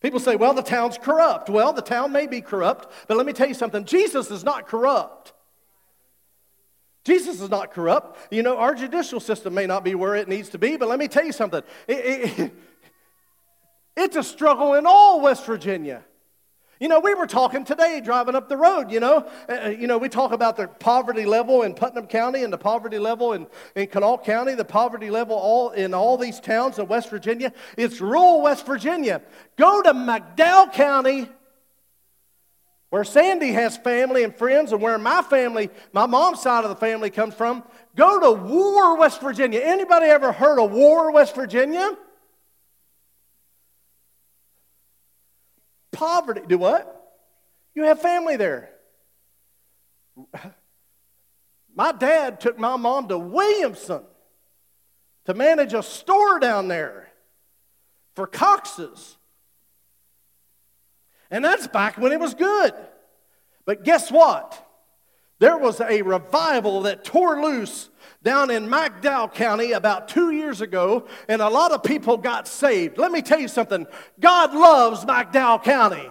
People 0.00 0.20
say, 0.20 0.36
well, 0.36 0.54
the 0.54 0.62
town's 0.62 0.96
corrupt. 0.96 1.50
Well, 1.50 1.72
the 1.72 1.82
town 1.82 2.12
may 2.12 2.28
be 2.28 2.40
corrupt, 2.40 2.92
but 3.08 3.16
let 3.16 3.26
me 3.26 3.32
tell 3.32 3.48
you 3.48 3.54
something 3.54 3.84
Jesus 3.84 4.30
is 4.30 4.44
not 4.44 4.68
corrupt. 4.68 5.33
Jesus 7.04 7.40
is 7.40 7.50
not 7.50 7.72
corrupt. 7.72 8.18
You 8.32 8.42
know, 8.42 8.56
our 8.56 8.74
judicial 8.74 9.20
system 9.20 9.54
may 9.54 9.66
not 9.66 9.84
be 9.84 9.94
where 9.94 10.14
it 10.14 10.26
needs 10.26 10.48
to 10.50 10.58
be, 10.58 10.76
but 10.76 10.88
let 10.88 10.98
me 10.98 11.06
tell 11.06 11.24
you 11.24 11.32
something. 11.32 11.62
It, 11.86 12.38
it, 12.38 12.52
it's 13.96 14.16
a 14.16 14.22
struggle 14.22 14.74
in 14.74 14.86
all 14.86 15.20
West 15.20 15.44
Virginia. 15.44 16.02
You 16.80 16.88
know, 16.88 16.98
we 16.98 17.14
were 17.14 17.26
talking 17.26 17.64
today 17.64 18.00
driving 18.04 18.34
up 18.34 18.48
the 18.48 18.56
road, 18.56 18.90
you 18.90 19.00
know. 19.00 19.28
Uh, 19.48 19.68
you 19.68 19.86
know, 19.86 19.96
we 19.96 20.08
talk 20.08 20.32
about 20.32 20.56
the 20.56 20.66
poverty 20.66 21.24
level 21.24 21.62
in 21.62 21.72
Putnam 21.72 22.06
County 22.06 22.42
and 22.42 22.52
the 22.52 22.58
poverty 22.58 22.98
level 22.98 23.32
in, 23.32 23.46
in 23.76 23.86
Kanawha 23.86 24.24
County, 24.24 24.54
the 24.54 24.64
poverty 24.64 25.08
level 25.08 25.36
all 25.36 25.70
in 25.70 25.94
all 25.94 26.16
these 26.16 26.40
towns 26.40 26.78
of 26.78 26.88
West 26.88 27.10
Virginia. 27.10 27.52
It's 27.78 28.00
rural 28.00 28.42
West 28.42 28.66
Virginia. 28.66 29.22
Go 29.56 29.82
to 29.82 29.92
McDowell 29.92 30.72
County, 30.72 31.28
where 32.94 33.02
Sandy 33.02 33.50
has 33.50 33.76
family 33.76 34.22
and 34.22 34.32
friends, 34.32 34.70
and 34.70 34.80
where 34.80 34.96
my 34.98 35.20
family, 35.22 35.68
my 35.92 36.06
mom's 36.06 36.40
side 36.40 36.62
of 36.62 36.70
the 36.70 36.76
family 36.76 37.10
comes 37.10 37.34
from. 37.34 37.64
Go 37.96 38.20
to 38.20 38.40
War, 38.40 38.96
West 38.96 39.20
Virginia. 39.20 39.58
Anybody 39.58 40.06
ever 40.06 40.30
heard 40.30 40.60
of 40.60 40.70
War, 40.70 41.10
West 41.10 41.34
Virginia? 41.34 41.90
Poverty. 45.90 46.42
Do 46.46 46.56
what? 46.56 47.16
You 47.74 47.82
have 47.82 48.00
family 48.00 48.36
there. 48.36 48.70
My 51.74 51.90
dad 51.90 52.40
took 52.40 52.60
my 52.60 52.76
mom 52.76 53.08
to 53.08 53.18
Williamson 53.18 54.04
to 55.24 55.34
manage 55.34 55.74
a 55.74 55.82
store 55.82 56.38
down 56.38 56.68
there 56.68 57.08
for 58.14 58.28
Cox's. 58.28 59.16
And 61.30 61.44
that's 61.44 61.66
back 61.66 61.98
when 61.98 62.12
it 62.12 62.20
was 62.20 62.34
good. 62.34 62.72
But 63.64 63.84
guess 63.84 64.10
what? 64.10 64.60
There 65.38 65.58
was 65.58 65.80
a 65.80 66.02
revival 66.02 66.82
that 66.82 67.04
tore 67.04 67.42
loose 67.42 67.90
down 68.22 68.50
in 68.50 68.66
McDowell 68.66 69.32
County 69.32 69.72
about 69.72 70.08
two 70.08 70.30
years 70.30 70.60
ago, 70.60 71.06
and 71.28 71.42
a 71.42 71.48
lot 71.48 71.72
of 71.72 71.82
people 71.82 72.16
got 72.16 72.48
saved. 72.48 72.98
Let 72.98 73.12
me 73.12 73.20
tell 73.20 73.38
you 73.40 73.48
something 73.48 73.86
God 74.18 74.54
loves 74.54 75.04
McDowell 75.04 75.62
County. 75.62 76.08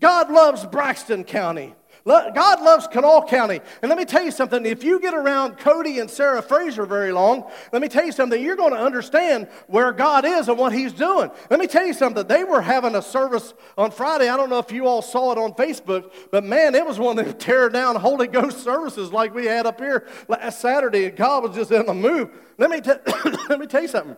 God 0.00 0.30
loves 0.30 0.64
Braxton 0.64 1.24
County. 1.24 1.74
God 2.08 2.62
loves 2.62 2.86
Kanawha 2.86 3.26
County. 3.26 3.60
And 3.82 3.88
let 3.88 3.98
me 3.98 4.04
tell 4.04 4.24
you 4.24 4.30
something 4.30 4.64
if 4.64 4.82
you 4.82 5.00
get 5.00 5.14
around 5.14 5.58
Cody 5.58 5.98
and 5.98 6.10
Sarah 6.10 6.42
Fraser 6.42 6.86
very 6.86 7.12
long, 7.12 7.44
let 7.72 7.82
me 7.82 7.88
tell 7.88 8.04
you 8.04 8.12
something, 8.12 8.42
you're 8.42 8.56
going 8.56 8.72
to 8.72 8.80
understand 8.80 9.48
where 9.66 9.92
God 9.92 10.24
is 10.24 10.48
and 10.48 10.58
what 10.58 10.72
He's 10.72 10.92
doing. 10.92 11.30
Let 11.50 11.60
me 11.60 11.66
tell 11.66 11.86
you 11.86 11.92
something, 11.92 12.26
they 12.26 12.44
were 12.44 12.60
having 12.60 12.94
a 12.94 13.02
service 13.02 13.54
on 13.76 13.90
Friday. 13.90 14.28
I 14.28 14.36
don't 14.36 14.50
know 14.50 14.58
if 14.58 14.72
you 14.72 14.86
all 14.86 15.02
saw 15.02 15.32
it 15.32 15.38
on 15.38 15.52
Facebook, 15.52 16.12
but 16.30 16.44
man, 16.44 16.74
it 16.74 16.86
was 16.86 16.98
one 16.98 17.18
of 17.18 17.24
them 17.24 17.34
tear 17.36 17.68
down 17.68 17.96
Holy 17.96 18.26
Ghost 18.26 18.62
services 18.64 19.12
like 19.12 19.34
we 19.34 19.46
had 19.46 19.66
up 19.66 19.80
here 19.80 20.06
last 20.28 20.60
Saturday, 20.60 21.10
God 21.10 21.42
was 21.44 21.56
just 21.56 21.70
in 21.70 21.86
the 21.86 21.94
move. 21.94 22.30
Let 22.56 22.70
me, 22.70 22.80
t- 22.80 22.90
let 23.48 23.60
me 23.60 23.66
tell 23.66 23.82
you 23.82 23.88
something. 23.88 24.16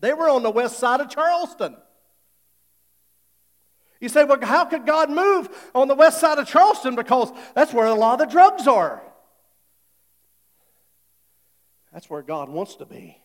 They 0.00 0.12
were 0.12 0.28
on 0.28 0.42
the 0.42 0.50
west 0.50 0.78
side 0.78 1.00
of 1.00 1.10
Charleston. 1.10 1.76
You 4.00 4.08
say, 4.08 4.24
well, 4.24 4.38
how 4.40 4.64
could 4.64 4.86
God 4.86 5.10
move 5.10 5.48
on 5.74 5.88
the 5.88 5.94
west 5.94 6.20
side 6.20 6.38
of 6.38 6.46
Charleston? 6.46 6.94
Because 6.94 7.32
that's 7.54 7.72
where 7.72 7.86
a 7.86 7.94
lot 7.94 8.20
of 8.20 8.28
the 8.28 8.32
drugs 8.32 8.66
are. 8.66 9.02
That's 11.92 12.08
where 12.08 12.22
God 12.22 12.48
wants 12.48 12.76
to 12.76 12.84
be. 12.84 13.20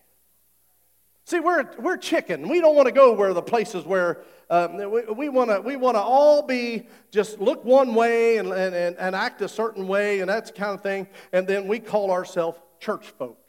See, 1.25 1.39
we're, 1.39 1.69
we're 1.79 1.97
chicken. 1.97 2.49
We 2.49 2.59
don't 2.59 2.75
want 2.75 2.87
to 2.87 2.91
go 2.91 3.13
where 3.13 3.33
the 3.33 3.41
places 3.41 3.85
where 3.85 4.23
um, 4.49 4.77
we, 4.91 5.01
we 5.03 5.29
want 5.29 5.49
to 5.51 5.61
we 5.61 5.77
wanna 5.77 5.99
all 5.99 6.41
be 6.41 6.87
just 7.11 7.39
look 7.39 7.63
one 7.63 7.95
way 7.95 8.37
and, 8.37 8.51
and, 8.51 8.75
and 8.97 9.15
act 9.15 9.41
a 9.41 9.47
certain 9.47 9.87
way 9.87 10.19
and 10.19 10.29
that 10.29 10.53
kind 10.53 10.73
of 10.73 10.81
thing, 10.81 11.07
and 11.31 11.47
then 11.47 11.67
we 11.67 11.79
call 11.79 12.11
ourselves 12.11 12.59
church 12.79 13.05
folk. 13.17 13.39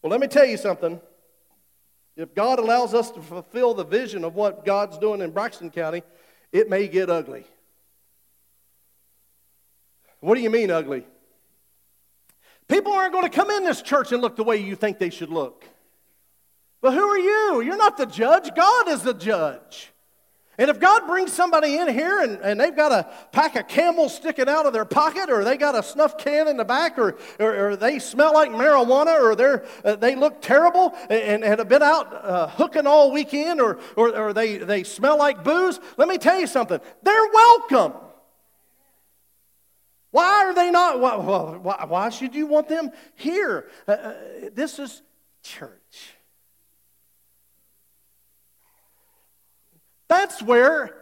Well, 0.00 0.10
let 0.10 0.20
me 0.20 0.28
tell 0.28 0.46
you 0.46 0.56
something. 0.56 1.00
If 2.20 2.34
God 2.34 2.58
allows 2.58 2.92
us 2.92 3.10
to 3.12 3.22
fulfill 3.22 3.72
the 3.72 3.84
vision 3.84 4.24
of 4.24 4.34
what 4.34 4.64
God's 4.64 4.98
doing 4.98 5.22
in 5.22 5.30
Braxton 5.30 5.70
County, 5.70 6.02
it 6.52 6.68
may 6.68 6.86
get 6.86 7.08
ugly. 7.08 7.44
What 10.20 10.34
do 10.34 10.42
you 10.42 10.50
mean, 10.50 10.70
ugly? 10.70 11.06
People 12.68 12.92
aren't 12.92 13.12
going 13.12 13.24
to 13.24 13.34
come 13.34 13.50
in 13.50 13.64
this 13.64 13.80
church 13.80 14.12
and 14.12 14.20
look 14.20 14.36
the 14.36 14.44
way 14.44 14.58
you 14.58 14.76
think 14.76 14.98
they 14.98 15.10
should 15.10 15.30
look. 15.30 15.64
But 16.82 16.92
who 16.92 17.02
are 17.02 17.18
you? 17.18 17.62
You're 17.62 17.76
not 17.76 17.96
the 17.96 18.06
judge, 18.06 18.54
God 18.54 18.88
is 18.88 19.02
the 19.02 19.14
judge. 19.14 19.90
And 20.60 20.68
if 20.68 20.78
God 20.78 21.06
brings 21.06 21.32
somebody 21.32 21.78
in 21.78 21.88
here 21.88 22.20
and, 22.20 22.38
and 22.42 22.60
they've 22.60 22.76
got 22.76 22.92
a 22.92 23.10
pack 23.32 23.56
of 23.56 23.66
camels 23.66 24.14
sticking 24.14 24.46
out 24.46 24.66
of 24.66 24.74
their 24.74 24.84
pocket, 24.84 25.30
or 25.30 25.42
they 25.42 25.56
got 25.56 25.74
a 25.74 25.82
snuff 25.82 26.18
can 26.18 26.48
in 26.48 26.58
the 26.58 26.66
back, 26.66 26.98
or, 26.98 27.16
or, 27.38 27.68
or 27.70 27.76
they 27.76 27.98
smell 27.98 28.34
like 28.34 28.50
marijuana, 28.50 29.18
or 29.18 29.34
they're, 29.34 29.64
uh, 29.86 29.96
they 29.96 30.14
look 30.14 30.42
terrible 30.42 30.94
and, 31.08 31.42
and 31.42 31.58
have 31.58 31.66
been 31.66 31.82
out 31.82 32.12
uh, 32.12 32.46
hooking 32.46 32.86
all 32.86 33.10
weekend, 33.10 33.58
or, 33.58 33.78
or, 33.96 34.14
or 34.14 34.32
they, 34.34 34.58
they 34.58 34.84
smell 34.84 35.16
like 35.16 35.42
booze, 35.42 35.80
let 35.96 36.08
me 36.08 36.18
tell 36.18 36.38
you 36.38 36.46
something. 36.46 36.78
They're 37.02 37.30
welcome. 37.32 37.94
Why 40.10 40.44
are 40.44 40.54
they 40.54 40.70
not? 40.70 41.00
Why, 41.00 41.16
why, 41.56 41.86
why 41.86 42.10
should 42.10 42.34
you 42.34 42.46
want 42.46 42.68
them 42.68 42.90
here? 43.14 43.70
Uh, 43.88 43.92
uh 43.92 44.14
this 44.52 44.78
is 44.78 45.00
church. 45.42 45.79
That's 50.10 50.42
where 50.42 50.96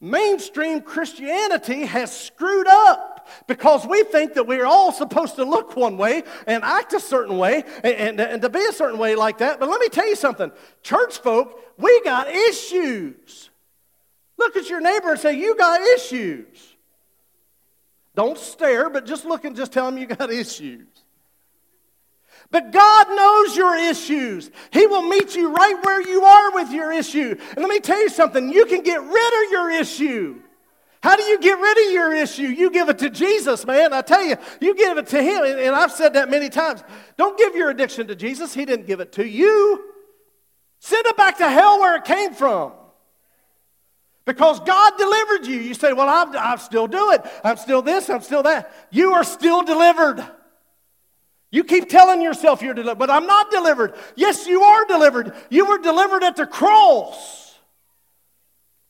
mainstream 0.00 0.80
Christianity 0.80 1.86
has 1.86 2.14
screwed 2.14 2.66
up 2.66 3.28
because 3.46 3.86
we 3.86 4.02
think 4.02 4.34
that 4.34 4.48
we're 4.48 4.66
all 4.66 4.90
supposed 4.90 5.36
to 5.36 5.44
look 5.44 5.76
one 5.76 5.96
way 5.96 6.24
and 6.48 6.64
act 6.64 6.94
a 6.94 7.00
certain 7.00 7.38
way 7.38 7.62
and, 7.84 7.94
and, 7.94 8.20
and, 8.20 8.42
to 8.42 8.48
be 8.48 8.58
a 8.58 8.72
certain 8.72 8.98
way 8.98 9.14
like 9.14 9.38
that. 9.38 9.60
But 9.60 9.68
let 9.68 9.80
me 9.80 9.88
tell 9.88 10.08
you 10.08 10.16
something 10.16 10.50
church 10.82 11.18
folk, 11.18 11.60
we 11.78 12.02
got 12.02 12.26
issues. 12.28 13.50
Look 14.36 14.56
at 14.56 14.68
your 14.68 14.80
neighbor 14.80 15.12
and 15.12 15.20
say, 15.20 15.38
You 15.38 15.56
got 15.56 15.80
issues. 15.80 16.74
Don't 18.16 18.36
stare, 18.36 18.90
but 18.90 19.06
just 19.06 19.24
look 19.24 19.44
and 19.44 19.54
just 19.54 19.72
tell 19.72 19.86
them 19.88 19.96
you 19.96 20.06
got 20.06 20.32
issues. 20.32 20.88
But 22.50 22.72
God 22.72 23.08
knows 23.08 23.56
your 23.56 23.76
issues. 23.76 24.50
He 24.70 24.86
will 24.86 25.02
meet 25.02 25.34
you 25.34 25.52
right 25.52 25.84
where 25.84 26.00
you 26.00 26.22
are 26.24 26.52
with 26.52 26.70
your 26.70 26.92
issue. 26.92 27.36
And 27.50 27.58
let 27.58 27.68
me 27.68 27.80
tell 27.80 28.00
you 28.00 28.08
something 28.08 28.52
you 28.52 28.66
can 28.66 28.82
get 28.82 29.02
rid 29.02 29.44
of 29.44 29.50
your 29.50 29.70
issue. 29.70 30.40
How 31.02 31.16
do 31.16 31.22
you 31.22 31.38
get 31.38 31.58
rid 31.58 31.86
of 31.86 31.92
your 31.92 32.14
issue? 32.14 32.44
You 32.44 32.70
give 32.70 32.88
it 32.88 32.98
to 33.00 33.10
Jesus, 33.10 33.66
man. 33.66 33.92
I 33.92 34.00
tell 34.00 34.24
you, 34.24 34.36
you 34.60 34.74
give 34.74 34.96
it 34.96 35.08
to 35.08 35.22
Him. 35.22 35.44
And 35.44 35.76
I've 35.76 35.92
said 35.92 36.14
that 36.14 36.30
many 36.30 36.48
times. 36.48 36.82
Don't 37.18 37.36
give 37.36 37.54
your 37.54 37.68
addiction 37.68 38.06
to 38.06 38.16
Jesus, 38.16 38.54
He 38.54 38.64
didn't 38.64 38.86
give 38.86 39.00
it 39.00 39.12
to 39.12 39.28
you. 39.28 39.84
Send 40.78 41.04
it 41.06 41.16
back 41.16 41.38
to 41.38 41.48
hell 41.48 41.80
where 41.80 41.96
it 41.96 42.04
came 42.04 42.32
from. 42.32 42.72
Because 44.24 44.60
God 44.60 44.94
delivered 44.96 45.46
you. 45.46 45.60
You 45.60 45.74
say, 45.74 45.92
Well, 45.92 46.08
I'm, 46.08 46.34
I'm 46.36 46.58
still 46.58 46.86
doing 46.86 47.18
it. 47.18 47.26
I'm 47.42 47.58
still 47.58 47.82
this, 47.82 48.08
I'm 48.08 48.22
still 48.22 48.42
that. 48.44 48.72
You 48.90 49.12
are 49.12 49.24
still 49.24 49.62
delivered. 49.62 50.26
You 51.54 51.62
keep 51.62 51.88
telling 51.88 52.20
yourself 52.20 52.62
you're 52.62 52.74
delivered, 52.74 52.98
but 52.98 53.10
I'm 53.10 53.28
not 53.28 53.48
delivered. 53.48 53.94
Yes, 54.16 54.44
you 54.44 54.60
are 54.62 54.84
delivered. 54.86 55.32
You 55.50 55.66
were 55.66 55.78
delivered 55.78 56.24
at 56.24 56.34
the 56.34 56.48
cross. 56.48 57.54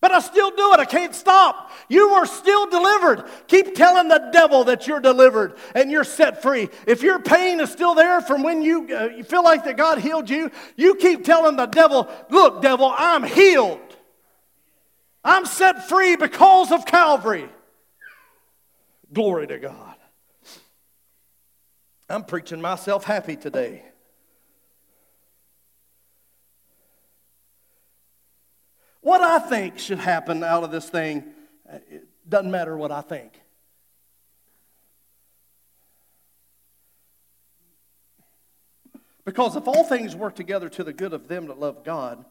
But 0.00 0.12
I 0.12 0.20
still 0.20 0.50
do 0.50 0.72
it. 0.72 0.80
I 0.80 0.86
can't 0.86 1.14
stop. 1.14 1.70
You 1.90 2.08
are 2.14 2.24
still 2.24 2.64
delivered. 2.70 3.24
Keep 3.48 3.74
telling 3.74 4.08
the 4.08 4.30
devil 4.32 4.64
that 4.64 4.86
you're 4.86 5.00
delivered 5.00 5.58
and 5.74 5.90
you're 5.90 6.04
set 6.04 6.40
free. 6.40 6.70
If 6.86 7.02
your 7.02 7.18
pain 7.18 7.60
is 7.60 7.70
still 7.70 7.94
there 7.94 8.22
from 8.22 8.42
when 8.42 8.62
you, 8.62 8.88
uh, 8.96 9.10
you 9.14 9.24
feel 9.24 9.44
like 9.44 9.64
that 9.64 9.76
God 9.76 9.98
healed 9.98 10.30
you, 10.30 10.50
you 10.74 10.94
keep 10.94 11.22
telling 11.22 11.56
the 11.56 11.66
devil, 11.66 12.10
Look, 12.30 12.62
devil, 12.62 12.90
I'm 12.96 13.24
healed. 13.24 13.78
I'm 15.22 15.44
set 15.44 15.86
free 15.86 16.16
because 16.16 16.72
of 16.72 16.86
Calvary. 16.86 17.46
Glory 19.12 19.48
to 19.48 19.58
God. 19.58 19.93
I'm 22.08 22.24
preaching 22.24 22.60
myself 22.60 23.04
happy 23.04 23.36
today. 23.36 23.82
What 29.00 29.20
I 29.20 29.38
think 29.38 29.78
should 29.78 29.98
happen 29.98 30.42
out 30.42 30.64
of 30.64 30.70
this 30.70 30.88
thing, 30.88 31.24
it 31.90 32.06
doesn't 32.28 32.50
matter 32.50 32.76
what 32.76 32.90
I 32.90 33.00
think. 33.00 33.40
Because 39.24 39.56
if 39.56 39.66
all 39.66 39.84
things 39.84 40.14
work 40.14 40.34
together 40.34 40.68
to 40.70 40.84
the 40.84 40.92
good 40.92 41.14
of 41.14 41.28
them 41.28 41.46
that 41.46 41.58
love 41.58 41.84
God 41.84 42.24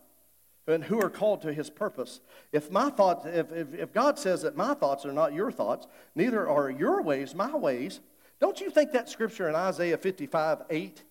and 0.67 0.83
who 0.83 1.01
are 1.01 1.09
called 1.09 1.41
to 1.41 1.51
his 1.51 1.69
purpose, 1.69 2.21
if 2.51 2.69
my 2.71 2.89
thoughts, 2.89 3.25
if, 3.25 3.51
if, 3.51 3.73
if 3.73 3.93
God 3.93 4.19
says 4.19 4.43
that 4.43 4.55
my 4.55 4.75
thoughts 4.75 5.05
are 5.05 5.13
not 5.13 5.33
your 5.33 5.51
thoughts, 5.51 5.87
neither 6.15 6.47
are 6.47 6.69
your 6.69 7.01
ways 7.01 7.33
my 7.33 7.55
ways, 7.55 7.99
don't 8.43 8.59
you 8.59 8.69
think 8.69 8.91
that 8.91 9.07
scripture 9.07 9.47
in 9.47 9.55
Isaiah 9.55 9.97
55 9.97 10.63
8 10.69 11.03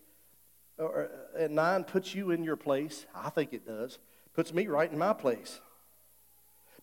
or, 0.76 1.08
uh, 1.34 1.44
and 1.44 1.54
9 1.54 1.84
puts 1.84 2.14
you 2.14 2.30
in 2.30 2.44
your 2.44 2.56
place? 2.56 3.06
I 3.14 3.30
think 3.30 3.54
it 3.54 3.66
does. 3.66 3.98
Puts 4.34 4.52
me 4.52 4.66
right 4.66 4.92
in 4.92 4.98
my 4.98 5.14
place. 5.14 5.58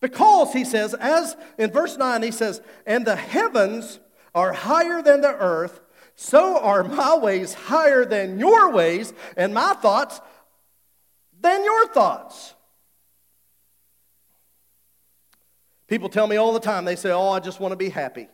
Because, 0.01 0.51
he 0.51 0.65
says, 0.65 0.95
as 0.95 1.37
in 1.59 1.69
verse 1.69 1.97
9, 1.97 2.23
he 2.23 2.31
says, 2.31 2.63
and 2.87 3.05
the 3.05 3.15
heavens 3.15 3.99
are 4.33 4.51
higher 4.51 5.03
than 5.03 5.21
the 5.21 5.35
earth, 5.35 5.81
so 6.15 6.57
are 6.57 6.83
my 6.83 7.15
ways 7.15 7.53
higher 7.53 8.03
than 8.03 8.39
your 8.39 8.71
ways, 8.71 9.13
and 9.37 9.53
my 9.53 9.75
thoughts 9.75 10.19
than 11.39 11.63
your 11.63 11.89
thoughts. 11.89 12.55
People 15.85 16.09
tell 16.09 16.25
me 16.25 16.37
all 16.37 16.53
the 16.53 16.59
time, 16.59 16.85
they 16.85 16.95
say, 16.95 17.11
Oh, 17.11 17.29
I 17.29 17.39
just 17.39 17.59
want 17.59 17.71
to 17.71 17.77
be 17.77 17.89
happy. 17.89 18.23
I 18.23 18.27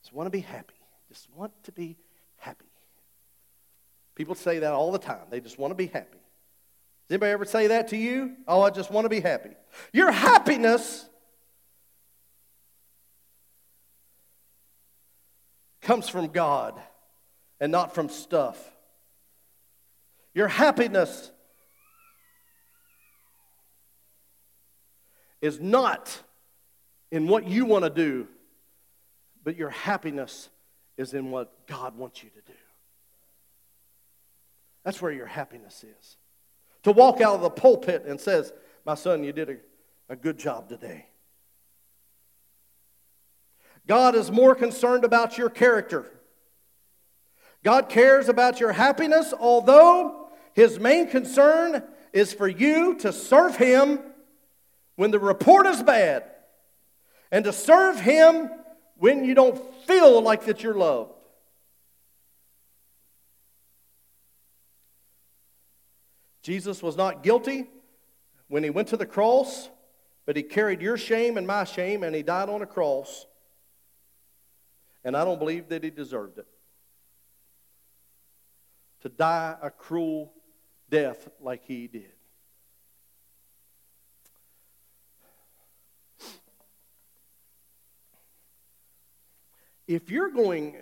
Just 0.00 0.14
want 0.14 0.28
to 0.28 0.30
be 0.30 0.40
happy. 0.40 0.75
Just 1.16 1.30
want 1.34 1.64
to 1.64 1.72
be 1.72 1.96
happy. 2.36 2.66
People 4.14 4.34
say 4.34 4.58
that 4.58 4.74
all 4.74 4.92
the 4.92 4.98
time. 4.98 5.22
They 5.30 5.40
just 5.40 5.58
want 5.58 5.70
to 5.70 5.74
be 5.74 5.86
happy. 5.86 6.18
Does 7.08 7.14
anybody 7.14 7.32
ever 7.32 7.46
say 7.46 7.68
that 7.68 7.88
to 7.88 7.96
you? 7.96 8.36
Oh, 8.46 8.60
I 8.60 8.68
just 8.68 8.90
want 8.90 9.06
to 9.06 9.08
be 9.08 9.20
happy. 9.20 9.52
Your 9.94 10.12
happiness 10.12 11.08
comes 15.80 16.06
from 16.06 16.28
God 16.28 16.78
and 17.60 17.72
not 17.72 17.94
from 17.94 18.10
stuff. 18.10 18.62
Your 20.34 20.48
happiness 20.48 21.30
is 25.40 25.58
not 25.60 26.14
in 27.10 27.26
what 27.26 27.48
you 27.48 27.64
want 27.64 27.84
to 27.84 27.90
do, 27.90 28.28
but 29.42 29.56
your 29.56 29.70
happiness 29.70 30.50
is 30.96 31.14
in 31.14 31.30
what 31.30 31.66
God 31.66 31.96
wants 31.96 32.22
you 32.22 32.30
to 32.30 32.40
do. 32.40 32.58
That's 34.84 35.02
where 35.02 35.12
your 35.12 35.26
happiness 35.26 35.84
is. 35.84 36.16
To 36.84 36.92
walk 36.92 37.20
out 37.20 37.34
of 37.34 37.40
the 37.40 37.50
pulpit 37.50 38.04
and 38.06 38.20
says, 38.20 38.52
"My 38.84 38.94
son, 38.94 39.24
you 39.24 39.32
did 39.32 39.50
a, 39.50 39.56
a 40.08 40.16
good 40.16 40.38
job 40.38 40.68
today." 40.68 41.06
God 43.86 44.14
is 44.14 44.30
more 44.30 44.54
concerned 44.54 45.04
about 45.04 45.38
your 45.38 45.50
character. 45.50 46.10
God 47.62 47.88
cares 47.88 48.28
about 48.28 48.60
your 48.60 48.72
happiness, 48.72 49.34
although 49.38 50.30
his 50.54 50.78
main 50.78 51.08
concern 51.08 51.82
is 52.12 52.32
for 52.32 52.48
you 52.48 52.94
to 52.96 53.12
serve 53.12 53.56
him 53.56 54.00
when 54.94 55.10
the 55.10 55.18
report 55.18 55.66
is 55.66 55.82
bad 55.82 56.24
and 57.30 57.44
to 57.44 57.52
serve 57.52 58.00
him 58.00 58.50
when 58.98 59.24
you 59.24 59.34
don't 59.34 59.60
feel 59.86 60.20
like 60.20 60.46
that 60.46 60.62
you're 60.62 60.74
loved. 60.74 61.12
Jesus 66.42 66.82
was 66.82 66.96
not 66.96 67.22
guilty 67.22 67.66
when 68.48 68.62
he 68.62 68.70
went 68.70 68.88
to 68.88 68.96
the 68.96 69.06
cross, 69.06 69.68
but 70.24 70.36
he 70.36 70.42
carried 70.42 70.80
your 70.80 70.96
shame 70.96 71.36
and 71.36 71.46
my 71.46 71.64
shame 71.64 72.02
and 72.02 72.14
he 72.14 72.22
died 72.22 72.48
on 72.48 72.62
a 72.62 72.66
cross. 72.66 73.26
And 75.04 75.16
I 75.16 75.24
don't 75.24 75.38
believe 75.38 75.68
that 75.68 75.84
he 75.84 75.90
deserved 75.90 76.38
it. 76.38 76.46
To 79.02 79.08
die 79.08 79.56
a 79.60 79.70
cruel 79.70 80.32
death 80.88 81.28
like 81.40 81.64
he 81.64 81.86
did. 81.86 82.15
If 89.86 90.10
you're 90.10 90.30
going, 90.30 90.76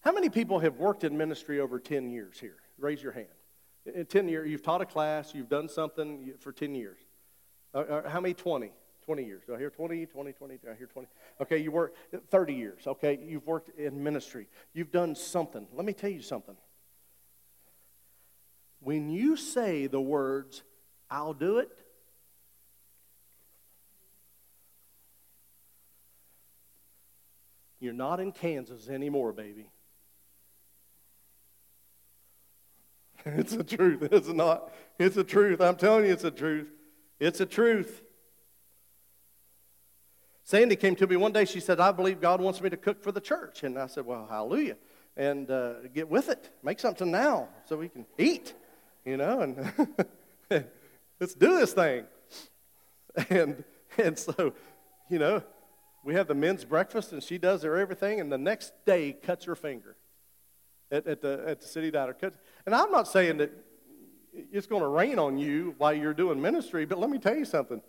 how 0.00 0.12
many 0.12 0.28
people 0.28 0.58
have 0.58 0.78
worked 0.78 1.04
in 1.04 1.16
ministry 1.16 1.60
over 1.60 1.78
10 1.78 2.10
years 2.10 2.38
here? 2.38 2.56
Raise 2.78 3.02
your 3.02 3.12
hand. 3.12 3.28
In 3.86 4.06
10 4.06 4.28
years, 4.28 4.50
you've 4.50 4.62
taught 4.62 4.82
a 4.82 4.86
class, 4.86 5.34
you've 5.34 5.48
done 5.48 5.68
something 5.68 6.34
for 6.38 6.52
10 6.52 6.74
years. 6.74 6.98
Uh, 7.74 7.78
uh, 7.78 8.08
how 8.08 8.20
many? 8.20 8.34
20. 8.34 8.70
20 9.04 9.24
years. 9.24 9.42
Do 9.46 9.54
I 9.54 9.58
hear 9.58 9.70
20, 9.70 10.06
20, 10.06 10.32
20? 10.32 10.56
Do 10.58 10.68
I 10.70 10.74
hear 10.74 10.86
20? 10.86 11.08
Okay, 11.40 11.58
you 11.58 11.72
work 11.72 11.94
30 12.30 12.54
years. 12.54 12.86
Okay, 12.86 13.18
you've 13.26 13.46
worked 13.46 13.70
in 13.78 14.02
ministry. 14.02 14.46
You've 14.74 14.92
done 14.92 15.14
something. 15.14 15.66
Let 15.74 15.84
me 15.84 15.92
tell 15.92 16.10
you 16.10 16.22
something. 16.22 16.56
When 18.80 19.10
you 19.10 19.36
say 19.36 19.86
the 19.88 20.00
words, 20.00 20.62
I'll 21.10 21.34
do 21.34 21.58
it, 21.58 21.68
You're 27.82 27.92
not 27.92 28.20
in 28.20 28.30
Kansas 28.30 28.88
anymore, 28.88 29.32
baby. 29.32 29.66
It's 33.24 33.54
the 33.54 33.64
truth. 33.64 34.08
It's 34.10 34.28
not. 34.28 34.72
It's 34.98 35.14
the 35.14 35.24
truth. 35.24 35.60
I'm 35.60 35.76
telling 35.76 36.06
you, 36.06 36.12
it's 36.12 36.22
the 36.22 36.30
truth. 36.30 36.68
It's 37.20 37.38
the 37.38 37.46
truth. 37.46 38.02
Sandy 40.42 40.74
came 40.74 40.96
to 40.96 41.06
me 41.06 41.14
one 41.14 41.32
day. 41.32 41.44
She 41.44 41.60
said, 41.60 41.78
I 41.78 41.92
believe 41.92 42.20
God 42.20 42.40
wants 42.40 42.60
me 42.60 42.68
to 42.70 42.76
cook 42.76 43.00
for 43.00 43.12
the 43.12 43.20
church. 43.20 43.62
And 43.62 43.78
I 43.78 43.86
said, 43.86 44.06
Well, 44.06 44.26
hallelujah. 44.28 44.76
And 45.16 45.50
uh, 45.50 45.88
get 45.94 46.08
with 46.08 46.28
it. 46.28 46.50
Make 46.62 46.80
something 46.80 47.10
now 47.10 47.48
so 47.68 47.76
we 47.76 47.88
can 47.88 48.06
eat, 48.18 48.54
you 49.04 49.16
know, 49.16 49.40
and 49.40 49.72
let's 51.20 51.34
do 51.34 51.56
this 51.58 51.72
thing. 51.72 52.04
And, 53.28 53.62
and 53.98 54.18
so, 54.18 54.54
you 55.10 55.18
know, 55.18 55.42
we 56.04 56.14
have 56.14 56.26
the 56.26 56.34
men's 56.34 56.64
breakfast, 56.64 57.12
and 57.12 57.22
she 57.22 57.38
does 57.38 57.62
her 57.62 57.76
everything, 57.76 58.20
and 58.20 58.30
the 58.30 58.38
next 58.38 58.72
day 58.84 59.12
cuts 59.12 59.44
her 59.44 59.54
finger 59.54 59.96
at, 60.90 61.06
at 61.06 61.20
the, 61.20 61.44
at 61.46 61.60
the 61.60 61.66
city 61.66 61.90
diner. 61.90 62.16
And 62.66 62.74
I'm 62.74 62.90
not 62.90 63.06
saying 63.06 63.38
that 63.38 63.52
it's 64.32 64.66
going 64.66 64.82
to 64.82 64.88
rain 64.88 65.18
on 65.18 65.38
you 65.38 65.74
while 65.78 65.92
you're 65.92 66.14
doing 66.14 66.40
ministry, 66.40 66.86
but 66.86 66.98
let 66.98 67.10
me 67.10 67.18
tell 67.18 67.36
you 67.36 67.44
something. 67.44 67.80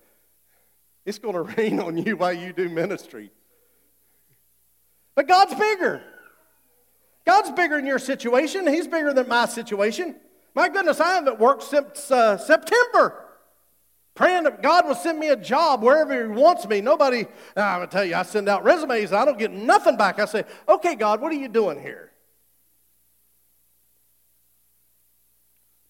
It's 1.05 1.19
going 1.19 1.33
to 1.35 1.41
rain 1.41 1.79
on 1.79 1.97
you 1.97 2.17
while 2.17 2.33
you 2.33 2.53
do 2.53 2.69
ministry. 2.69 3.31
But 5.15 5.27
God's 5.27 5.55
bigger. 5.55 6.01
God's 7.25 7.51
bigger 7.51 7.77
than 7.77 7.85
your 7.85 7.99
situation. 7.99 8.67
He's 8.67 8.87
bigger 8.87 9.13
than 9.13 9.27
my 9.27 9.45
situation. 9.45 10.15
My 10.55 10.69
goodness, 10.69 10.99
I 10.99 11.13
haven't 11.13 11.39
worked 11.39 11.63
since 11.63 12.11
uh, 12.11 12.37
September 12.37 13.22
God 14.61 14.87
will 14.87 14.95
send 14.95 15.19
me 15.19 15.29
a 15.29 15.35
job 15.35 15.83
wherever 15.83 16.27
He 16.27 16.29
wants 16.29 16.67
me. 16.67 16.81
Nobody, 16.81 17.25
I'm 17.55 17.79
going 17.79 17.89
to 17.89 17.91
tell 17.91 18.05
you, 18.05 18.15
I 18.15 18.23
send 18.23 18.49
out 18.49 18.63
resumes 18.63 19.11
and 19.11 19.19
I 19.19 19.25
don't 19.25 19.39
get 19.39 19.51
nothing 19.51 19.97
back. 19.97 20.19
I 20.19 20.25
say, 20.25 20.45
okay, 20.67 20.95
God, 20.95 21.21
what 21.21 21.31
are 21.31 21.35
you 21.35 21.47
doing 21.47 21.79
here? 21.79 22.11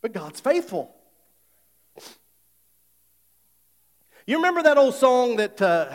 But 0.02 0.12
God's 0.12 0.40
faithful. 0.40 0.94
You 4.26 4.38
remember 4.38 4.64
that 4.64 4.78
old 4.78 4.96
song 4.96 5.38
that, 5.38 5.62
uh, 5.62 5.94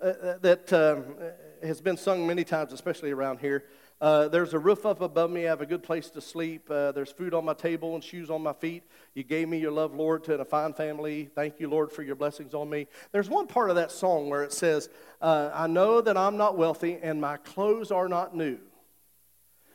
uh, 0.00 0.38
that 0.40 0.72
um, 0.72 1.16
has 1.62 1.80
been 1.80 1.96
sung 1.96 2.26
many 2.26 2.44
times, 2.44 2.72
especially 2.72 3.10
around 3.10 3.40
here? 3.40 3.64
Uh, 4.00 4.28
there's 4.28 4.54
a 4.54 4.58
roof 4.58 4.86
up 4.86 5.00
above 5.00 5.28
me. 5.30 5.46
I 5.46 5.48
have 5.48 5.60
a 5.60 5.66
good 5.66 5.82
place 5.82 6.08
to 6.10 6.20
sleep. 6.20 6.70
Uh, 6.70 6.92
there's 6.92 7.10
food 7.10 7.34
on 7.34 7.44
my 7.44 7.54
table 7.54 7.94
and 7.94 8.04
shoes 8.04 8.30
on 8.30 8.42
my 8.42 8.52
feet. 8.52 8.84
You 9.14 9.24
gave 9.24 9.48
me 9.48 9.58
your 9.58 9.72
love, 9.72 9.92
Lord, 9.92 10.22
to 10.24 10.34
a 10.34 10.44
fine 10.44 10.72
family. 10.72 11.28
Thank 11.34 11.58
you, 11.58 11.68
Lord, 11.68 11.90
for 11.90 12.04
your 12.04 12.14
blessings 12.14 12.54
on 12.54 12.70
me. 12.70 12.86
There's 13.10 13.28
one 13.28 13.48
part 13.48 13.70
of 13.70 13.76
that 13.76 13.90
song 13.90 14.30
where 14.30 14.44
it 14.44 14.52
says, 14.52 14.88
uh, 15.20 15.50
I 15.52 15.66
know 15.66 16.00
that 16.00 16.16
I'm 16.16 16.36
not 16.36 16.56
wealthy 16.56 16.98
and 17.02 17.20
my 17.20 17.38
clothes 17.38 17.90
are 17.90 18.08
not 18.08 18.36
new. 18.36 18.58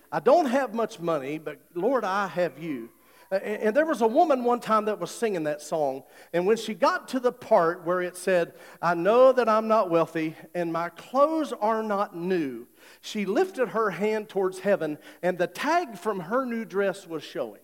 I 0.10 0.22
don't 0.22 0.46
have 0.46 0.74
much 0.74 1.00
money, 1.00 1.38
but 1.38 1.60
Lord, 1.74 2.06
I 2.06 2.28
have 2.28 2.60
you. 2.60 2.90
Uh, 3.34 3.38
and 3.38 3.76
there 3.76 3.86
was 3.88 4.02
a 4.02 4.08
woman 4.08 4.44
one 4.44 4.60
time 4.60 4.86
that 4.86 5.00
was 5.00 5.10
singing 5.10 5.46
that 5.46 5.60
song. 5.60 6.04
And 6.34 6.46
when 6.46 6.56
she 6.56 6.76
got 6.76 7.08
to 7.10 7.20
the 7.20 7.32
part 7.32 7.84
where 7.84 8.00
it 8.00 8.16
said, 8.16 8.54
I 8.80 8.94
know 8.94 9.32
that 9.32 9.50
I'm 9.50 9.68
not 9.68 9.90
wealthy 9.90 10.36
and 10.54 10.72
my 10.72 10.90
clothes 10.90 11.52
are 11.60 11.82
not 11.82 12.16
new, 12.16 12.68
she 13.02 13.26
lifted 13.26 13.70
her 13.70 13.90
hand 13.90 14.30
towards 14.30 14.60
heaven 14.60 15.00
and 15.24 15.40
the 15.40 15.48
tag 15.48 15.98
from 15.98 16.20
her 16.20 16.46
new 16.46 16.64
dress 16.64 17.08
was 17.08 17.24
showing. 17.24 17.62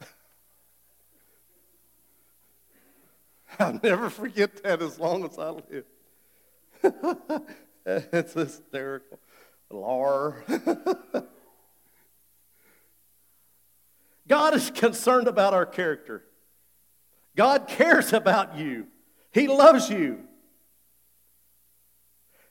I'll 3.58 3.78
never 3.82 4.08
forget 4.08 4.62
that 4.62 4.80
as 4.80 4.98
long 4.98 5.26
as 5.26 5.38
I 5.38 5.50
live. 5.50 5.84
it's 7.84 8.32
hysterical. 8.32 9.18
Lar. 9.70 10.42
God 14.28 14.54
is 14.54 14.70
concerned 14.70 15.28
about 15.28 15.54
our 15.54 15.66
character. 15.66 16.24
God 17.36 17.66
cares 17.66 18.12
about 18.12 18.56
you. 18.56 18.86
He 19.32 19.48
loves 19.48 19.88
you. 19.90 20.20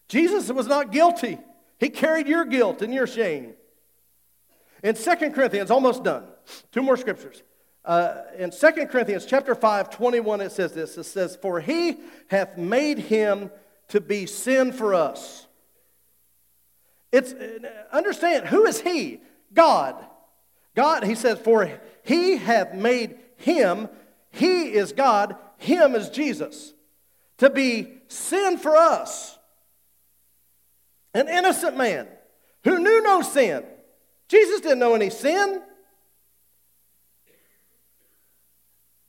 Jesus 0.08 0.52
was 0.52 0.68
not 0.68 0.92
guilty. 0.92 1.38
He 1.80 1.90
carried 1.90 2.28
your 2.28 2.46
guilt 2.46 2.82
and 2.82 2.94
your 2.94 3.08
shame. 3.08 3.54
In 4.84 4.96
2 4.96 5.16
Corinthians, 5.32 5.72
almost 5.72 6.04
done, 6.04 6.26
two 6.72 6.82
more 6.82 6.98
scriptures. 6.98 7.44
Uh, 7.84 8.22
in 8.38 8.52
2 8.52 8.72
Corinthians 8.88 9.26
chapter 9.26 9.56
5, 9.56 9.90
21, 9.90 10.42
it 10.42 10.52
says 10.52 10.74
this. 10.74 10.98
It 10.98 11.04
says, 11.04 11.36
For 11.36 11.60
he 11.60 11.98
hath 12.28 12.58
made 12.58 13.00
him 13.00 13.50
to 13.90 14.02
be 14.02 14.26
sin 14.26 14.72
for 14.72 14.94
us. 14.94 15.48
It's 17.12 17.34
understand 17.92 18.48
who 18.48 18.66
is 18.66 18.82
he? 18.82 19.22
God. 19.54 19.96
God, 20.76 21.04
he 21.04 21.16
says, 21.16 21.40
for 21.40 21.70
he 22.04 22.38
hath 22.38 22.74
made 22.74 23.18
him, 23.38 23.90
he 24.32 24.74
is 24.74 24.94
God, 24.94 25.36
him 25.58 25.96
is 25.96 26.10
Jesus, 26.10 26.74
to 27.38 27.50
be 27.50 28.02
sin 28.08 28.58
for 28.58 28.76
us. 28.76 29.38
An 31.14 31.28
innocent 31.28 31.78
man 31.78 32.08
who 32.64 32.80
knew 32.80 33.02
no 33.02 33.22
sin. 33.22 33.64
Jesus 34.30 34.62
didn't 34.62 34.80
know 34.80 34.94
any 34.96 35.10
sin. 35.10 35.62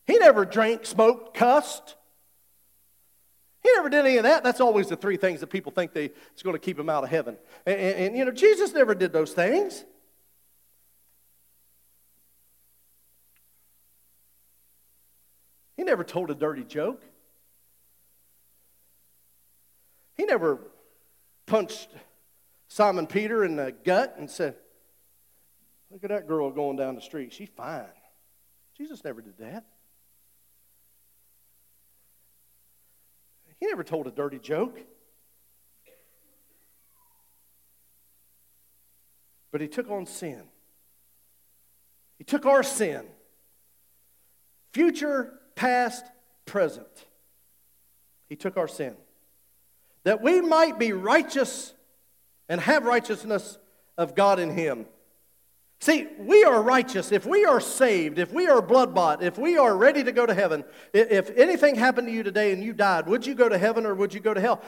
He 0.04 0.18
never 0.18 0.44
drank, 0.44 0.84
smoked, 0.84 1.34
cussed. 1.34 1.94
He 3.62 3.70
never 3.76 3.88
did 3.88 4.04
any 4.04 4.16
of 4.16 4.24
that. 4.24 4.42
That's 4.42 4.60
always 4.60 4.88
the 4.88 4.96
three 4.96 5.16
things 5.16 5.38
that 5.40 5.46
people 5.46 5.70
think 5.70 5.92
they, 5.92 6.06
it's 6.32 6.42
going 6.42 6.54
to 6.54 6.60
keep 6.60 6.76
him 6.76 6.88
out 6.88 7.04
of 7.04 7.10
heaven. 7.10 7.36
And, 7.64 7.78
and, 7.78 7.98
and, 7.98 8.16
you 8.16 8.24
know, 8.24 8.32
Jesus 8.32 8.72
never 8.72 8.96
did 8.96 9.12
those 9.12 9.32
things. 9.32 9.84
He 15.76 15.84
never 15.84 16.04
told 16.04 16.30
a 16.30 16.34
dirty 16.34 16.64
joke. 16.64 17.02
He 20.16 20.24
never 20.24 20.58
punched 21.46 21.88
Simon 22.68 23.06
Peter 23.06 23.44
in 23.44 23.56
the 23.56 23.72
gut 23.84 24.14
and 24.18 24.30
said, 24.30 24.56
Look 25.90 26.04
at 26.04 26.10
that 26.10 26.26
girl 26.26 26.50
going 26.50 26.76
down 26.76 26.94
the 26.94 27.02
street. 27.02 27.34
She's 27.34 27.50
fine. 27.54 27.84
Jesus 28.78 29.04
never 29.04 29.20
did 29.20 29.36
that. 29.38 29.66
He 33.60 33.66
never 33.66 33.84
told 33.84 34.06
a 34.06 34.10
dirty 34.10 34.38
joke. 34.38 34.78
But 39.52 39.60
he 39.60 39.68
took 39.68 39.90
on 39.90 40.06
sin. 40.06 40.44
He 42.16 42.24
took 42.24 42.46
our 42.46 42.62
sin. 42.62 43.04
Future, 44.72 45.38
past, 45.54 46.04
present. 46.46 47.06
He 48.28 48.36
took 48.36 48.56
our 48.56 48.68
sin. 48.68 48.96
That 50.04 50.22
we 50.22 50.40
might 50.40 50.78
be 50.78 50.92
righteous 50.92 51.74
and 52.48 52.60
have 52.60 52.84
righteousness 52.84 53.58
of 53.96 54.14
God 54.14 54.38
in 54.38 54.50
him. 54.50 54.86
See, 55.80 56.06
we 56.18 56.44
are 56.44 56.62
righteous. 56.62 57.10
If 57.10 57.26
we 57.26 57.44
are 57.44 57.60
saved, 57.60 58.18
if 58.18 58.32
we 58.32 58.46
are 58.46 58.62
blood 58.62 58.94
bought, 58.94 59.22
if 59.22 59.36
we 59.36 59.58
are 59.58 59.76
ready 59.76 60.04
to 60.04 60.12
go 60.12 60.24
to 60.24 60.32
heaven, 60.32 60.64
if 60.92 61.30
anything 61.36 61.74
happened 61.74 62.06
to 62.06 62.12
you 62.12 62.22
today 62.22 62.52
and 62.52 62.62
you 62.62 62.72
died, 62.72 63.06
would 63.08 63.26
you 63.26 63.34
go 63.34 63.48
to 63.48 63.58
heaven 63.58 63.84
or 63.84 63.94
would 63.94 64.14
you 64.14 64.20
go 64.20 64.32
to 64.32 64.40
hell? 64.40 64.62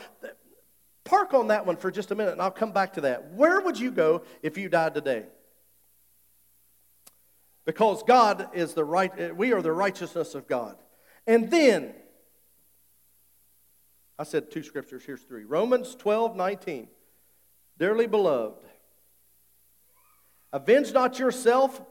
Park 1.04 1.32
on 1.34 1.48
that 1.48 1.66
one 1.66 1.76
for 1.76 1.90
just 1.90 2.10
a 2.10 2.14
minute 2.14 2.32
and 2.32 2.42
I'll 2.42 2.50
come 2.50 2.72
back 2.72 2.94
to 2.94 3.02
that. 3.02 3.32
Where 3.34 3.60
would 3.60 3.78
you 3.78 3.92
go 3.92 4.22
if 4.42 4.58
you 4.58 4.68
died 4.68 4.94
today? 4.94 5.24
Because 7.64 8.02
God 8.02 8.50
is 8.52 8.74
the 8.74 8.84
right, 8.84 9.34
we 9.36 9.52
are 9.52 9.62
the 9.62 9.72
righteousness 9.72 10.34
of 10.34 10.46
God. 10.46 10.76
And 11.26 11.50
then, 11.50 11.94
I 14.18 14.24
said 14.24 14.50
two 14.50 14.62
scriptures, 14.62 15.02
here's 15.04 15.22
three 15.22 15.44
Romans 15.44 15.94
12, 15.94 16.36
19. 16.36 16.88
Dearly 17.78 18.06
beloved, 18.06 18.64
Avenge 20.52 20.92
not 20.92 21.18
yourself, 21.18 21.82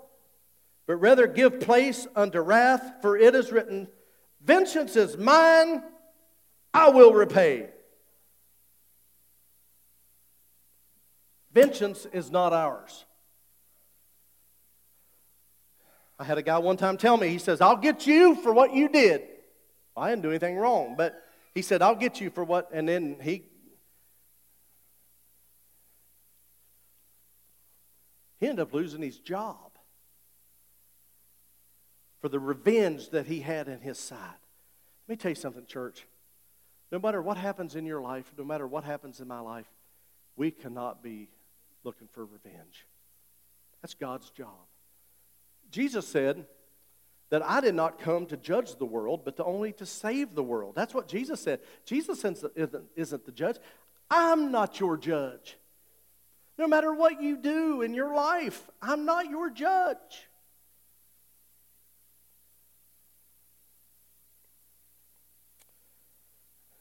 but 0.88 0.96
rather 0.96 1.28
give 1.28 1.60
place 1.60 2.08
unto 2.16 2.40
wrath, 2.40 2.94
for 3.02 3.18
it 3.18 3.36
is 3.36 3.52
written, 3.52 3.90
Vengeance 4.42 4.96
is 4.96 5.18
mine, 5.18 5.84
I 6.74 6.90
will 6.90 7.14
repay. 7.14 7.70
Vengeance 11.54 12.08
is 12.14 12.32
not 12.32 12.54
ours. 12.54 13.06
I 16.24 16.26
had 16.26 16.38
a 16.38 16.42
guy 16.42 16.58
one 16.58 16.78
time 16.78 16.96
tell 16.96 17.18
me, 17.18 17.28
he 17.28 17.38
says, 17.38 17.60
I'll 17.60 17.76
get 17.76 18.08
you 18.08 18.36
for 18.36 18.54
what 18.54 18.74
you 18.74 18.88
did. 18.88 19.24
I 19.94 20.10
didn't 20.10 20.22
do 20.22 20.30
anything 20.30 20.56
wrong, 20.56 20.96
but 20.98 21.22
he 21.54 21.62
said, 21.62 21.82
I'll 21.82 21.98
get 21.98 22.22
you 22.22 22.30
for 22.30 22.46
what, 22.46 22.70
and 22.72 22.88
then 22.88 23.18
he 23.22 23.44
He 28.40 28.48
ended 28.48 28.64
up 28.64 28.74
losing 28.74 29.02
his 29.02 29.20
job 29.20 29.72
for 32.22 32.30
the 32.30 32.40
revenge 32.40 33.10
that 33.10 33.26
he 33.26 33.42
had 33.42 33.68
in 33.68 33.80
his 33.80 33.98
side. 33.98 34.20
Let 35.08 35.14
me 35.14 35.16
tell 35.18 35.32
you 35.32 35.36
something, 35.36 35.66
church. 35.66 36.06
No 36.92 37.00
matter 37.00 37.22
what 37.22 37.36
happens 37.38 37.76
in 37.76 37.86
your 37.86 38.02
life, 38.02 38.32
no 38.38 38.46
matter 38.46 38.68
what 38.68 38.86
happens 38.86 39.20
in 39.20 39.28
my 39.28 39.40
life, 39.40 39.68
we 40.38 40.52
cannot 40.52 41.04
be 41.04 41.30
looking 41.84 42.08
for 42.14 42.26
revenge. 42.26 42.86
That's 43.82 43.94
God's 43.94 44.30
job. 44.30 44.68
Jesus 45.74 46.08
said 46.08 46.46
that 47.32 47.44
I 47.44 47.60
did 47.62 47.74
not 47.74 48.00
come 48.00 48.28
to 48.28 48.38
judge 48.38 48.76
the 48.76 48.86
world, 48.86 49.22
but 49.26 49.38
to 49.38 49.44
only 49.44 49.74
to 49.74 49.88
save 49.88 50.36
the 50.36 50.44
world. 50.44 50.76
That's 50.76 50.94
what 50.94 51.08
Jesus 51.08 51.42
said. 51.42 51.62
Jesus 51.84 52.24
isn't, 52.24 52.84
isn't 52.96 53.26
the 53.26 53.32
judge. 53.32 53.58
I'm 54.08 54.52
not 54.52 54.80
your 54.80 54.98
judge. 54.98 55.58
No 56.60 56.68
matter 56.68 56.94
what 56.94 57.24
you 57.24 57.36
do 57.36 57.82
in 57.82 57.96
your 57.96 58.14
life, 58.14 58.70
I'm 58.84 59.06
not 59.06 59.32
your 59.32 59.50
judge. 59.50 59.98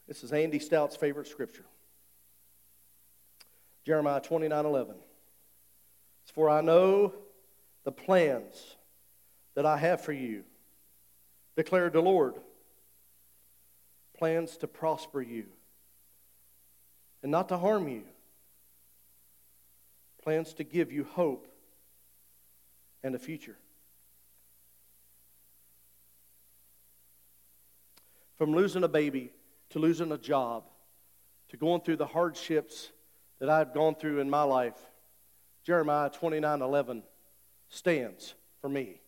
This 0.06 0.22
is 0.22 0.34
Andy 0.34 0.58
Stout's 0.58 0.96
favorite 0.96 1.28
scripture. 1.28 1.64
Jeremiah 3.86 4.20
29 4.20 4.66
11. 4.66 4.96
For 6.34 6.50
I 6.50 6.60
know 6.60 7.14
the 7.84 7.92
plans 7.92 8.76
that 9.54 9.66
I 9.66 9.76
have 9.76 10.00
for 10.00 10.12
you, 10.12 10.44
declared 11.56 11.92
the 11.92 12.00
Lord. 12.00 12.34
Plans 14.16 14.56
to 14.58 14.68
prosper 14.68 15.20
you 15.20 15.46
and 17.22 17.32
not 17.32 17.48
to 17.48 17.58
harm 17.58 17.88
you 17.88 18.02
plans 20.22 20.54
to 20.54 20.64
give 20.64 20.92
you 20.92 21.04
hope 21.04 21.48
and 23.02 23.14
a 23.14 23.18
future. 23.18 23.56
From 28.38 28.54
losing 28.54 28.84
a 28.84 28.88
baby 28.88 29.32
to 29.70 29.78
losing 29.78 30.12
a 30.12 30.18
job 30.18 30.64
to 31.48 31.56
going 31.56 31.80
through 31.80 31.96
the 31.96 32.06
hardships 32.06 32.90
that 33.40 33.48
I've 33.48 33.74
gone 33.74 33.94
through 33.94 34.20
in 34.20 34.30
my 34.30 34.42
life, 34.42 34.78
Jeremiah 35.64 36.10
29 36.10 36.62
11 36.62 37.02
stands 37.68 38.34
for 38.60 38.68
me. 38.68 39.01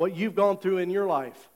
What 0.00 0.16
you've 0.16 0.34
gone 0.34 0.56
through 0.56 0.78
in 0.78 0.88
your 0.88 1.04
life, 1.04 1.50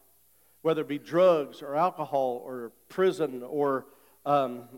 whether 0.61 0.83
it 0.83 0.89
be 0.89 0.99
drugs 0.99 1.63
or 1.63 1.77
alcohol 1.77 2.43
or 2.45 2.73
prison 2.91 3.43
or 3.43 3.87
um, 4.27 4.69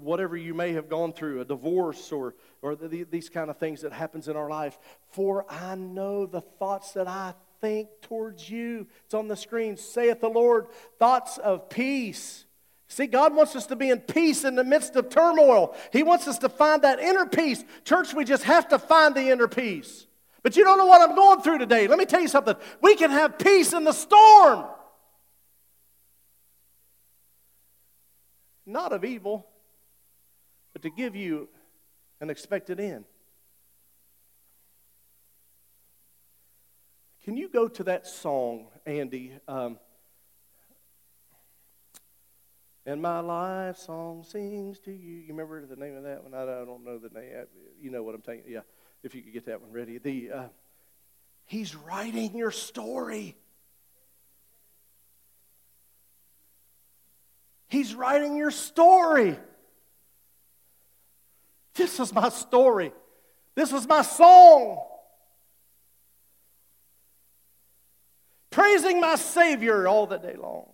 whatever 0.00 0.36
you 0.36 0.54
may 0.54 0.74
have 0.74 0.88
gone 0.88 1.12
through, 1.12 1.40
a 1.40 1.44
divorce 1.44 2.12
or, 2.12 2.36
or 2.62 2.76
the, 2.76 3.02
these 3.02 3.28
kind 3.28 3.50
of 3.50 3.56
things 3.56 3.80
that 3.80 3.92
happens 3.92 4.28
in 4.28 4.36
our 4.36 4.48
life. 4.48 4.78
For 5.10 5.44
I 5.50 5.74
know 5.74 6.26
the 6.26 6.40
thoughts 6.40 6.92
that 6.92 7.08
I 7.08 7.34
think 7.60 7.88
towards 8.00 8.48
you. 8.48 8.86
It's 9.06 9.14
on 9.14 9.26
the 9.26 9.34
screen. 9.34 9.76
Saith 9.76 10.20
the 10.20 10.28
Lord, 10.28 10.68
thoughts 11.00 11.36
of 11.36 11.68
peace. 11.68 12.44
See, 12.86 13.08
God 13.08 13.34
wants 13.34 13.56
us 13.56 13.66
to 13.66 13.74
be 13.74 13.90
in 13.90 13.98
peace 13.98 14.44
in 14.44 14.54
the 14.54 14.62
midst 14.62 14.94
of 14.94 15.08
turmoil. 15.08 15.74
He 15.92 16.04
wants 16.04 16.28
us 16.28 16.38
to 16.38 16.48
find 16.48 16.82
that 16.82 17.00
inner 17.00 17.26
peace. 17.26 17.64
Church, 17.84 18.14
we 18.14 18.24
just 18.24 18.44
have 18.44 18.68
to 18.68 18.78
find 18.78 19.16
the 19.16 19.30
inner 19.30 19.48
peace. 19.48 20.05
But 20.46 20.54
you 20.54 20.62
don't 20.62 20.78
know 20.78 20.86
what 20.86 21.00
I'm 21.00 21.16
going 21.16 21.40
through 21.40 21.58
today. 21.58 21.88
Let 21.88 21.98
me 21.98 22.04
tell 22.04 22.20
you 22.20 22.28
something. 22.28 22.54
We 22.80 22.94
can 22.94 23.10
have 23.10 23.36
peace 23.36 23.72
in 23.72 23.82
the 23.82 23.90
storm. 23.90 24.66
not 28.64 28.92
of 28.92 29.04
evil, 29.04 29.44
but 30.72 30.82
to 30.82 30.90
give 30.90 31.16
you 31.16 31.48
an 32.20 32.30
expected 32.30 32.78
end. 32.78 33.06
Can 37.24 37.36
you 37.36 37.48
go 37.48 37.66
to 37.66 37.82
that 37.82 38.06
song, 38.06 38.68
Andy? 38.86 39.32
Um, 39.48 39.80
and 42.84 43.02
my 43.02 43.18
life 43.18 43.78
song 43.78 44.22
sings 44.22 44.78
to 44.78 44.92
you. 44.92 45.16
You 45.16 45.28
remember 45.30 45.66
the 45.66 45.74
name 45.74 45.96
of 45.96 46.04
that 46.04 46.22
one? 46.22 46.34
I, 46.34 46.44
don't 46.44 46.84
know 46.84 46.98
the 46.98 47.08
name. 47.08 47.32
You 47.80 47.90
know 47.90 48.04
what 48.04 48.14
I'm 48.14 48.22
saying? 48.22 48.42
Yeah, 48.46 48.60
if 49.02 49.14
you 49.14 49.22
could 49.22 49.32
get 49.32 49.46
that 49.46 49.60
one 49.60 49.72
ready. 49.72 49.98
The 49.98 50.30
uh, 50.30 50.44
He's 51.46 51.76
writing 51.76 52.36
your 52.36 52.50
story. 52.50 53.36
He's 57.68 57.94
writing 57.94 58.36
your 58.36 58.50
story. 58.50 59.38
This 61.74 62.00
is 62.00 62.12
my 62.12 62.30
story. 62.30 62.92
This 63.54 63.72
is 63.72 63.86
my 63.86 64.02
song. 64.02 64.82
Praising 68.50 69.00
my 69.00 69.16
Savior 69.16 69.86
all 69.86 70.06
the 70.06 70.16
day 70.16 70.34
long. 70.36 70.68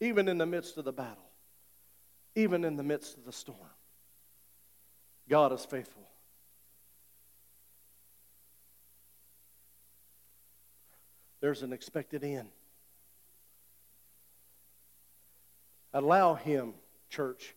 Even 0.00 0.28
in 0.28 0.38
the 0.38 0.46
midst 0.46 0.78
of 0.78 0.84
the 0.84 0.92
battle, 0.92 1.30
even 2.34 2.64
in 2.64 2.76
the 2.76 2.82
midst 2.82 3.16
of 3.16 3.24
the 3.24 3.32
storm, 3.32 3.58
God 5.28 5.52
is 5.52 5.64
faithful. 5.64 6.02
There's 11.40 11.62
an 11.62 11.72
expected 11.72 12.24
end. 12.24 12.48
Allow 15.92 16.34
Him, 16.34 16.74
church, 17.08 17.54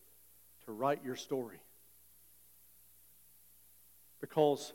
to 0.65 0.71
write 0.71 1.03
your 1.03 1.15
story. 1.15 1.59
Because 4.21 4.73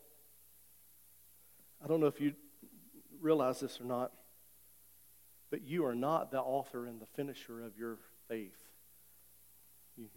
I 1.83 1.87
don't 1.87 2.01
know 2.01 2.07
if 2.07 2.21
you 2.21 2.35
realize 3.21 3.61
this 3.61 3.81
or 3.81 3.85
not, 3.85 4.13
but 5.51 5.63
you 5.63 5.85
are 5.87 5.95
not 5.95 6.31
the 6.31 6.41
author 6.41 6.87
and 6.87 7.01
the 7.01 7.07
finisher 7.15 7.63
of 7.63 7.77
your 7.79 7.99
faith. 8.29 8.57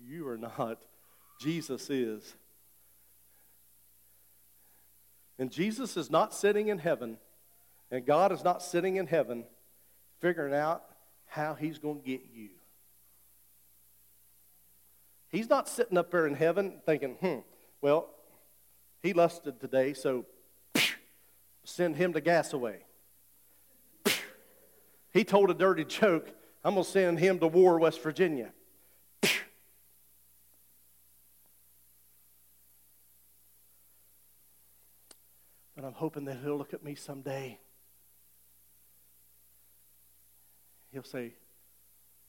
You 0.04 0.28
are 0.28 0.38
not. 0.38 0.82
Jesus 1.40 1.90
is. 1.90 2.36
And 5.40 5.52
Jesus 5.52 5.98
is 5.98 6.10
not 6.10 6.34
sitting 6.34 6.68
in 6.68 6.80
heaven, 6.80 7.18
and 7.92 8.06
God 8.06 8.32
is 8.32 8.44
not 8.44 8.64
sitting 8.64 8.96
in 8.96 9.08
heaven 9.08 9.46
figuring 10.20 10.54
out 10.54 10.84
how 11.28 11.54
he's 11.54 11.78
going 11.78 12.00
to 12.00 12.06
get 12.06 12.22
you. 12.34 12.50
He's 15.30 15.50
not 15.50 15.68
sitting 15.68 15.98
up 15.98 16.10
there 16.10 16.26
in 16.26 16.34
heaven 16.34 16.80
thinking, 16.86 17.16
hmm, 17.16 17.40
well, 17.82 18.10
he 19.04 19.14
lusted 19.14 19.60
today, 19.60 19.94
so 19.94 20.26
send 21.64 21.96
him 21.96 22.14
to 22.14 22.22
Gassaway. 22.22 22.78
He 25.14 25.24
told 25.24 25.50
a 25.50 25.54
dirty 25.56 25.84
joke, 25.84 26.30
I'm 26.64 26.76
going 26.76 26.84
to 26.84 26.92
send 26.92 27.18
him 27.18 27.40
to 27.40 27.48
War, 27.48 27.80
West 27.80 28.04
Virginia. 28.04 28.52
Hoping 35.98 36.26
that 36.26 36.38
he'll 36.44 36.58
look 36.58 36.74
at 36.76 36.84
me 36.84 36.94
someday. 36.94 37.60
He'll 40.92 41.04
say, 41.04 41.34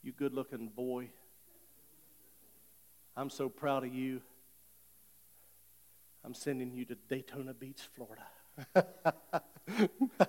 You 0.03 0.13
good 0.13 0.33
looking 0.33 0.69
boy. 0.69 1.11
I'm 3.17 3.31
so 3.31 3.49
proud 3.49 3.85
of 3.85 3.93
you. 3.93 4.23
I'm 6.25 6.35
sending 6.35 6.73
you 6.73 6.85
to 6.87 6.97
Daytona 7.09 7.53
Beach, 7.55 7.83
Florida. 7.95 8.23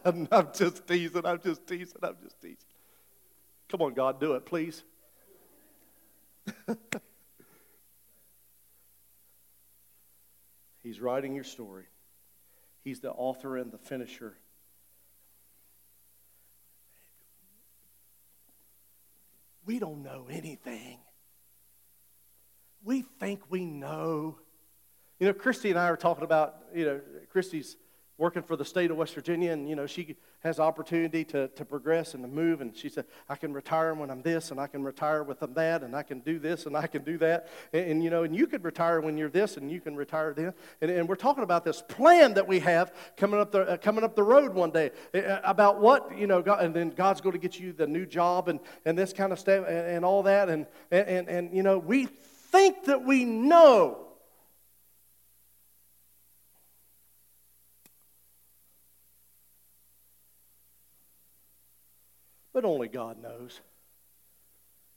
I'm, 0.06 0.28
just 0.54 0.86
teasing, 0.88 1.26
I'm 1.26 1.40
just 1.42 1.66
teasing, 1.66 1.98
I'm 2.04 2.18
just 2.22 2.40
teasing. 2.42 2.58
Come 3.70 3.82
on, 3.84 3.94
God, 3.94 4.20
do 4.20 4.34
it, 4.34 4.46
please. 4.46 4.84
He's 10.84 11.00
writing 11.00 11.36
your 11.36 11.44
story. 11.44 11.86
He's 12.90 13.02
the 13.02 13.12
author 13.12 13.56
and 13.56 13.72
the 13.72 13.78
finisher. 13.78 14.34
We 19.64 19.78
don't 19.78 20.02
know 20.02 20.26
anything. 20.28 20.98
We 22.84 23.04
think 23.04 23.42
we 23.48 23.64
know. 23.64 24.40
You 25.20 25.28
know, 25.28 25.34
Christy 25.34 25.70
and 25.70 25.78
I 25.78 25.88
are 25.90 25.98
talking 25.98 26.24
about, 26.24 26.56
you 26.74 26.84
know, 26.84 27.02
Christy's 27.32 27.78
working 28.20 28.44
for 28.44 28.56
the 28.56 28.66
state 28.66 28.92
of 28.92 28.98
West 28.98 29.16
Virginia, 29.16 29.52
and 29.52 29.68
you 29.68 29.76
know 29.76 29.88
she 29.88 30.16
has 30.42 30.60
opportunity 30.60 31.24
to, 31.24 31.48
to 31.48 31.66
progress 31.66 32.14
and 32.14 32.24
to 32.24 32.28
move. 32.28 32.62
And 32.62 32.76
she 32.76 32.90
said, 32.90 33.06
"I 33.28 33.36
can 33.36 33.54
retire 33.54 33.94
when 33.94 34.12
I'm 34.12 34.22
this, 34.22 34.52
and 34.52 34.60
I 34.60 34.68
can 34.68 34.84
retire 34.84 35.24
with 35.24 35.40
them 35.40 35.54
that, 35.56 35.82
and 35.82 35.96
I 35.96 36.04
can 36.04 36.20
do 36.20 36.38
this, 36.38 36.66
and 36.66 36.76
I 36.76 36.86
can 36.86 37.04
do 37.04 37.18
that, 37.20 37.48
and, 37.74 37.86
and 37.92 38.04
you 38.04 38.10
know, 38.10 38.24
and 38.24 38.36
you 38.36 38.46
could 38.46 38.64
retire 38.64 39.02
when 39.02 39.18
you're 39.18 39.30
this, 39.30 39.58
and 39.58 39.72
you 39.72 39.80
can 39.80 39.96
retire 39.96 40.34
then." 40.34 40.54
And, 40.82 40.92
and 40.92 41.10
we're 41.10 41.16
talking 41.16 41.44
about 41.44 41.64
this 41.64 41.82
plan 41.82 42.34
that 42.36 42.48
we 42.48 42.60
have 42.60 42.94
coming 43.18 43.40
up 43.40 43.52
the 43.52 43.62
uh, 43.62 43.78
coming 43.78 44.04
up 44.04 44.16
the 44.16 44.24
road 44.24 44.54
one 44.54 44.72
day 44.72 44.92
uh, 45.16 45.40
about 45.44 45.80
what 45.80 46.16
you 46.18 46.28
know, 46.28 46.42
God, 46.42 46.64
and 46.64 46.76
then 46.76 46.90
God's 46.90 47.22
going 47.22 47.34
to 47.34 47.40
get 47.40 47.60
you 47.60 47.72
the 47.72 47.88
new 47.88 48.06
job 48.06 48.50
and 48.50 48.60
and 48.86 48.98
this 48.98 49.14
kind 49.14 49.32
of 49.32 49.40
stuff 49.40 49.66
and, 49.66 49.78
and 49.78 50.06
all 50.06 50.24
that, 50.24 50.50
and 50.50 50.68
and, 50.92 51.28
and 51.30 51.56
you 51.56 51.64
know, 51.64 51.78
we 51.78 52.06
think 52.06 52.84
that 52.86 53.06
we 53.06 53.24
know 53.24 54.09
but 62.60 62.68
only 62.68 62.89
God 62.89 63.22
knows. 63.22 63.62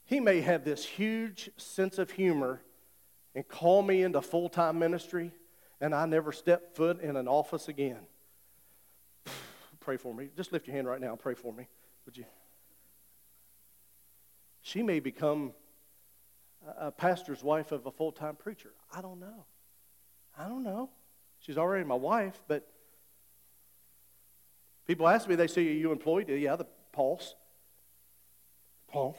He 0.03 0.19
may 0.19 0.41
have 0.41 0.65
this 0.65 0.83
huge 0.83 1.49
sense 1.55 1.97
of 1.97 2.11
humor 2.11 2.61
and 3.33 3.47
call 3.47 3.81
me 3.81 4.03
into 4.03 4.21
full 4.21 4.49
time 4.49 4.77
ministry, 4.79 5.31
and 5.79 5.95
I 5.95 6.05
never 6.05 6.33
step 6.33 6.75
foot 6.75 6.99
in 6.99 7.15
an 7.15 7.29
office 7.29 7.69
again. 7.69 7.99
pray 9.79 9.95
for 9.95 10.13
me. 10.13 10.27
Just 10.35 10.51
lift 10.51 10.67
your 10.67 10.75
hand 10.75 10.87
right 10.87 10.99
now. 10.99 11.11
and 11.11 11.19
Pray 11.19 11.35
for 11.35 11.53
me. 11.53 11.69
Would 12.05 12.17
you? 12.17 12.25
She 14.61 14.83
may 14.83 14.99
become 14.99 15.53
a 16.77 16.91
pastor's 16.91 17.45
wife 17.45 17.71
of 17.71 17.85
a 17.85 17.91
full 17.91 18.11
time 18.11 18.35
preacher. 18.35 18.73
I 18.93 19.01
don't 19.01 19.21
know. 19.21 19.45
I 20.37 20.49
don't 20.49 20.63
know. 20.63 20.89
She's 21.39 21.57
already 21.57 21.85
my 21.85 21.95
wife, 21.95 22.41
but 22.49 22.67
people 24.85 25.07
ask 25.07 25.29
me, 25.29 25.35
they 25.35 25.47
say, 25.47 25.65
Are 25.65 25.71
you 25.71 25.93
employed? 25.93 26.27
Yeah, 26.27 26.57
the 26.57 26.67
pulse. 26.91 27.35
Paul. 28.93 29.17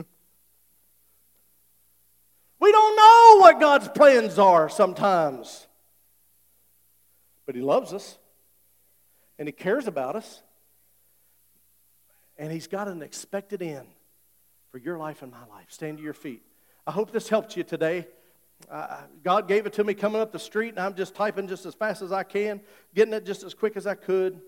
we 2.61 2.73
don't 2.73 2.97
know 2.97 3.37
what 3.41 3.61
God's 3.61 3.89
plans 3.89 4.41
are 4.41 4.69
sometimes. 4.69 5.69
But 7.47 7.55
He 7.55 7.63
loves 7.63 7.95
us, 7.95 8.19
and 9.39 9.47
He 9.47 9.53
cares 9.53 9.87
about 9.87 10.17
us, 10.17 10.43
and 12.37 12.51
He's 12.51 12.67
got 12.67 12.89
an 12.89 13.03
expected 13.03 13.63
end 13.63 13.87
for 14.73 14.79
your 14.79 14.99
life 14.99 15.23
and 15.23 15.31
my 15.31 15.47
life. 15.49 15.67
Stand 15.69 15.99
to 15.99 16.03
your 16.05 16.13
feet. 16.13 16.43
I 16.87 16.91
hope 16.91 17.13
this 17.13 17.29
helped 17.29 17.57
you 17.57 17.63
today. 17.63 18.09
Uh, 18.69 19.03
God 19.23 19.47
gave 19.47 19.65
it 19.67 19.75
to 19.75 19.85
me 19.85 19.95
coming 19.95 20.21
up 20.21 20.33
the 20.33 20.41
street, 20.41 20.71
and 20.71 20.81
I'm 20.81 20.97
just 20.97 21.15
typing 21.15 21.47
just 21.47 21.67
as 21.67 21.75
fast 21.75 22.03
as 22.03 22.11
I 22.11 22.25
can, 22.25 22.61
getting 22.97 23.15
it 23.15 23.25
just 23.25 23.45
as 23.45 23.55
quick 23.55 23.77
as 23.77 23.87
I 23.87 23.95
could. 23.95 24.41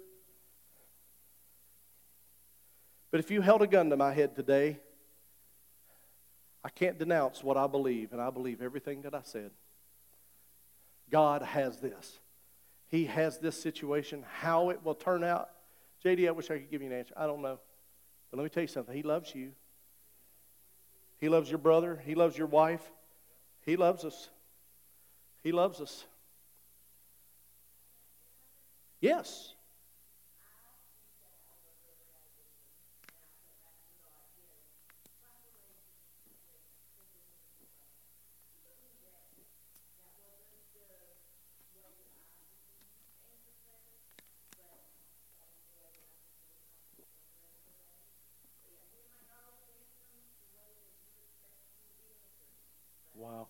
But 3.12 3.20
if 3.20 3.30
you 3.30 3.42
held 3.42 3.60
a 3.60 3.66
gun 3.66 3.90
to 3.90 3.96
my 3.96 4.12
head 4.12 4.34
today, 4.34 4.80
I 6.64 6.70
can't 6.70 6.98
denounce 6.98 7.44
what 7.44 7.58
I 7.58 7.66
believe, 7.66 8.12
and 8.12 8.20
I 8.20 8.30
believe 8.30 8.62
everything 8.62 9.02
that 9.02 9.14
I 9.14 9.20
said. 9.22 9.50
God 11.10 11.42
has 11.42 11.78
this. 11.78 12.18
He 12.88 13.04
has 13.04 13.38
this 13.38 13.60
situation. 13.60 14.24
How 14.40 14.70
it 14.70 14.82
will 14.82 14.94
turn 14.94 15.22
out, 15.22 15.50
JD, 16.02 16.26
I 16.26 16.30
wish 16.30 16.50
I 16.50 16.58
could 16.58 16.70
give 16.70 16.80
you 16.80 16.88
an 16.88 16.98
answer. 16.98 17.12
I 17.14 17.26
don't 17.26 17.42
know. 17.42 17.60
But 18.30 18.38
let 18.38 18.44
me 18.44 18.48
tell 18.48 18.62
you 18.62 18.66
something. 18.68 18.94
He 18.94 19.02
loves 19.02 19.34
you. 19.34 19.52
He 21.20 21.28
loves 21.28 21.50
your 21.50 21.58
brother. 21.58 22.00
He 22.06 22.14
loves 22.14 22.36
your 22.36 22.46
wife. 22.46 22.82
He 23.60 23.76
loves 23.76 24.06
us. 24.06 24.30
He 25.42 25.52
loves 25.52 25.82
us. 25.82 26.06
Yes. 29.00 29.52
Wow. 53.22 53.46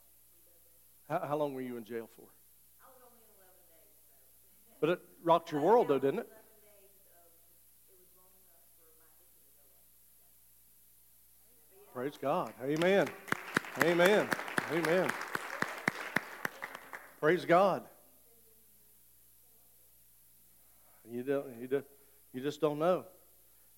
How, 1.13 1.21
how 1.29 1.37
long 1.37 1.53
were 1.53 1.61
you 1.61 1.77
in 1.77 1.85
jail 1.85 2.09
for? 2.17 2.25
But 4.81 4.89
it 4.89 5.01
rocked 5.23 5.53
your 5.53 5.61
world, 5.61 5.89
though, 5.89 5.99
didn't 5.99 6.21
it? 6.21 6.29
Praise 11.93 12.15
God. 12.21 12.55
Amen. 12.65 13.09
Amen. 13.83 14.27
Amen. 14.73 15.11
Praise 17.21 17.45
God. 17.45 17.83
You 21.09 21.23
don't, 21.23 21.45
you, 21.61 21.67
do, 21.69 21.83
you 22.33 22.41
just 22.41 22.63
don't 22.63 22.79
know. 22.79 23.05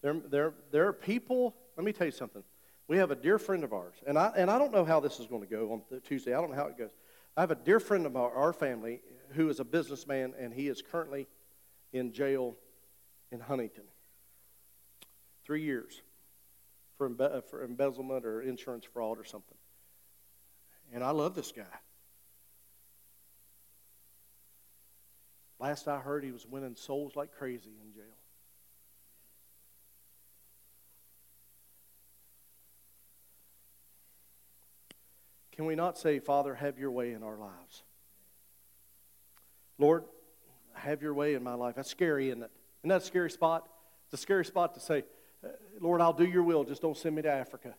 There, 0.03 0.21
there, 0.31 0.55
there 0.71 0.87
are 0.87 0.93
people, 0.93 1.57
let 1.77 1.85
me 1.85 1.93
tell 1.93 2.07
you 2.07 2.13
something. 2.13 2.45
We 2.87 2.99
have 2.99 3.11
a 3.11 3.17
dear 3.17 3.41
friend 3.41 3.65
of 3.65 3.73
ours, 3.73 3.97
and 4.07 4.17
I, 4.17 4.31
and 4.37 4.51
I 4.51 4.59
don't 4.59 4.73
know 4.73 4.85
how 4.85 5.01
this 5.01 5.19
is 5.19 5.27
going 5.27 5.43
to 5.43 5.49
go 5.49 5.73
on 5.73 6.01
Tuesday. 6.03 6.33
I 6.33 6.41
don't 6.41 6.51
know 6.51 6.57
how 6.57 6.69
it 6.69 6.79
goes. 6.79 6.91
I 7.37 7.41
have 7.41 7.51
a 7.51 7.57
dear 7.57 7.81
friend 7.81 8.07
of 8.07 8.17
our, 8.17 8.53
family 8.53 9.01
who 9.31 9.49
is 9.49 9.59
a 9.59 9.65
businessman, 9.65 10.35
and 10.39 10.53
he 10.53 10.69
is 10.69 10.83
currently 10.83 11.27
in 11.93 12.13
jail 12.13 12.57
in 13.33 13.41
Huntington. 13.41 13.85
Three 15.45 15.63
years 15.63 16.01
for, 16.97 17.11
embe- 17.11 17.37
uh, 17.37 17.41
for 17.41 17.65
embezzlement 17.65 18.25
or 18.25 18.41
insurance 18.41 18.85
fraud 18.85 19.19
or 19.19 19.25
something. 19.25 19.57
And 20.93 21.03
I 21.03 21.11
love 21.11 21.35
this 21.35 21.51
guy. 21.51 21.63
Last 25.59 25.89
I 25.89 25.99
heard, 25.99 26.25
he 26.25 26.31
was 26.31 26.47
winning 26.47 26.77
souls 26.77 27.17
like 27.17 27.33
crazy 27.33 27.73
in 27.83 27.93
jail. 27.93 28.14
Can 35.55 35.67
we 35.67 35.77
not 35.77 35.97
say, 35.97 36.19
Father, 36.19 36.55
have 36.55 36.79
your 36.79 36.91
way 36.91 37.13
in 37.13 37.23
our 37.23 37.37
lives? 37.37 37.85
Lord, 39.79 40.05
have 40.73 41.01
your 41.01 41.15
way 41.15 41.35
in 41.35 41.45
my 41.45 41.55
life. 41.55 41.77
That's 41.77 41.91
scary, 41.91 42.29
isn't 42.29 42.43
it? 42.43 42.51
Isn't 42.81 42.89
that 42.89 43.03
a 43.03 43.05
scary 43.05 43.31
spot? 43.31 43.69
It's 44.07 44.15
a 44.15 44.23
scary 44.23 44.45
spot 44.45 44.75
to 44.75 44.81
say, 44.81 45.05
uh, 45.45 45.49
Lord, 45.81 46.01
I'll 46.01 46.13
do 46.13 46.25
your 46.25 46.43
will, 46.43 46.65
just 46.65 46.83
don't 46.83 46.97
send 46.97 47.15
me 47.15 47.23
to 47.23 47.31
Africa. 47.31 47.75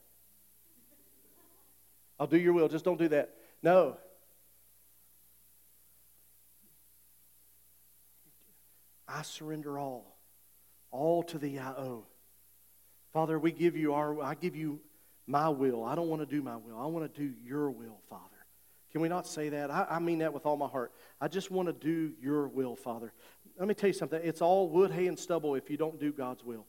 I'll 2.18 2.28
do 2.28 2.38
your 2.38 2.54
will, 2.54 2.70
just 2.70 2.86
don't 2.86 2.98
do 2.98 3.10
that. 3.10 3.36
No. 3.62 3.98
I 9.08 9.22
surrender 9.24 9.78
all. 9.78 10.18
All 10.92 11.24
to 11.24 11.38
thee 11.38 11.60
I. 11.60 11.74
Father, 13.12 13.38
we 13.38 13.52
give 13.52 13.76
you 13.76 13.94
our 13.94 14.22
I 14.22 14.36
give 14.36 14.56
you 14.56 14.80
my 15.28 15.50
will. 15.50 15.84
I 15.84 15.96
don't 15.96 16.08
want 16.08 16.22
to 16.22 16.26
do 16.26 16.42
my 16.42 16.56
will. 16.56 16.78
I 16.80 16.86
want 16.86 17.12
to 17.12 17.20
do 17.20 17.34
your 17.44 17.70
will, 17.70 18.00
Father. 18.10 18.24
Can 18.92 19.02
we 19.02 19.10
not 19.10 19.28
say 19.28 19.50
that? 19.50 19.72
I, 19.72 19.86
I 19.90 20.00
mean 20.00 20.20
that 20.20 20.34
with 20.34 20.46
all 20.46 20.56
my 20.56 20.68
heart. 20.68 20.94
I 21.20 21.28
just 21.28 21.52
want 21.52 21.68
to 21.68 21.74
do 21.74 22.14
your 22.22 22.48
will, 22.48 22.76
Father. 22.76 23.12
Let 23.60 23.68
me 23.68 23.74
tell 23.74 23.88
you 23.88 23.94
something. 23.94 24.20
It's 24.24 24.42
all 24.42 24.70
wood, 24.70 24.92
hay, 24.92 25.08
and 25.08 25.18
stubble 25.18 25.56
if 25.56 25.70
you 25.70 25.78
don't 25.78 26.00
do 26.00 26.12
God's 26.14 26.44
will. 26.44 26.66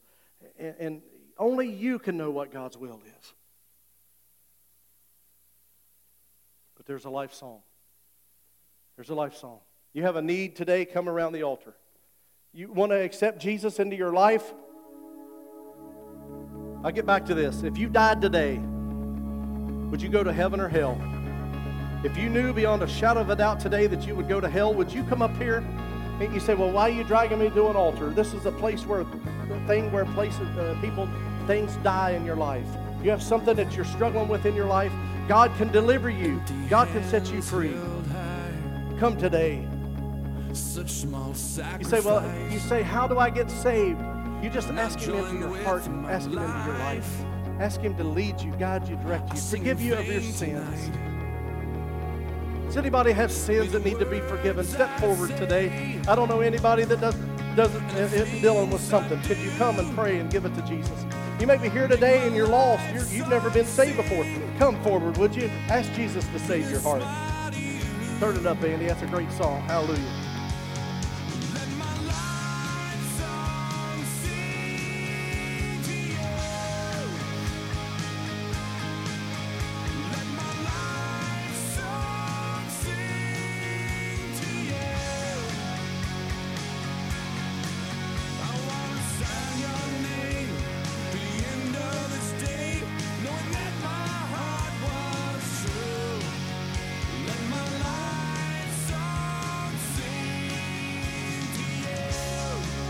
And, 0.59 0.75
and 0.79 1.03
only 1.39 1.71
you 1.71 1.99
can 1.99 2.17
know 2.17 2.31
what 2.31 2.51
God's 2.51 2.77
will 2.77 3.01
is. 3.05 3.35
But 6.77 6.87
there's 6.87 7.05
a 7.05 7.11
life 7.11 7.33
song. 7.33 7.61
There's 8.97 9.11
a 9.11 9.15
life 9.15 9.37
song. 9.37 9.61
You 9.93 10.03
have 10.03 10.17
a 10.17 10.23
need 10.23 10.57
today, 10.57 10.85
come 10.85 11.09
around 11.09 11.33
the 11.33 11.43
altar. 11.43 11.75
You 12.53 12.73
want 12.73 12.91
to 12.93 12.97
accept 12.97 13.39
Jesus 13.39 13.79
into 13.79 13.97
your 13.97 14.13
life? 14.13 14.53
I'll 16.87 16.93
get 16.93 17.05
back 17.05 17.26
to 17.26 17.34
this. 17.34 17.64
If 17.64 17.76
you 17.76 17.89
died 17.89 18.22
today, 18.22 18.61
would 19.91 20.01
you 20.01 20.09
go 20.09 20.22
to 20.22 20.32
heaven 20.32 20.61
or 20.61 20.68
hell? 20.68 20.97
If 22.05 22.16
you 22.16 22.28
knew 22.28 22.53
beyond 22.53 22.84
a 22.84 22.87
shadow 22.87 23.22
of 23.22 23.28
a 23.28 23.34
doubt 23.34 23.59
today 23.59 23.89
that 23.89 24.07
you 24.07 24.14
would 24.14 24.28
go 24.28 24.41
to 24.41 24.49
hell, 24.49 24.72
would 24.72 24.93
you 24.93 25.03
come 25.03 25.20
up 25.20 25.37
here? 25.37 25.64
And 26.20 26.32
you 26.32 26.39
say, 26.39 26.55
"Well, 26.55 26.70
why 26.70 26.82
are 26.82 26.93
you 26.93 27.03
dragging 27.03 27.41
me 27.41 27.51
to 27.51 27.68
an 27.70 27.74
altar? 27.74 28.11
This 28.11 28.32
is 28.32 28.47
a 28.47 28.53
place 28.53 28.87
where 28.87 29.03
the 29.03 29.59
thing 29.66 29.91
where 29.91 30.05
places, 30.05 30.47
uh, 30.57 30.76
people, 30.80 31.09
things 31.49 31.74
die 31.82 32.11
in 32.11 32.24
your 32.24 32.37
life. 32.37 32.68
You 33.03 33.11
have 33.11 33.20
something 33.20 33.57
that 33.57 33.74
you're 33.74 33.84
struggling 33.84 34.28
with 34.28 34.47
in 34.47 34.55
your 34.55 34.66
life. 34.66 34.93
God 35.26 35.51
can 35.59 35.72
deliver 35.72 36.09
you. 36.09 36.41
God 36.70 36.87
can 36.93 37.03
set 37.03 37.32
you 37.32 37.43
free. 37.43 37.74
Come 39.01 39.16
today. 39.16 39.66
Such 40.53 40.91
small 40.91 41.30
You 41.80 41.84
say, 41.84 41.99
"Well, 41.99 42.22
you 42.49 42.61
say, 42.61 42.82
how 42.82 43.09
do 43.09 43.18
I 43.18 43.28
get 43.28 43.51
saved?" 43.51 43.99
You 44.47 44.53
just 44.53 44.71
ask 44.71 45.01
Him 45.01 45.17
into 45.17 45.39
your 45.39 45.57
heart, 45.65 45.83
ask 46.09 46.31
Him 46.31 46.39
into 46.39 46.65
your 46.67 46.79
life. 46.79 47.25
Ask 47.59 47.81
Him 47.81 47.97
to 47.97 48.05
lead 48.05 48.41
you, 48.41 48.53
guide 48.53 48.89
you, 48.89 48.95
direct 48.95 49.35
you, 49.35 49.41
forgive 49.41 49.81
you 49.81 49.97
of 49.97 50.07
your 50.07 50.21
sins. 50.21 50.89
Does 52.67 52.77
anybody 52.77 53.11
have 53.11 53.33
sins 53.33 53.73
that 53.73 53.85
need 53.85 53.99
to 53.99 54.07
be 54.07 54.21
forgiven? 54.21 54.65
Step 54.65 55.01
forward 55.01 55.37
today. 55.37 56.01
I 56.07 56.15
don't 56.15 56.29
know 56.29 56.43
anybody 56.43 56.85
that 56.85 57.01
does, 57.01 57.17
doesn't 57.57 57.91
isn't 57.97 58.41
dealing 58.41 58.71
with 58.71 58.83
something. 58.83 59.21
Could 59.23 59.39
you 59.39 59.51
come 59.59 59.81
and 59.81 59.93
pray 59.97 60.21
and 60.21 60.31
give 60.31 60.45
it 60.45 60.55
to 60.55 60.63
Jesus? 60.63 61.05
You 61.41 61.49
may 61.49 61.57
be 61.57 61.69
here 61.69 61.89
today 61.89 62.25
and 62.25 62.37
you're 62.37 62.47
lost. 62.47 62.85
You're, 62.95 63.05
you've 63.07 63.29
never 63.29 63.51
been 63.51 63.67
saved 63.67 63.97
before. 63.97 64.25
Come 64.61 64.81
forward, 64.85 65.17
would 65.17 65.35
you? 65.35 65.51
Ask 65.67 65.93
Jesus 65.95 66.25
to 66.29 66.39
save 66.39 66.71
your 66.71 66.79
heart. 66.83 67.03
Turn 68.21 68.37
it 68.37 68.47
up, 68.47 68.63
Andy. 68.63 68.87
That's 68.87 69.03
a 69.03 69.07
great 69.07 69.33
song. 69.33 69.63
Hallelujah. 69.63 70.26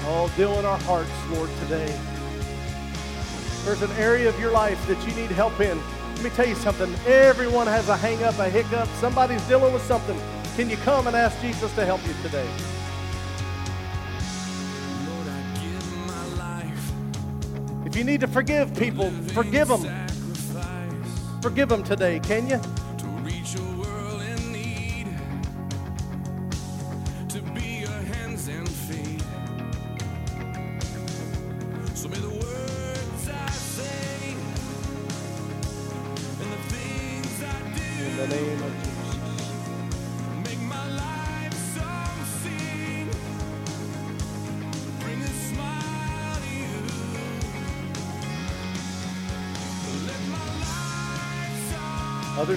Oh, 0.08 0.32
deal 0.36 0.56
in 0.60 0.64
our 0.64 0.78
hearts, 0.78 1.10
Lord, 1.32 1.50
today. 1.62 1.92
There's 3.64 3.82
an 3.82 3.90
area 3.98 4.28
of 4.28 4.38
your 4.38 4.52
life 4.52 4.86
that 4.86 5.04
you 5.04 5.12
need 5.20 5.32
help 5.32 5.58
in. 5.60 5.80
Let 6.14 6.22
me 6.22 6.30
tell 6.30 6.46
you 6.46 6.54
something. 6.54 6.94
Everyone 7.06 7.66
has 7.66 7.88
a 7.88 7.96
hang 7.96 8.22
up, 8.22 8.38
a 8.38 8.48
hiccup. 8.48 8.88
Somebody's 9.00 9.42
dealing 9.48 9.72
with 9.74 9.82
something. 9.82 10.16
Can 10.54 10.70
you 10.70 10.76
come 10.76 11.08
and 11.08 11.16
ask 11.16 11.40
Jesus 11.40 11.74
to 11.74 11.84
help 11.84 12.06
you 12.06 12.14
today? 12.22 12.46
Lord, 15.08 15.26
I 15.26 15.42
give 15.60 16.06
my 16.06 16.24
life. 16.38 16.92
If 17.84 17.96
you 17.96 18.04
need 18.04 18.20
to 18.20 18.28
forgive 18.28 18.76
people, 18.76 19.10
forgive 19.34 19.66
them. 19.66 20.06
Forgive 21.42 21.68
them 21.68 21.82
today, 21.82 22.20
can 22.20 22.48
you? 22.48 22.60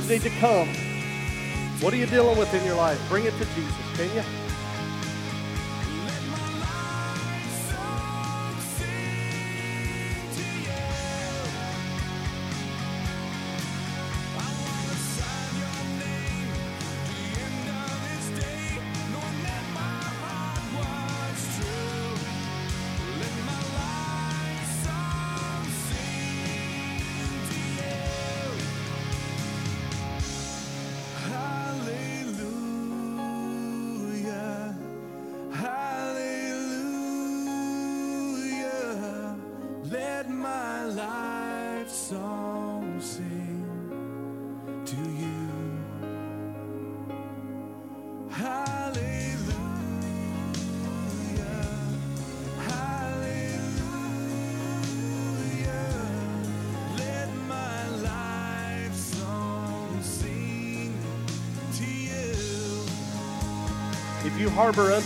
Need 0.10 0.22
to 0.24 0.30
come. 0.40 0.68
What 1.82 1.94
are 1.94 1.98
you 1.98 2.08
dealing 2.08 2.38
with 2.38 2.52
in 2.56 2.66
your 2.66 2.76
life? 2.76 3.00
Bring 3.10 3.26
it 3.26 3.34
to 3.38 3.46
Jesus, 3.54 3.76
can 3.96 4.16
you? 4.16 4.49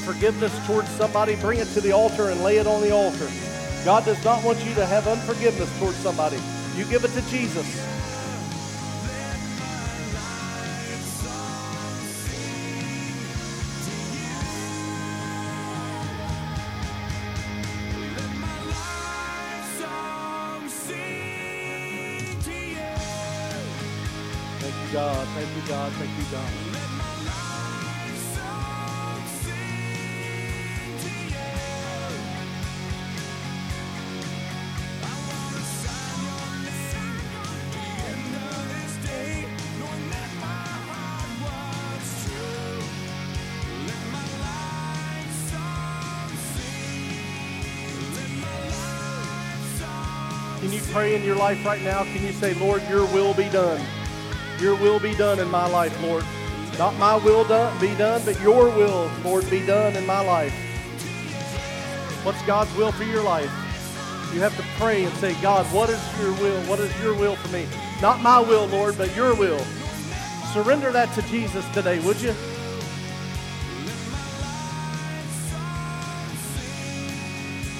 Unforgiveness 0.03 0.67
towards 0.67 0.89
somebody, 0.89 1.37
bring 1.37 1.59
it 1.59 1.67
to 1.69 1.79
the 1.79 1.93
altar 1.93 2.29
and 2.29 2.43
lay 2.43 2.57
it 2.57 2.67
on 2.67 2.81
the 2.81 2.91
altar. 2.91 3.29
God 3.85 4.03
does 4.03 4.21
not 4.25 4.43
want 4.43 4.59
you 4.65 4.73
to 4.75 4.85
have 4.85 5.07
unforgiveness 5.07 5.69
towards 5.79 5.95
somebody. 5.97 6.37
You 6.75 6.83
give 6.85 7.05
it 7.05 7.11
to 7.13 7.21
Jesus. 7.29 7.65
Thank 24.59 24.75
you, 24.75 24.93
God. 24.93 25.27
Thank 25.29 25.55
you, 25.55 25.69
God. 25.69 25.91
Thank 25.93 26.17
you, 26.17 26.25
God. 26.31 27.02
Pray 50.93 51.15
in 51.15 51.23
your 51.23 51.35
life 51.35 51.65
right 51.65 51.81
now? 51.81 52.03
Can 52.03 52.23
you 52.23 52.31
say, 52.31 52.53
Lord, 52.53 52.87
your 52.87 53.07
will 53.07 53.33
be 53.33 53.49
done? 53.49 53.83
Your 54.59 54.75
will 54.75 54.99
be 54.99 55.15
done 55.15 55.39
in 55.39 55.49
my 55.49 55.67
life, 55.67 55.99
Lord. 56.03 56.23
Not 56.77 56.95
my 56.97 57.15
will 57.15 57.43
done, 57.45 57.75
be 57.81 57.95
done, 57.95 58.21
but 58.23 58.39
your 58.41 58.65
will, 58.65 59.09
Lord, 59.23 59.49
be 59.49 59.65
done 59.65 59.95
in 59.95 60.05
my 60.05 60.21
life. 60.21 60.53
What's 62.23 62.41
God's 62.43 62.73
will 62.75 62.91
for 62.91 63.05
your 63.05 63.23
life? 63.23 63.51
You 64.35 64.41
have 64.41 64.55
to 64.55 64.63
pray 64.77 65.03
and 65.03 65.13
say, 65.15 65.33
God, 65.41 65.65
what 65.73 65.89
is 65.89 65.99
your 66.19 66.31
will? 66.33 66.61
What 66.69 66.79
is 66.79 67.01
your 67.01 67.15
will 67.15 67.37
for 67.37 67.51
me? 67.51 67.65
Not 67.99 68.21
my 68.21 68.39
will, 68.39 68.67
Lord, 68.67 68.95
but 68.95 69.15
your 69.15 69.35
will. 69.35 69.59
Surrender 70.53 70.91
that 70.91 71.11
to 71.15 71.23
Jesus 71.23 71.67
today, 71.73 71.99
would 72.01 72.21
you? 72.21 72.35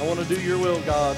I 0.01 0.07
want 0.07 0.20
to 0.20 0.26
do 0.26 0.41
your 0.41 0.57
will, 0.57 0.82
God. 0.82 1.16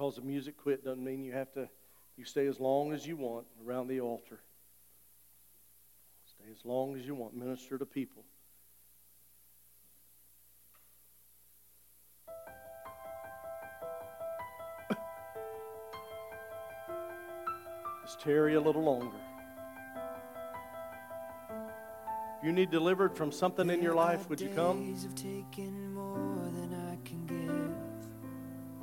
Because 0.00 0.16
the 0.16 0.22
music 0.22 0.56
quit 0.56 0.82
doesn't 0.82 1.04
mean 1.04 1.22
you 1.22 1.32
have 1.32 1.52
to, 1.52 1.68
you 2.16 2.24
stay 2.24 2.46
as 2.46 2.58
long 2.58 2.90
as 2.94 3.06
you 3.06 3.18
want 3.18 3.44
around 3.66 3.86
the 3.86 4.00
altar. 4.00 4.40
Stay 6.24 6.50
as 6.50 6.64
long 6.64 6.96
as 6.96 7.04
you 7.04 7.14
want. 7.14 7.36
Minister 7.36 7.76
to 7.76 7.84
people. 7.84 8.24
Just 18.06 18.20
tarry 18.22 18.54
a 18.54 18.60
little 18.60 18.82
longer. 18.82 19.18
If 22.38 22.44
you 22.46 22.52
need 22.52 22.70
delivered 22.70 23.14
from 23.14 23.30
something 23.30 23.68
in 23.68 23.82
your 23.82 23.94
life, 23.94 24.30
would 24.30 24.40
you 24.40 24.48
come? 24.48 24.96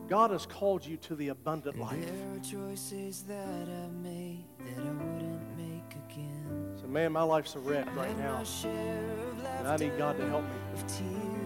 God 0.08 0.32
has 0.32 0.46
called 0.46 0.86
you 0.86 0.96
to 0.98 1.16
the 1.16 1.30
abundant 1.30 1.78
life. 1.78 2.00
There 2.00 2.36
are 2.36 2.40
choices 2.40 3.24
that 3.24 3.68
I've 3.68 3.94
made 3.94 4.46
that 4.60 4.82
I 4.82 4.92
wouldn't 4.92 5.58
make 5.58 5.96
again. 6.10 6.78
So, 6.80 6.88
man, 6.88 7.12
my 7.12 7.24
life's 7.24 7.56
a 7.56 7.60
wreck 7.60 7.94
right 7.94 8.18
now, 8.18 8.38
my 8.38 8.44
share 8.44 9.04
of 9.30 9.46
and 9.46 9.68
I 9.68 9.76
need 9.76 9.98
God 9.98 10.18
to 10.18 10.28
help 10.30 10.44
me. 10.44 10.50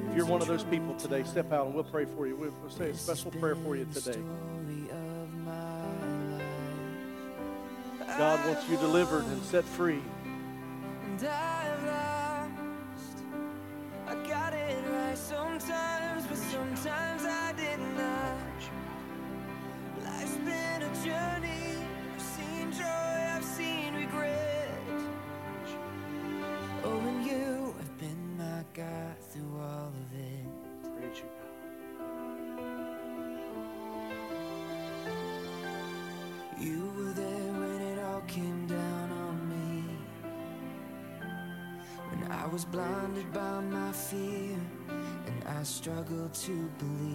If 0.09 0.17
you're 0.17 0.25
one 0.25 0.41
of 0.41 0.47
those 0.47 0.63
people 0.63 0.93
today, 0.95 1.23
step 1.23 1.51
out 1.51 1.65
and 1.65 1.73
we'll 1.73 1.83
pray 1.85 2.05
for 2.05 2.27
you. 2.27 2.35
We'll, 2.35 2.53
we'll 2.61 2.69
say 2.69 2.89
a 2.89 2.93
special 2.93 3.31
prayer 3.31 3.55
for 3.55 3.75
you 3.75 3.85
today. 3.85 4.11
story 4.11 4.89
of 4.91 5.33
my 5.45 6.37
life. 6.37 8.17
God 8.17 8.45
wants 8.45 8.69
you 8.69 8.77
delivered 8.77 9.23
and 9.25 9.41
set 9.43 9.63
free. 9.63 10.01
I 46.11 46.13
struggled 46.13 46.33
to 46.33 46.69
believe. 46.77 47.10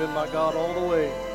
Been 0.00 0.10
my 0.14 0.26
God 0.28 0.56
all 0.56 0.72
the 0.72 0.80
way. 0.80 1.29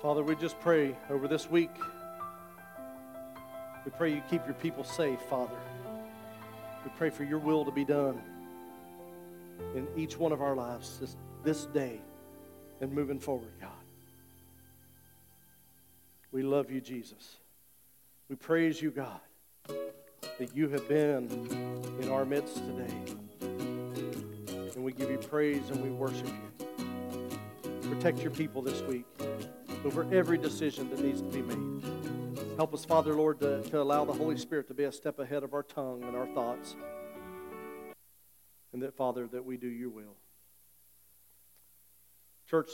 Father, 0.00 0.22
we 0.22 0.36
just 0.36 0.60
pray 0.60 0.96
over 1.10 1.26
this 1.26 1.50
week. 1.50 1.72
We 3.84 3.90
pray 3.90 4.14
you 4.14 4.22
keep 4.30 4.44
your 4.46 4.54
people 4.54 4.84
safe, 4.84 5.18
Father. 5.22 5.58
We 6.84 6.92
pray 6.96 7.10
for 7.10 7.24
your 7.24 7.40
will 7.40 7.64
to 7.64 7.72
be 7.72 7.84
done 7.84 8.22
in 9.74 9.88
each 9.96 10.16
one 10.16 10.30
of 10.30 10.40
our 10.40 10.54
lives 10.54 10.98
this, 11.00 11.16
this 11.42 11.66
day 11.66 12.00
and 12.80 12.92
moving 12.92 13.18
forward, 13.18 13.50
God. 13.60 13.70
We 16.30 16.44
love 16.44 16.70
you, 16.70 16.80
Jesus. 16.80 17.38
We 18.28 18.36
praise 18.36 18.80
you, 18.80 18.92
God, 18.92 19.20
that 19.66 20.54
you 20.54 20.68
have 20.68 20.88
been 20.88 21.28
in 22.00 22.08
our 22.08 22.24
midst 22.24 22.54
today. 22.54 22.94
And 23.40 24.84
we 24.84 24.92
give 24.92 25.10
you 25.10 25.18
praise 25.18 25.70
and 25.70 25.82
we 25.82 25.90
worship 25.90 26.28
you. 26.28 26.76
Protect 27.90 28.20
your 28.20 28.30
people 28.30 28.62
this 28.62 28.80
week 28.82 29.04
over 29.84 30.06
every 30.12 30.38
decision 30.38 30.90
that 30.90 31.00
needs 31.00 31.20
to 31.20 31.28
be 31.28 31.42
made. 31.42 31.82
Help 32.56 32.74
us, 32.74 32.84
Father, 32.84 33.14
Lord, 33.14 33.38
to, 33.40 33.62
to 33.62 33.80
allow 33.80 34.04
the 34.04 34.12
Holy 34.12 34.36
Spirit 34.36 34.66
to 34.68 34.74
be 34.74 34.84
a 34.84 34.92
step 34.92 35.18
ahead 35.18 35.44
of 35.44 35.54
our 35.54 35.62
tongue 35.62 36.02
and 36.02 36.16
our 36.16 36.26
thoughts. 36.28 36.74
And 38.72 38.82
that, 38.82 38.96
Father, 38.96 39.26
that 39.28 39.44
we 39.44 39.56
do 39.56 39.68
your 39.68 39.90
will. 39.90 40.16
Church, 42.48 42.70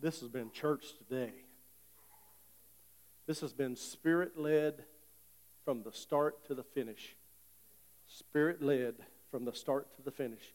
this 0.00 0.20
has 0.20 0.28
been 0.28 0.50
church 0.50 0.86
today. 0.96 1.32
This 3.26 3.40
has 3.40 3.52
been 3.52 3.76
spirit 3.76 4.38
led 4.38 4.84
from 5.64 5.82
the 5.82 5.92
start 5.92 6.46
to 6.46 6.54
the 6.54 6.62
finish. 6.62 7.16
Spirit 8.06 8.62
led 8.62 8.94
from 9.30 9.44
the 9.44 9.52
start 9.52 9.94
to 9.96 10.02
the 10.02 10.10
finish. 10.10 10.54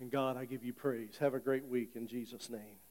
And 0.00 0.10
God, 0.10 0.36
I 0.36 0.44
give 0.44 0.64
you 0.64 0.72
praise. 0.72 1.16
Have 1.20 1.34
a 1.34 1.40
great 1.40 1.66
week 1.66 1.90
in 1.94 2.06
Jesus' 2.06 2.50
name. 2.50 2.81